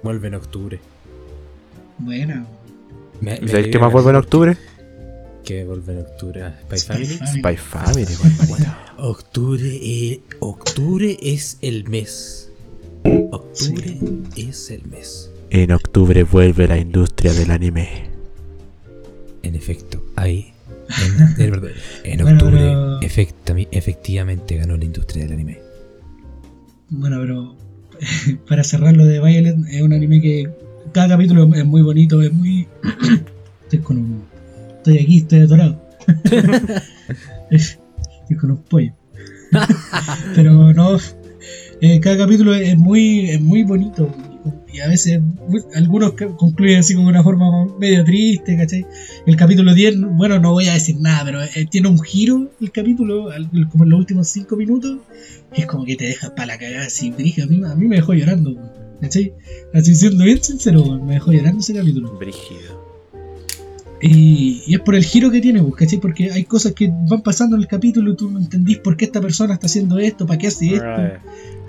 [0.02, 0.80] vuelve en octubre.
[1.98, 2.46] Buena.
[3.20, 4.56] Me- ¿Y me sabéis alegra qué más vuelve en octubre?
[5.44, 7.06] Que vuelve en octubre Spy Spy Family.
[7.06, 7.38] Family.
[7.40, 8.70] Spy Family, hermanito.
[8.96, 12.50] Octubre, eh, octubre es el mes.
[13.32, 13.98] Octubre
[14.36, 15.30] es el mes.
[15.50, 18.13] En octubre vuelve la industria del anime.
[19.44, 20.52] En efecto, ahí.
[20.88, 21.70] En, en verdad,
[22.04, 25.58] en Bueno, octubre, pero- efectivamente ganó la industria del anime.
[26.90, 27.56] Bueno, pero
[28.48, 30.50] para cerrar lo de Violet, es un anime que
[30.92, 32.66] cada capítulo es muy bonito, es muy.
[33.64, 34.22] estoy con un.
[34.78, 35.80] Estoy aquí, estoy atorado.
[37.50, 38.92] estoy con un pollo.
[40.34, 40.98] pero no.
[41.80, 44.10] eh, cada capítulo es muy, es muy bonito.
[44.72, 45.20] Y a veces
[45.74, 48.84] algunos concluyen así como una forma medio triste, ¿cachai?
[49.26, 52.70] El capítulo 10, bueno, no voy a decir nada, pero eh, tiene un giro el
[52.70, 53.30] capítulo,
[53.70, 54.98] como en los últimos 5 minutos,
[55.52, 57.96] es como que te deja para la cagada así, brija, a mí, a mí me
[57.96, 58.54] dejó llorando,
[59.00, 59.32] ¿cachai?
[59.72, 62.18] Así siendo bien sincero, me dejó llorando ese capítulo.
[62.18, 62.83] Brígido.
[64.06, 65.98] Y, y es por el giro que tiene, pues, ¿cachai?
[65.98, 69.06] Porque hay cosas que van pasando en el capítulo y tú no entendís por qué
[69.06, 70.86] esta persona está haciendo esto, para qué hace esto.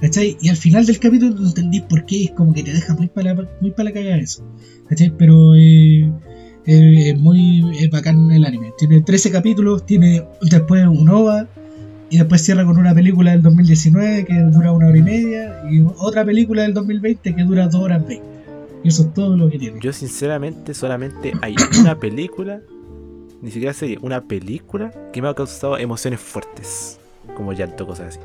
[0.02, 0.38] ¿cachai?
[0.42, 3.08] Y al final del capítulo no entendís por qué, es como que te deja muy
[3.08, 4.44] para la, muy pa' la cagada eso,
[4.90, 5.14] ¿cachai?
[5.18, 6.12] Pero eh,
[6.66, 8.74] eh, es muy es bacán el anime.
[8.78, 11.48] Tiene 13 capítulos, tiene después un OVA
[12.10, 15.82] y después cierra con una película del 2019 que dura una hora y media y
[15.98, 18.35] otra película del 2020 que dura 2 horas 20.
[18.86, 19.80] Y eso es todo lo que tiene.
[19.82, 22.62] Yo sinceramente solamente hay una película,
[23.42, 27.00] ni siquiera serie, una película que me ha causado emociones fuertes,
[27.36, 28.20] como llanto, cosas así.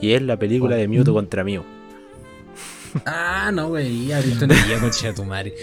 [0.00, 1.62] Y es la película de Mewtwo contra Mew.
[3.06, 5.54] Ah, no, güey, ya visto en el día, de tu madre.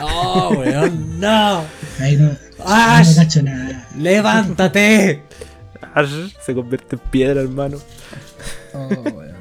[0.00, 1.64] Oh, weón, no.
[1.98, 2.30] Ahí no,
[2.64, 3.88] ahí no cacho nada.
[3.98, 5.22] ¡Levántate!
[6.42, 7.78] Se convierte en piedra, hermano.
[8.72, 9.34] Oh, weón.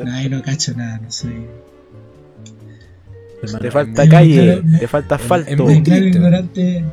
[0.04, 1.28] No, ahí no cacho nada, no sé.
[3.60, 6.84] Te falta es calle, te falta es asfalto, ignorante.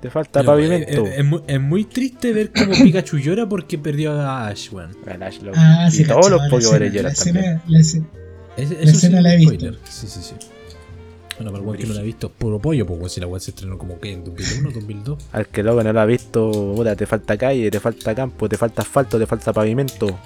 [0.00, 1.06] te falta Pero, pavimento.
[1.06, 4.70] eh, eh, Es, muy, es muy triste ver cómo Pikachu llora porque perdió a Ash,
[4.72, 4.90] weón.
[5.20, 7.36] Ash lo- Ah, y todos los la Pokémon escena, la lloran también.
[7.44, 8.06] escena, la escena-
[8.56, 9.72] Es- La sí es la he visto.
[9.84, 10.34] Sí, sí, sí.
[11.36, 13.26] Bueno, para el weón que no la ha visto, puro pollo, pues weón, si la
[13.26, 15.18] weón se estrenó como que en 2001, 2002.
[15.32, 18.56] Al que luego no lo ha visto, puta, te falta calle, te falta campo, te
[18.56, 20.18] falta asfalto, te falta pavimento.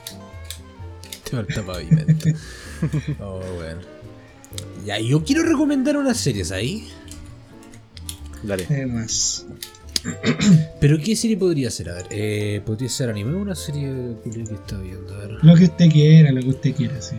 [1.25, 2.29] Te falta pavimento.
[3.21, 3.81] oh, bueno.
[4.85, 6.89] Ya, yo quiero recomendar unas series ahí.
[8.43, 8.67] Dale.
[8.69, 9.47] eh, más.
[10.81, 11.91] Pero ¿qué serie podría ser?
[11.91, 15.15] A ver, eh, podría ser anime o una serie que está viendo.
[15.15, 15.31] A ver.
[15.43, 17.15] Lo que usted quiera, lo que usted quiera, sí.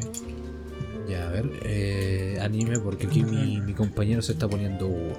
[1.09, 5.13] Ya, a ver, eh, anime, porque aquí mi, mi compañero se está poniendo Hugo.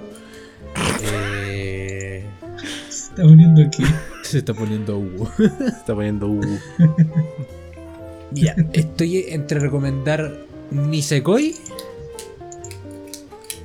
[1.03, 2.23] Eh,
[2.89, 3.83] Se está poniendo aquí.
[4.23, 5.31] se está poniendo Hugo.
[5.37, 6.59] Se está poniendo uh,
[8.31, 11.55] Mira, estoy entre recomendar Nisekoi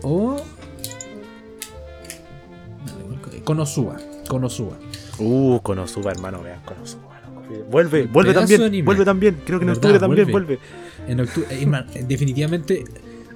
[0.03, 0.37] o.
[3.45, 3.97] Konosuba.
[4.29, 4.77] Konosuba.
[5.19, 7.09] uh, Konosuba, hermano, vean Konosuba.
[7.69, 9.41] Vuelve, vuelve también, vuelve también.
[9.45, 10.57] Creo que en octubre también Vuelve.
[10.57, 10.59] vuelve.
[11.09, 12.85] En octubre, eh, definitivamente,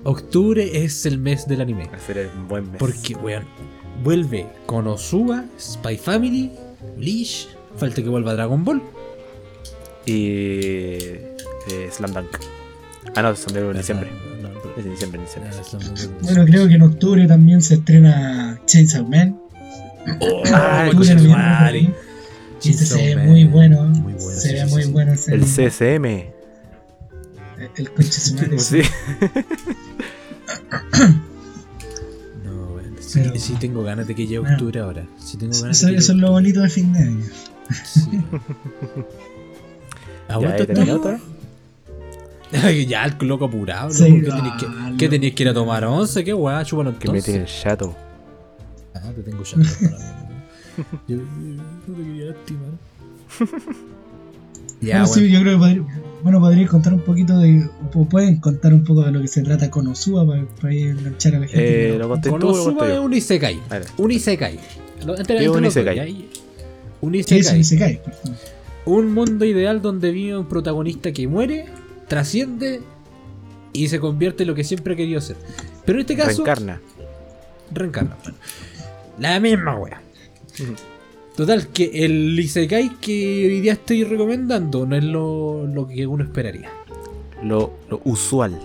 [0.05, 1.89] octubre es el mes del anime.
[1.93, 2.79] Va a ser un buen mes.
[2.79, 3.45] Porque, weón,
[4.05, 6.53] vuelve Konosuba, Spy Family,
[6.97, 8.83] Bleach, falta que vuelva Dragon Ball.
[10.07, 10.13] Y.
[11.71, 12.37] eh, Slam Dunk.
[13.17, 14.11] Ah, no, son de diciembre.
[14.77, 15.51] Es de diciembre, en diciembre.
[16.23, 19.39] Bueno, creo que en octubre también se estrena Chainsaw Man.
[20.53, 20.95] Ah, madre.
[20.95, 21.95] por ahí.
[22.63, 23.85] Y ese Chainsaw se ve muy bueno.
[23.85, 24.91] Muy bueno, se sí, ve sí, muy sí.
[24.91, 25.43] bueno ese El.
[25.45, 26.05] CSM.
[27.77, 28.59] El concha de su madre.
[28.59, 28.83] Sí.
[32.45, 32.97] No, weón.
[33.01, 34.55] Sí, Pero- sí tengo ganas de que llegue Bueno.
[34.57, 35.07] octubre ahora.
[35.19, 37.25] Sí tengo ganas Eso, de que eso es lo bonito de fin de año.
[37.85, 38.01] Sí.
[40.29, 41.15] Aguanta ¿he esta terminado weá.
[41.17, 41.34] otra?
[42.89, 43.91] ya, el loco apurado.
[43.91, 44.67] Sí, loco, ¿Qué tenéis que,
[44.99, 45.11] ¿qué no.
[45.11, 46.25] tenéis que ir a tomar once?
[46.25, 46.65] ¿Qué weá?
[46.65, 47.25] Chúpalo Que me entonces.
[47.25, 47.95] tiene chato.
[48.95, 49.57] Ah, te tengo ya.
[51.07, 52.71] Yo yo no te quería lastimar.
[54.81, 55.35] ya, bueno, sí, bueno.
[55.35, 55.83] yo creo que podría,
[56.23, 57.69] bueno, podría contar un poquito de.
[57.95, 60.83] O pueden contar un poco de lo que se trata con Osuba para, para ahí
[60.83, 61.91] enganchar a la gente.
[61.95, 63.61] Eh, lo no- conté tú, conté es un Isekai.
[63.99, 64.59] Un Isekai.
[65.07, 66.29] Lo- entre- ¿Qué es un isekai?
[67.01, 68.01] Un Sí, Isekai.
[68.87, 71.67] Un mundo ideal donde vive un protagonista que muere,
[72.07, 72.81] trasciende
[73.73, 75.37] y se convierte en lo que siempre ha querido ser.
[75.85, 76.81] Pero en este caso, Reencarna.
[77.73, 78.17] reencarna.
[78.23, 78.39] bueno.
[79.19, 80.01] La misma wea.
[81.37, 86.23] Total, que el Isekai que hoy día estoy recomendando no es lo, lo que uno
[86.25, 86.71] esperaría.
[87.43, 88.59] Lo, lo usual.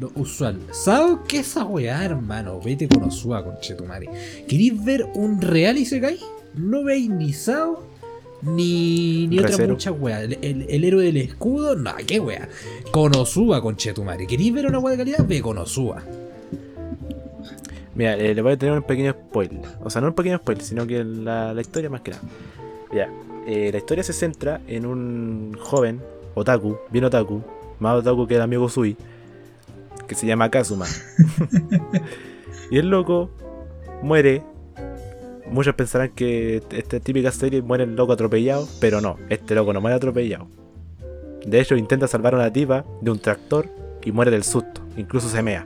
[0.00, 0.58] Lo usual.
[0.72, 2.58] ¿Sabes qué es esa weá, hermano?
[2.60, 4.08] Vete con Osua, conchetumare.
[4.48, 6.18] ¿Queréis ver un real Isekai?
[6.54, 7.86] No veis ni Sao,
[8.44, 10.22] ni, ni otra mucha weá.
[10.22, 12.48] El, el- el héroe del escudo, no, qué weá.
[12.90, 14.26] Konosuba, conchetumare.
[14.26, 15.26] ¿Queréis ver una weá de calidad?
[15.26, 16.02] Ve Konosuba.
[17.94, 19.60] Mira, eh, le voy a tener un pequeño spoiler.
[19.82, 22.22] O sea, no un pequeño spoiler, sino que la, la historia más que nada.
[22.92, 23.08] Ya,
[23.46, 26.00] eh, la historia se centra en un joven,
[26.34, 27.42] otaku, bien otaku,
[27.78, 28.96] más otaku que el amigo Sui,
[30.08, 30.86] que se llama Kazuma.
[32.70, 33.30] y el loco
[34.02, 34.42] muere.
[35.54, 39.80] Muchos pensarán que esta típica serie muere el loco atropellado, pero no, este loco no
[39.80, 40.48] muere atropellado.
[41.46, 43.68] De hecho, intenta salvar a una tipa de un tractor
[44.04, 45.64] y muere del susto, incluso se mea.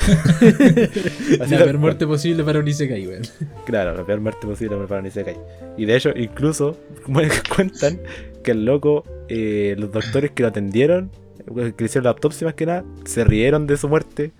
[1.38, 3.22] La peor muerte posible para un Isekai, weón.
[3.66, 5.36] Claro, la peor muerte posible para un Isekai.
[5.76, 6.76] Y de hecho, incluso
[7.54, 8.00] cuentan
[8.42, 11.08] que el loco, eh, los doctores que lo atendieron,
[11.46, 14.32] que le hicieron la autopsia más que nada, se rieron de su muerte.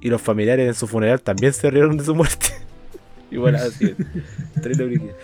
[0.00, 2.61] Y los familiares en su funeral también se rieron de su muerte.
[3.32, 3.94] Y bueno, así
[4.84, 5.14] brígido.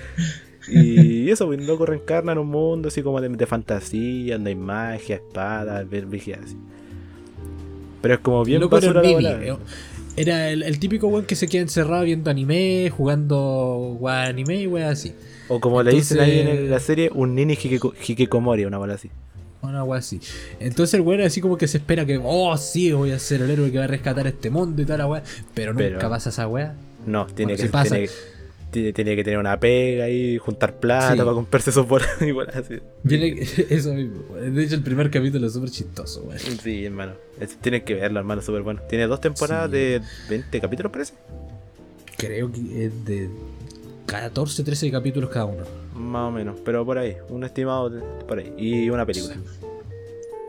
[0.70, 4.50] Y eso, pues, el loco reencarna en un mundo así como de, de fantasía, donde
[4.50, 6.56] hay magia, espadas, ver así.
[8.02, 9.02] Pero es como bien Loco era,
[9.42, 9.56] eh.
[10.16, 14.66] Era el, el típico weón que se queda encerrado viendo anime, jugando weá anime y
[14.66, 15.12] weá así.
[15.48, 18.94] O como le dicen ahí en el- la serie, un nini hikiko- hikikomori, una bola
[18.94, 19.10] así.
[19.62, 20.20] Una weá así.
[20.60, 23.50] Entonces el weón así como que se espera que, oh sí, voy a ser el
[23.50, 25.22] héroe que va a rescatar este mundo y toda la weá.
[25.54, 26.74] Pero nunca Pero- pasa esa weá.
[27.10, 27.94] No, tiene, Bueno, que, pasa.
[27.96, 28.10] tiene,
[28.70, 31.18] tiene- tiene que tener una pega y juntar plata Sí.
[31.18, 32.74] para comprarse esos bolas y bolas así.
[33.70, 34.34] Eso mismo.
[34.36, 36.38] De hecho el primer capítulo es súper chistoso, weón.
[36.38, 37.12] Sí, hermano.
[37.40, 38.80] Es- Tienen que verlo, hermano, súper bueno.
[38.88, 39.76] Tiene dos temporadas Sí.
[39.76, 41.14] de 20 capítulos, parece.
[42.16, 43.28] Creo que es de
[44.06, 45.64] 14, 13 capítulos cada uno.
[45.94, 47.16] Más o menos, pero por ahí.
[47.28, 47.90] Un estimado
[48.26, 48.52] por ahí.
[48.56, 49.36] Y una película.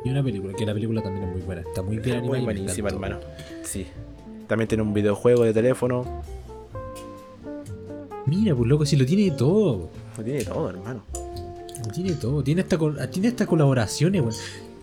[0.04, 1.62] Y una película, que la película también es muy buena.
[1.62, 2.38] Está muy bien animada.
[2.38, 3.20] Muy buenísima, hermano.
[3.64, 3.86] Sí.
[4.48, 6.24] También tiene un videojuego de teléfono.
[8.30, 9.90] Mira, pues loco, si lo tiene todo.
[10.18, 11.04] Lo tiene todo, hermano.
[11.86, 12.44] Lo tiene todo.
[12.44, 14.34] Tiene hasta, col- tiene hasta colaboraciones, weón.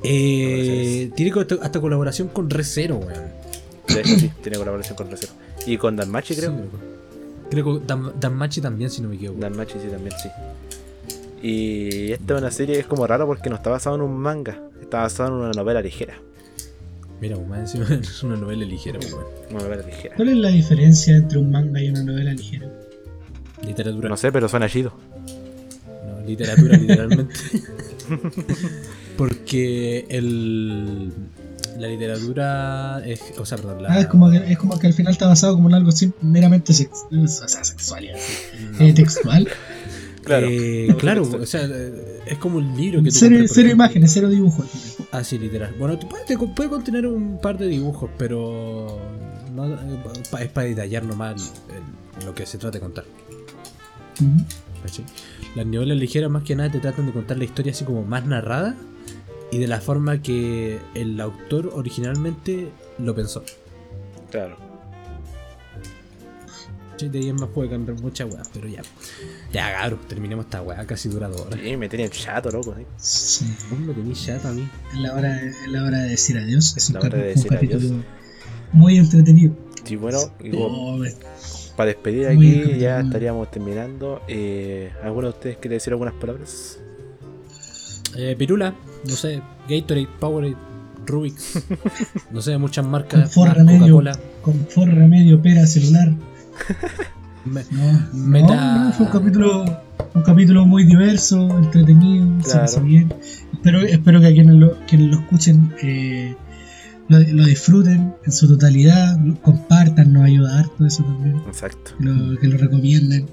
[0.02, 1.32] Eh, tiene
[1.62, 3.24] hasta colaboración con Recero, weón.
[3.88, 5.32] De hecho, sí, tiene colaboración con Recero.
[5.66, 6.50] Y con Danmachi, creo.
[6.50, 6.78] Sí, loco.
[7.50, 9.40] Creo que Dan, Danmachi también, si no me equivoco.
[9.40, 10.28] Danmachi sí también, sí.
[11.42, 14.16] Y esta es una serie que es como rara porque no está basada en un
[14.16, 16.14] manga, está basada en una novela ligera.
[17.20, 19.26] Mira, más encima es una novela ligera, pues, weón.
[19.50, 20.16] Una novela ligera.
[20.16, 22.70] ¿Cuál es la diferencia entre un manga y una novela ligera?
[23.66, 24.08] Literatura.
[24.08, 24.92] No sé, pero suena chido.
[26.06, 27.34] No, literatura, literalmente.
[29.16, 31.12] Porque el.
[31.78, 33.20] La literatura es.
[33.38, 33.82] O sea, perdón.
[33.82, 35.90] La, Ah, es como, que, es como que al final está basado como en algo
[36.22, 38.32] meramente sex- o sea, sexual, y así.
[38.78, 38.86] no.
[38.86, 39.48] Eh, textual.
[40.24, 40.46] Claro.
[40.50, 41.68] Eh, claro, o sea,
[42.26, 44.66] es como un libro que tú Cero, compras, cero imágenes, cero dibujos.
[45.12, 45.74] Ah, sí, literal.
[45.78, 48.98] Bueno, puede, te- puede contener un par de dibujos, pero
[49.54, 49.78] no, eh,
[50.40, 51.76] es para detallar nomás el-
[52.20, 53.04] el- lo que se trata de contar.
[54.82, 55.04] ¿Cachai?
[55.54, 58.24] Las novelas ligeras más que nada te tratan de contar la historia así como más
[58.26, 58.74] narrada
[59.50, 62.68] y de la forma que el autor originalmente
[62.98, 63.42] lo pensó.
[64.30, 64.56] Claro.
[66.98, 68.80] De ahí en más puede cambiar muchas weas, pero ya.
[69.52, 71.60] Ya, cabrón, terminemos esta wea, casi dura dos horas.
[71.62, 72.74] Sí, me tiene chato, loco.
[72.96, 73.44] ¿sí?
[73.44, 73.54] Sí.
[73.70, 74.66] Vos me tenés chato a mí.
[74.94, 76.74] Es la hora, de- es la hora de decir adiós.
[76.74, 78.04] Es un, La hora de decir capítulo adiós.
[78.72, 79.54] muy entretenido.
[79.84, 81.04] Sí, bueno, y como Oh,
[81.76, 84.22] para despedir aquí ya estaríamos terminando.
[84.28, 86.78] Eh, ¿Alguno de ustedes quiere decir algunas palabras?
[88.16, 88.74] Eh, Pirula,
[89.06, 90.56] no sé, Gatorade, Powerade,
[91.06, 91.62] Rubik's,
[92.30, 94.02] no sé, muchas marcas, Confort más remedio,
[94.42, 96.12] confort remedio, pera, celular.
[97.44, 99.64] Me- No, Meta- no, no, fue un capítulo,
[100.14, 102.60] un capítulo muy diverso, entretenido, se Claro.
[102.62, 103.12] pasó bien.
[103.52, 106.34] Espero, espero que a quienes lo, quienes lo escuchen eh,
[107.08, 111.92] lo, lo disfruten en su totalidad, lo compartan, nos ayuda harto eso también, Exacto.
[111.98, 113.26] que lo, que lo recomienden.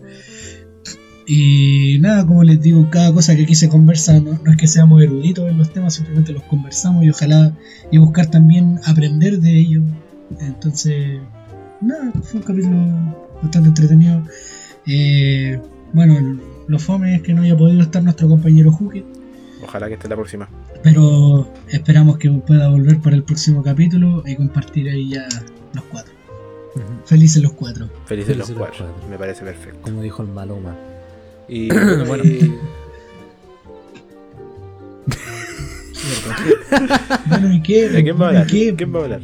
[1.25, 4.67] Y nada, como les digo, cada cosa que aquí se conversa no, no es que
[4.67, 7.57] seamos eruditos en los temas, simplemente los conversamos y ojalá
[7.91, 9.83] y buscar también aprender de ellos.
[10.39, 11.21] Entonces,
[11.79, 12.77] nada, fue un capítulo
[13.41, 14.23] bastante entretenido.
[14.85, 15.59] Eh,
[15.93, 19.05] bueno, lo fome es que no haya podido estar nuestro compañero Juque,
[19.63, 20.49] Ojalá que esté la próxima.
[20.83, 25.27] Pero esperamos que pueda volver para el próximo capítulo y compartir ahí ya
[25.73, 26.13] los cuatro.
[27.05, 27.87] Felices los cuatro.
[28.05, 28.85] Felices los Felices los cuatro.
[28.93, 29.09] cuatro.
[29.09, 29.79] Me parece perfecto.
[29.81, 30.75] Como dijo el Maloma.
[31.47, 32.23] Y bueno, Bueno.
[32.23, 32.53] y-
[37.29, 37.89] Bueno, ¿y qué?
[37.89, 38.47] ¿de quién va a Bueno, ¿y hablar?
[38.47, 38.75] qué?
[38.75, 39.21] ¿Quién va a hablar?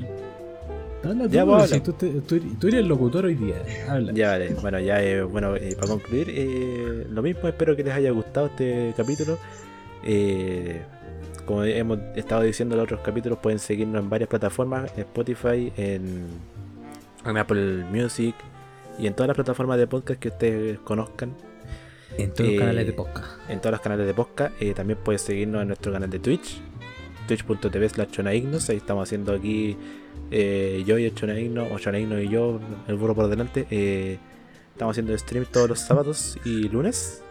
[1.03, 1.83] Habla tú, Ya, pues, si habla.
[1.83, 3.55] tú, te- tú eres- tú eres el locutor hoy día.
[3.87, 4.11] Habla.
[4.13, 7.93] Ya vale, bueno, ya eh, bueno, eh, para concluir, eh, lo mismo, espero que les
[7.93, 9.37] haya gustado este capítulo.
[10.03, 10.81] Eh,
[11.49, 15.73] como hemos estado diciendo en los otros capítulos, pueden seguirnos en varias plataformas, en Spotify,
[15.77, 16.27] en,
[17.25, 18.35] en Apple Music
[18.99, 21.33] y en todas las plataformas de podcast que ustedes conozcan,
[22.19, 23.27] En todos Eh, los canales de podcast.
[23.49, 24.61] en todos los canales de podcast.
[24.61, 26.61] Eh, también pueden seguirnos en nuestro canal de Twitch,
[27.27, 29.75] twitch.tv slash ahí estamos haciendo aquí
[30.29, 34.19] eh, yo y el Chonaigno, o Chonaigno y yo, el burro por delante, eh,
[34.73, 37.23] estamos haciendo stream todos los sábados y lunes.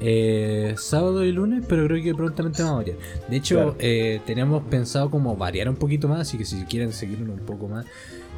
[0.00, 2.96] Eh, sábado y lunes, pero creo que prontamente vamos a variar.
[3.28, 3.76] De hecho, Claro.
[3.78, 7.66] eh, tenemos pensado como variar un poquito más, así que si quieren seguirnos un poco
[7.68, 7.86] más,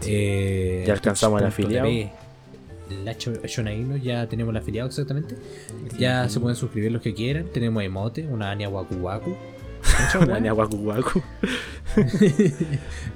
[0.07, 1.89] eh, Ya alcanzamos el afiliado.
[3.47, 5.35] Shonaino, ya tenemos el afiliado exactamente.
[5.99, 7.47] Ya se pueden suscribir los que quieran.
[7.53, 9.35] Tenemos emote, una Anya Waku Waku.
[10.21, 11.23] Una guacu guacu.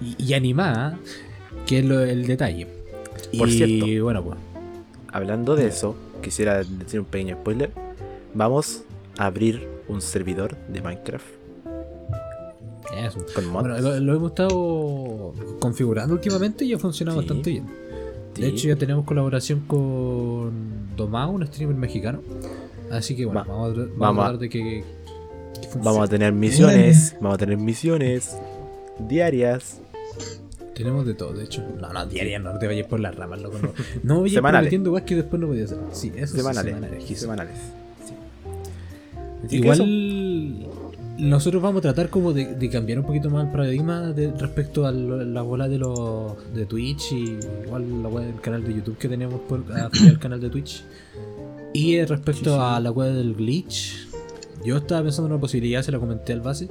[0.00, 0.98] y, y animada,
[1.66, 2.66] que es lo- el detalle.
[3.36, 4.04] Por y cierto.
[4.04, 4.38] bueno, pues.
[5.12, 7.70] Hablando de eso, quisiera decir un pequeño spoiler.
[8.34, 8.82] Vamos
[9.18, 11.24] a abrir un servidor de Minecraft
[12.96, 13.18] Eso.
[13.34, 13.68] con mods.
[13.68, 17.26] Bueno, lo, lo hemos estado configurando últimamente y ha funcionado Sí.
[17.26, 17.66] bastante bien.
[18.34, 18.44] De Sí.
[18.44, 22.20] hecho, ya tenemos colaboración con Domao, un streamer mexicano.
[22.90, 24.84] Así que bueno, Va- vamos, a, vamos vamos a a- tratar de que.
[25.82, 28.36] Vamos a tener misiones, vamos a tener misiones
[28.98, 29.80] diarias.
[30.74, 31.62] Tenemos de todo, de hecho.
[31.80, 33.58] No, no, diaria, no te vayas por las ramas, loco.
[33.62, 33.72] No,
[34.02, 34.34] no vayas
[34.92, 35.84] weas que después no podías hacer.
[35.92, 36.74] Sí, eso Semanales.
[36.74, 37.18] sí, semanales.
[37.20, 37.56] Semanales.
[39.50, 40.66] Igual
[41.18, 44.86] nosotros vamos a tratar como de, de cambiar un poquito más el paradigma de, respecto
[44.86, 48.74] a lo- la bola de los de Twitch y igual la web del canal de
[48.74, 50.84] YouTube que tenemos por al canal de Twitch.
[51.74, 52.56] Y eh, respecto Sí, sí.
[52.60, 54.08] a la web del glitch,
[54.64, 56.68] yo estaba pensando en una posibilidad, se la comenté al base.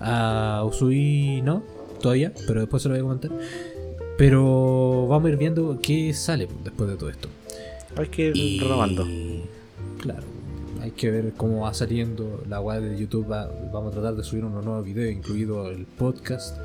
[0.00, 1.62] A Usui no,
[2.00, 3.30] todavía, pero después se lo voy a comentar.
[4.18, 7.28] Pero vamos a ir viendo qué sale después de todo esto.
[7.96, 9.06] Hay que ir Y renovando.
[10.00, 10.22] claro,
[10.82, 13.30] hay que ver cómo va saliendo la web de YouTube.
[13.30, 16.58] va- vamos a tratar de subir unos nuevos videos, incluido el podcast.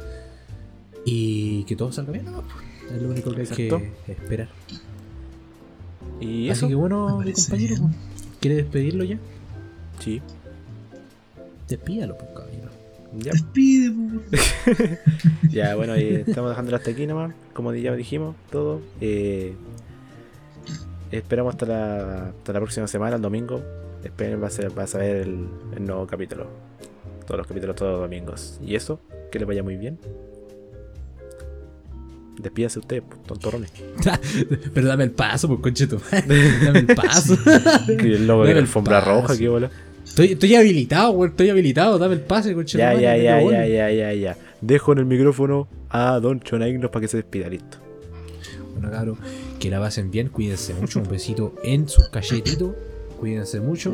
[1.06, 2.26] Y que todo salga bien.
[2.26, 2.44] ¿no?
[2.94, 3.82] Es lo único que hay Exacto.
[4.06, 4.50] que esperar.
[6.20, 6.68] Y Así eso.
[6.68, 7.96] que bueno, compañero, bien.
[8.40, 9.20] ¿quiere despedirlo ya?
[10.00, 10.22] Sí.
[11.70, 12.70] Despídalo, pues, caballero.
[13.20, 17.34] Ya, Despide, por ya bueno, eh, estamos dejándolo hasta aquí nomás.
[17.54, 18.82] Como ya dijimos, todo.
[19.00, 19.54] Eh,
[21.12, 23.62] esperamos hasta la, hasta la próxima semana, el domingo.
[24.04, 26.48] Esperen, va a, ser, va a saber el, el nuevo capítulo.
[27.26, 28.60] Todos los capítulos, todos los domingos.
[28.66, 29.00] Y eso,
[29.32, 30.00] que les vaya muy bien.
[32.40, 33.72] Despídase usted, pues, tontorrones.
[34.74, 36.00] Pero dame el paso, pues, concheto.
[36.12, 37.36] dame el paso.
[37.88, 39.12] El logo de la alfombra paso.
[39.12, 39.72] roja, qué bola.
[40.06, 41.32] estoy, estoy habilitado, güey.
[41.32, 41.98] Estoy habilitado.
[41.98, 42.78] Dame el pase, concheto.
[42.78, 44.38] Ya, ya, ya, ya, ya, ya, ya.
[44.62, 47.80] Dejo en el micrófono a Don Chonaignos para que se despida, listo.
[48.74, 49.18] Bueno, cabros,
[49.60, 52.76] que la pasen bien, cuídense mucho, un besito en sus cachetitos,
[53.20, 53.94] cuídense mucho.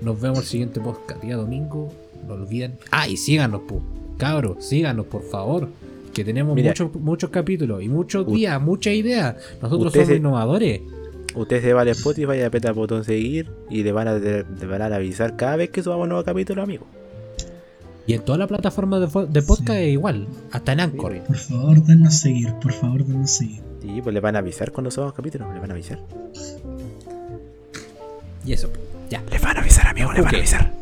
[0.00, 1.92] Nos vemos el siguiente podcast día domingo,
[2.26, 2.78] no olviden.
[2.90, 3.80] Ah, y síganos, pu.
[4.18, 5.68] cabros, síganos, por favor.
[6.12, 6.70] Que tenemos Mira.
[6.70, 9.36] muchos muchos capítulos y muchos días, muchas ideas.
[9.62, 10.80] Nosotros Usted somos se- innovadores.
[11.34, 14.44] Ustedes se van a Spotify, a apretar el botón seguir y le van a, le
[14.66, 16.84] van a avisar cada vez que subamos nuevo capítulo, amigo.
[18.06, 19.84] Y en todas las plataformas de, podcast Sí.
[19.86, 21.18] es igual, hasta en Anchor.
[21.24, 23.62] Por favor, denos seguir, por favor, denos seguir.
[23.82, 25.98] Y pues le van a avisar cuando subamos capítulos, le van a avisar.
[28.44, 28.70] Y eso,
[29.10, 29.22] ya.
[29.30, 30.72] Le van a avisar, amigo, le van a avisar.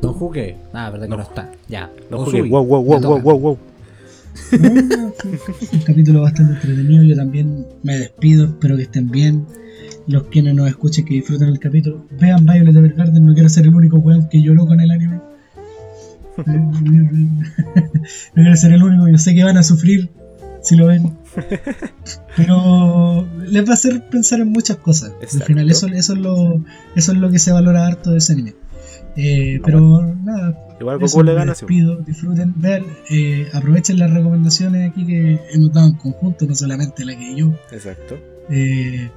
[0.00, 1.16] Don Juque, ah, verdad que No.
[1.16, 1.50] no, está.
[1.68, 1.90] Ya.
[2.10, 3.58] No Usui, jugué, wow, wow, wow, wow, wow, wow.
[4.52, 7.02] Un capítulo bastante entretenido.
[7.04, 8.46] Yo también me despido.
[8.46, 9.46] Espero que estén bien.
[10.06, 12.04] Los quienes nos escuchen, que disfruten el capítulo.
[12.20, 13.24] Vean Violet Evergarden.
[13.26, 15.20] No quiero ser el único weón que lloró con el anime.
[16.46, 16.72] no
[18.34, 19.08] quiero ser el único.
[19.08, 20.10] Yo sé que van a sufrir
[20.62, 21.16] si lo ven.
[22.36, 25.12] Pero les va a hacer pensar en muchas cosas.
[25.20, 26.62] Al final, eso, eso, es lo,
[26.96, 28.54] eso es lo que se valora harto de ese anime.
[29.14, 35.04] Eh, pero nada, Igual Goku le gana, despido, disfruten, vean, eh, aprovechen las recomendaciones aquí
[35.06, 37.52] que hemos dado en conjunto, no solamente la que yo.
[37.70, 38.18] Exacto.
[38.48, 39.10] Eh,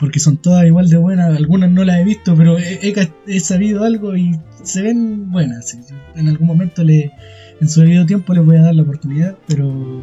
[0.00, 1.34] porque son todas igual de buenas.
[1.36, 5.78] Algunas no las he visto, pero he, he- he sabido algo y se ven buenas.
[6.16, 7.12] En algún momento, le,
[7.60, 9.36] en su debido tiempo, les voy a dar la oportunidad.
[9.46, 10.02] Pero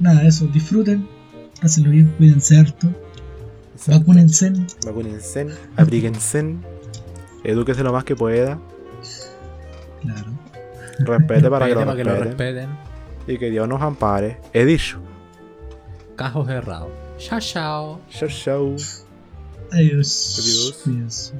[0.00, 1.06] nada, eso, disfruten,
[1.60, 2.88] hácenlo bien, cuídense harto,
[3.74, 4.00] Exacto.
[4.00, 4.52] vacúnense.
[4.86, 5.46] Vacúnense,
[5.76, 6.56] abríguense,
[7.44, 8.58] edúquese lo más que pueda,
[10.02, 10.32] Claro.
[10.98, 12.68] respete para que lo Para que lo respeten,
[13.26, 14.38] y que Dios nos ampare.
[14.52, 14.98] He dicho.
[16.16, 16.90] Cajos errados.
[17.18, 18.00] Chao, chao.
[18.10, 18.76] Chau, chau.
[19.70, 20.82] Adiós.
[20.86, 21.32] Adiós.